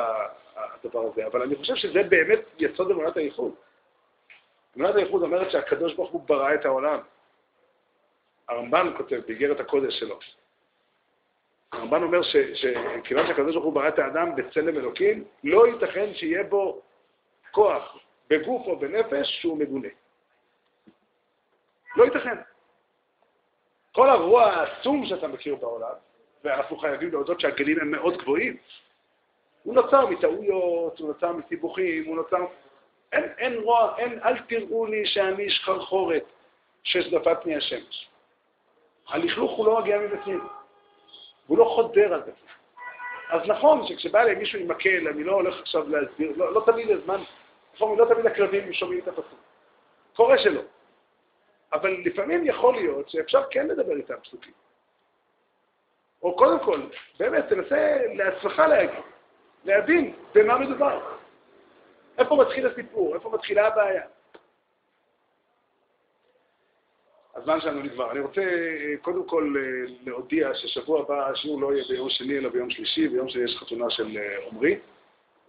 הדבר 0.56 1.00
הזה, 1.12 1.26
אבל 1.26 1.42
אני 1.42 1.56
חושב 1.56 1.74
שזה 1.74 2.02
באמת 2.08 2.40
יסוד 2.58 2.90
אמונת 2.90 3.16
הייחוד. 3.16 3.54
אמונת 4.76 4.94
הייחוד 4.94 5.22
אומרת 5.22 5.50
שהקדוש 5.50 5.94
ברוך 5.94 6.10
הוא 6.10 6.22
ברא 6.26 6.54
את 6.54 6.64
העולם. 6.64 6.98
הרמב"ן 8.48 8.92
כותב 8.96 9.20
באיגרת 9.26 9.60
הקודש 9.60 9.98
שלו. 10.00 10.18
הרמב"ן 11.72 12.02
אומר 12.02 12.20
שכיוון 12.54 13.26
שהקדוש 13.26 13.54
ברוך 13.54 13.64
הוא 13.64 13.72
ברא 13.72 13.88
את 13.88 13.98
האדם 13.98 14.36
בצלם 14.36 14.76
אלוקים, 14.78 15.24
לא 15.44 15.66
ייתכן 15.66 16.14
שיהיה 16.14 16.44
בו 16.44 16.82
כוח, 17.50 17.98
בגוף 18.30 18.66
או 18.66 18.78
בנפש, 18.78 19.40
שהוא 19.40 19.58
מגונה. 19.58 19.88
לא 21.96 22.04
ייתכן. 22.04 22.36
כל 23.92 24.10
הרוע 24.10 24.44
העצום 24.44 25.06
שאתה 25.06 25.28
מכיר 25.28 25.54
בעולם, 25.54 25.94
ואנחנו 26.44 26.76
חייבים 26.76 27.12
להודות 27.12 27.40
שהגלים 27.40 27.80
הם 27.80 27.90
מאוד 27.90 28.16
גבוהים, 28.16 28.56
הוא 29.62 29.74
נוצר 29.74 30.06
מטעויות, 30.06 30.98
הוא 30.98 31.08
נוצר 31.08 31.32
מסיבוכים, 31.32 32.04
הוא 32.04 32.16
נוצר... 32.16 32.36
אין, 33.12 33.24
אין 33.38 33.58
רוע, 33.58 33.94
אין, 33.98 34.18
אל 34.22 34.38
תראו 34.38 34.86
לי 34.86 35.06
שאני 35.06 35.50
שחרחורת 35.50 36.24
שזדפת 36.84 37.36
פני 37.42 37.56
השמש. 37.56 38.08
הלכלוך 39.08 39.50
הוא 39.50 39.66
לא 39.66 39.80
מגיע 39.80 39.98
מבפנים, 39.98 40.40
והוא 41.46 41.58
לא 41.58 41.64
חודר 41.64 42.14
על 42.14 42.22
זה. 42.24 42.30
אז 43.30 43.40
נכון 43.46 43.86
שכשבא 43.86 44.20
אליי 44.20 44.34
מישהו 44.34 44.60
עם 44.60 44.68
מקל, 44.68 45.08
אני 45.08 45.24
לא 45.24 45.32
הולך 45.32 45.60
עכשיו 45.60 45.88
להסביר, 45.88 46.32
לא, 46.36 46.54
לא 46.54 46.62
תמיד 46.66 46.90
הזמן, 46.90 47.22
לא 47.80 48.06
תמיד 48.14 48.26
הכלבים 48.26 48.72
שומעים 48.72 49.00
את 49.00 49.08
הפסוק. 49.08 49.38
קורה 50.16 50.38
שלא. 50.38 50.60
אבל 51.72 51.90
לפעמים 52.04 52.46
יכול 52.46 52.74
להיות 52.74 53.08
שאפשר 53.08 53.42
כן 53.50 53.66
לדבר 53.66 53.96
איתם 53.96 54.14
פסוקים. 54.22 54.52
או 56.22 56.36
קודם 56.36 56.58
כל, 56.64 56.80
באמת, 57.18 57.48
תנסה 57.48 57.98
לעצמך 58.14 58.58
להגיד, 58.58 59.00
להבין 59.64 60.14
במה 60.34 60.58
מדובר. 60.58 61.14
איפה 62.18 62.36
מתחיל 62.36 62.66
הסיפור? 62.66 63.14
איפה 63.14 63.30
מתחילה 63.30 63.66
הבעיה? 63.66 64.02
הזמן 67.34 67.60
שלנו 67.60 67.82
נגמר. 67.82 68.10
אני 68.10 68.20
רוצה 68.20 68.42
קודם 69.02 69.28
כל 69.28 69.54
להודיע 70.06 70.54
ששבוע 70.54 71.00
הבא 71.00 71.28
השיעור 71.28 71.60
לא 71.60 71.72
יהיה 71.72 71.84
ביום 71.88 72.10
שני 72.10 72.38
אלא 72.38 72.48
ביום 72.48 72.70
שלישי, 72.70 73.08
ביום 73.08 73.28
שיש 73.28 73.56
חתונה 73.56 73.90
של 73.90 74.18
עמרי. 74.50 74.78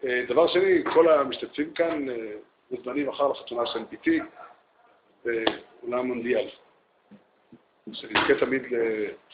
דבר 0.03 0.47
שני, 0.47 0.83
כל 0.93 1.09
המשתתפים 1.11 1.73
כאן 1.73 2.05
מוזמנים 2.71 3.07
מחר 3.07 3.27
לחתונה 3.27 3.65
של 3.65 3.79
ביתי 3.83 4.19
באולם 5.25 6.05
מונדיאל. 6.05 6.49
שנזכה 7.93 8.33
תמיד 8.39 8.61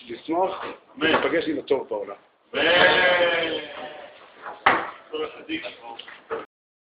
לשמוח 0.10 0.66
ולהיפגש 0.98 1.48
עם 1.48 1.60
הטוב 1.60 1.88
בעולם. 1.90 2.16